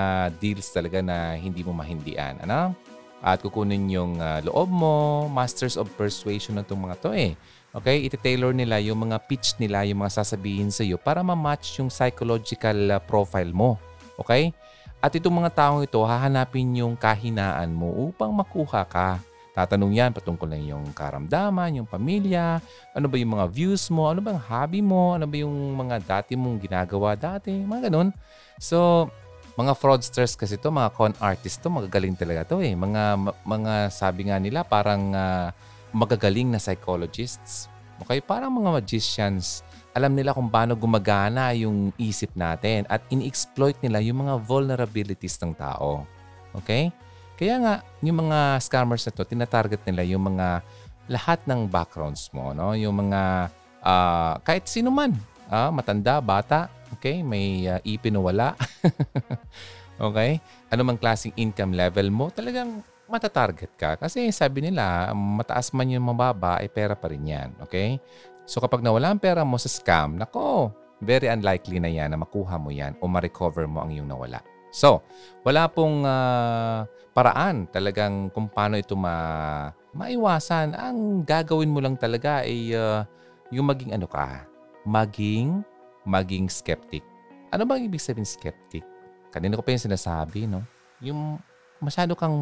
deals 0.43 0.67
talaga 0.69 0.99
na 0.99 1.39
hindi 1.39 1.63
mo 1.63 1.71
mahindian. 1.71 2.35
Ano? 2.43 2.75
At 3.23 3.39
kukunin 3.39 3.87
yung 3.91 4.19
uh, 4.19 4.43
loob 4.43 4.67
mo, 4.67 5.27
masters 5.31 5.79
of 5.79 5.87
persuasion 5.95 6.59
na 6.59 6.63
itong 6.63 6.83
mga 6.83 6.99
to 6.99 7.11
eh. 7.15 7.35
Okay? 7.71 8.03
Iti-tailor 8.07 8.51
nila 8.51 8.79
yung 8.83 9.07
mga 9.07 9.19
pitch 9.27 9.55
nila, 9.59 9.87
yung 9.87 10.03
mga 10.03 10.23
sasabihin 10.23 10.71
sa 10.71 10.83
iyo 10.83 10.99
para 10.99 11.23
ma-match 11.23 11.79
yung 11.79 11.87
psychological 11.87 12.95
uh, 12.95 12.99
profile 12.99 13.51
mo. 13.55 13.79
Okay? 14.19 14.51
At 14.99 15.15
itong 15.15 15.31
mga 15.31 15.55
taong 15.55 15.81
ito, 15.87 15.99
hahanapin 16.03 16.83
yung 16.83 16.99
kahinaan 16.99 17.71
mo 17.71 18.11
upang 18.11 18.35
makuha 18.35 18.83
ka. 18.83 19.23
Tatanong 19.59 19.91
yan 19.91 20.15
patungkol 20.15 20.47
na 20.47 20.55
yung 20.55 20.95
karamdaman, 20.95 21.83
yung 21.83 21.87
pamilya, 21.89 22.63
ano 22.95 23.11
ba 23.11 23.15
yung 23.19 23.35
mga 23.35 23.51
views 23.51 23.91
mo, 23.91 24.07
ano 24.07 24.23
ba 24.23 24.31
ang 24.31 24.39
hobby 24.39 24.79
mo, 24.79 25.19
ano 25.19 25.27
ba 25.27 25.35
yung 25.35 25.75
mga 25.75 25.99
dati 25.99 26.39
mong 26.39 26.63
ginagawa 26.63 27.19
dati, 27.19 27.51
mga 27.51 27.91
ganun. 27.91 28.15
So, 28.55 29.11
mga 29.59 29.75
fraudsters 29.75 30.39
kasi 30.39 30.55
to, 30.55 30.71
mga 30.71 30.95
con 30.95 31.11
artists 31.19 31.59
to, 31.59 31.67
magagaling 31.67 32.15
talaga 32.15 32.55
to 32.55 32.63
eh. 32.63 32.71
Mga, 32.71 33.35
mga 33.43 33.73
sabi 33.91 34.31
nga 34.31 34.39
nila, 34.39 34.63
parang 34.63 35.11
uh, 35.11 35.51
magagaling 35.91 36.47
na 36.47 36.63
psychologists. 36.63 37.67
Okay? 37.99 38.23
Parang 38.23 38.55
mga 38.55 38.79
magicians. 38.79 39.67
Alam 39.91 40.15
nila 40.15 40.31
kung 40.31 40.47
paano 40.47 40.79
gumagana 40.79 41.51
yung 41.51 41.91
isip 41.99 42.31
natin 42.31 42.87
at 42.87 43.03
in-exploit 43.11 43.75
nila 43.83 43.99
yung 43.99 44.23
mga 44.23 44.39
vulnerabilities 44.39 45.35
ng 45.43 45.51
tao. 45.51 46.07
Okay? 46.55 46.95
Kaya 47.39 47.55
nga, 47.63 47.75
yung 48.03 48.27
mga 48.27 48.59
scammers 48.59 49.07
na 49.07 49.15
to, 49.15 49.23
tinatarget 49.23 49.79
nila 49.87 50.03
yung 50.03 50.35
mga 50.35 50.59
lahat 51.07 51.39
ng 51.47 51.71
backgrounds 51.71 52.27
mo, 52.35 52.51
no? 52.51 52.75
Yung 52.75 53.07
mga 53.07 53.47
uh, 53.79 54.35
kahit 54.43 54.67
sino 54.67 54.91
man, 54.91 55.15
uh, 55.47 55.71
matanda, 55.71 56.19
bata, 56.19 56.67
Okay? 56.97 57.21
May 57.21 57.69
uh, 57.69 57.79
ipin 57.85 58.17
okay? 60.05 60.31
Ano 60.73 60.81
mang 60.85 60.97
klaseng 60.97 61.35
income 61.37 61.77
level 61.77 62.09
mo, 62.09 62.33
talagang 62.33 62.81
matatarget 63.09 63.73
ka. 63.77 63.97
Kasi 63.97 64.29
sabi 64.33 64.69
nila, 64.69 65.13
mataas 65.13 65.73
man 65.73 65.89
yung 65.89 66.05
mababa, 66.05 66.61
ay 66.61 66.69
pera 66.69 66.93
pa 66.97 67.09
rin 67.09 67.25
yan. 67.25 67.49
Okay? 67.65 68.01
So 68.49 68.61
kapag 68.61 68.81
nawala 68.81 69.13
ang 69.13 69.21
pera 69.21 69.45
mo 69.45 69.57
sa 69.61 69.69
scam, 69.69 70.17
nako, 70.17 70.73
very 71.01 71.29
unlikely 71.29 71.77
na 71.77 71.89
yan 71.89 72.11
na 72.11 72.19
makuha 72.19 72.57
mo 72.57 72.73
yan 72.73 72.97
o 72.99 73.05
ma-recover 73.05 73.69
mo 73.69 73.85
ang 73.85 73.93
iyong 73.93 74.09
nawala. 74.09 74.41
So, 74.69 75.01
wala 75.41 75.65
pong 75.69 76.05
uh, 76.05 76.85
paraan 77.13 77.65
talagang 77.73 78.29
kung 78.29 78.47
paano 78.47 78.77
ito 78.77 78.93
ma 78.93 79.69
maiwasan. 79.93 80.77
Ang 80.77 81.25
gagawin 81.25 81.73
mo 81.73 81.81
lang 81.81 81.97
talaga 81.97 82.45
ay 82.45 82.73
uh, 82.77 83.01
yung 83.49 83.65
maging 83.65 83.97
ano 83.97 84.05
ka, 84.05 84.45
maging 84.85 85.65
maging 86.05 86.47
skeptic. 86.47 87.01
Ano 87.49 87.65
bang 87.65 87.85
ibig 87.85 88.01
sabihin 88.01 88.29
skeptic? 88.29 88.85
Kanina 89.33 89.57
ko 89.57 89.65
pa 89.65 89.73
yung 89.73 89.85
sinasabi, 89.89 90.45
no? 90.45 90.65
Yung 91.01 91.37
masyado 91.81 92.13
kang 92.13 92.33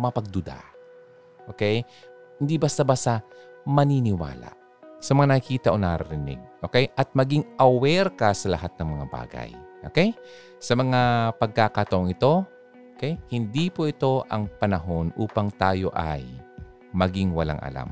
mapagduda. 0.00 0.56
Okay? 1.48 1.84
Hindi 2.40 2.56
basta-basta 2.56 3.24
maniniwala 3.64 4.52
sa 5.00 5.12
mga 5.16 5.36
nakikita 5.36 5.68
o 5.72 5.80
narinig. 5.80 6.40
Okay? 6.64 6.92
At 6.96 7.12
maging 7.16 7.44
aware 7.60 8.12
ka 8.12 8.32
sa 8.36 8.52
lahat 8.52 8.72
ng 8.76 8.88
mga 9.00 9.06
bagay. 9.08 9.50
Okay? 9.86 10.12
Sa 10.60 10.76
mga 10.76 11.32
pagkakataong 11.40 12.12
ito, 12.12 12.44
okay? 12.96 13.16
Hindi 13.32 13.72
po 13.72 13.88
ito 13.88 14.28
ang 14.28 14.48
panahon 14.60 15.08
upang 15.16 15.48
tayo 15.56 15.88
ay 15.96 16.24
maging 16.92 17.32
walang 17.32 17.58
alam. 17.64 17.88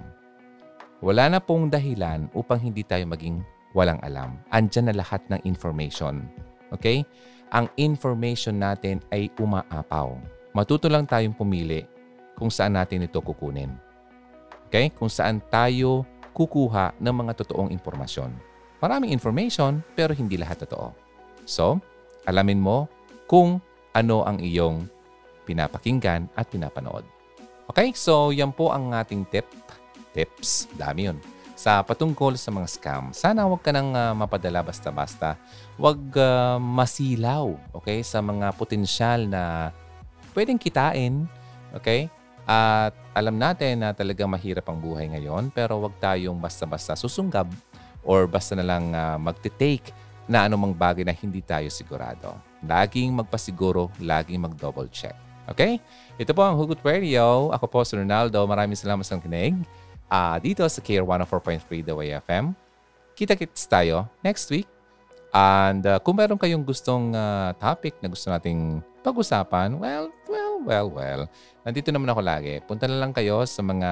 Wala 0.99 1.31
na 1.31 1.39
pong 1.39 1.71
dahilan 1.71 2.27
upang 2.35 2.59
hindi 2.59 2.83
tayo 2.83 3.07
maging 3.07 3.41
walang 3.71 4.03
alam. 4.03 4.35
Andyan 4.51 4.91
na 4.91 4.99
lahat 4.99 5.23
ng 5.31 5.39
information. 5.47 6.27
Okay? 6.75 7.07
Ang 7.55 7.71
information 7.79 8.61
natin 8.61 9.01
ay 9.15 9.33
umaapaw. 9.39 10.19
Matuto 10.53 10.91
lang 10.91 11.07
tayong 11.07 11.39
pumili 11.39 11.87
kung 12.35 12.51
saan 12.51 12.75
natin 12.75 13.07
ito 13.07 13.23
kukunin. 13.23 13.71
Okay? 14.69 14.91
Kung 14.91 15.09
saan 15.09 15.39
tayo 15.49 16.03
kukuha 16.35 16.99
ng 16.99 17.15
mga 17.15 17.33
totoong 17.47 17.71
impormasyon. 17.73 18.35
Maraming 18.79 19.15
information 19.15 19.83
pero 19.95 20.15
hindi 20.15 20.39
lahat 20.39 20.67
totoo. 20.67 21.08
So, 21.49 21.81
alamin 22.29 22.61
mo 22.61 22.85
kung 23.25 23.65
ano 23.97 24.29
ang 24.29 24.37
iyong 24.45 24.85
pinapakinggan 25.49 26.29
at 26.37 26.53
pinapanood. 26.53 27.09
Okay? 27.73 27.97
So, 27.97 28.37
yan 28.37 28.53
po 28.53 28.69
ang 28.69 28.93
ating 28.93 29.25
tip. 29.33 29.49
Tips. 30.13 30.69
Dami 30.77 31.09
yun 31.09 31.19
sa 31.59 31.83
patungkol 31.83 32.39
sa 32.39 32.55
mga 32.55 32.71
scam. 32.71 33.05
Sana 33.11 33.43
huwag 33.43 33.67
ka 33.67 33.75
nang 33.75 33.91
uh, 33.91 34.15
mapadala 34.15 34.63
basta-basta. 34.63 35.35
Huwag 35.75 35.99
uh, 36.15 36.55
masilaw 36.63 37.51
okay, 37.75 37.99
sa 38.07 38.23
mga 38.23 38.55
potensyal 38.55 39.27
na 39.27 39.75
pwedeng 40.39 40.55
kitain. 40.55 41.27
Okay? 41.75 42.07
At 42.47 42.95
alam 43.11 43.43
natin 43.43 43.83
na 43.83 43.91
talagang 43.91 44.31
mahirap 44.31 44.71
ang 44.71 44.79
buhay 44.79 45.11
ngayon 45.11 45.51
pero 45.51 45.83
huwag 45.83 45.99
tayong 45.99 46.39
basta-basta 46.39 46.95
susunggab 46.95 47.51
or 48.07 48.31
basta 48.31 48.55
na 48.55 48.63
lang 48.63 48.95
uh, 48.95 49.19
magte-take 49.19 49.91
na 50.29 50.45
anumang 50.45 50.77
bagay 50.77 51.03
na 51.03 51.17
hindi 51.17 51.41
tayo 51.41 51.67
sigurado. 51.73 52.37
Laging 52.61 53.17
magpasiguro, 53.17 53.89
laging 53.99 54.45
mag-double 54.45 54.93
check. 54.93 55.17
Okay? 55.49 55.81
Ito 56.21 56.37
po 56.37 56.45
ang 56.45 56.61
Hugot 56.61 56.85
Radio. 56.85 57.49
Ako 57.49 57.65
po 57.65 57.81
si 57.83 57.97
Ronaldo. 57.97 58.37
Maraming 58.45 58.77
salamat 58.77 59.03
sa 59.03 59.17
kinig. 59.17 59.57
ah, 60.09 60.37
dito 60.41 60.65
sa 60.69 60.81
KR 60.81 61.05
104.3 61.05 61.85
The 61.85 61.95
Way 61.97 62.21
FM. 62.29 62.53
Kita-kits 63.17 63.65
tayo 63.65 64.09
next 64.21 64.49
week. 64.53 64.69
And 65.33 65.85
uh, 65.85 66.01
kung 66.01 66.17
meron 66.17 66.41
kayong 66.41 66.65
gustong 66.65 67.13
uh, 67.13 67.53
topic 67.61 67.97
na 68.01 68.09
gusto 68.09 68.33
nating 68.33 68.81
pag-usapan, 69.05 69.77
well, 69.77 70.09
well, 70.29 70.57
well, 70.65 70.89
well. 70.89 71.23
Nandito 71.65 71.93
naman 71.93 72.09
ako 72.09 72.21
lagi. 72.25 72.61
Punta 72.65 72.89
na 72.89 72.97
lang 72.97 73.13
kayo 73.13 73.45
sa 73.45 73.61
mga 73.61 73.91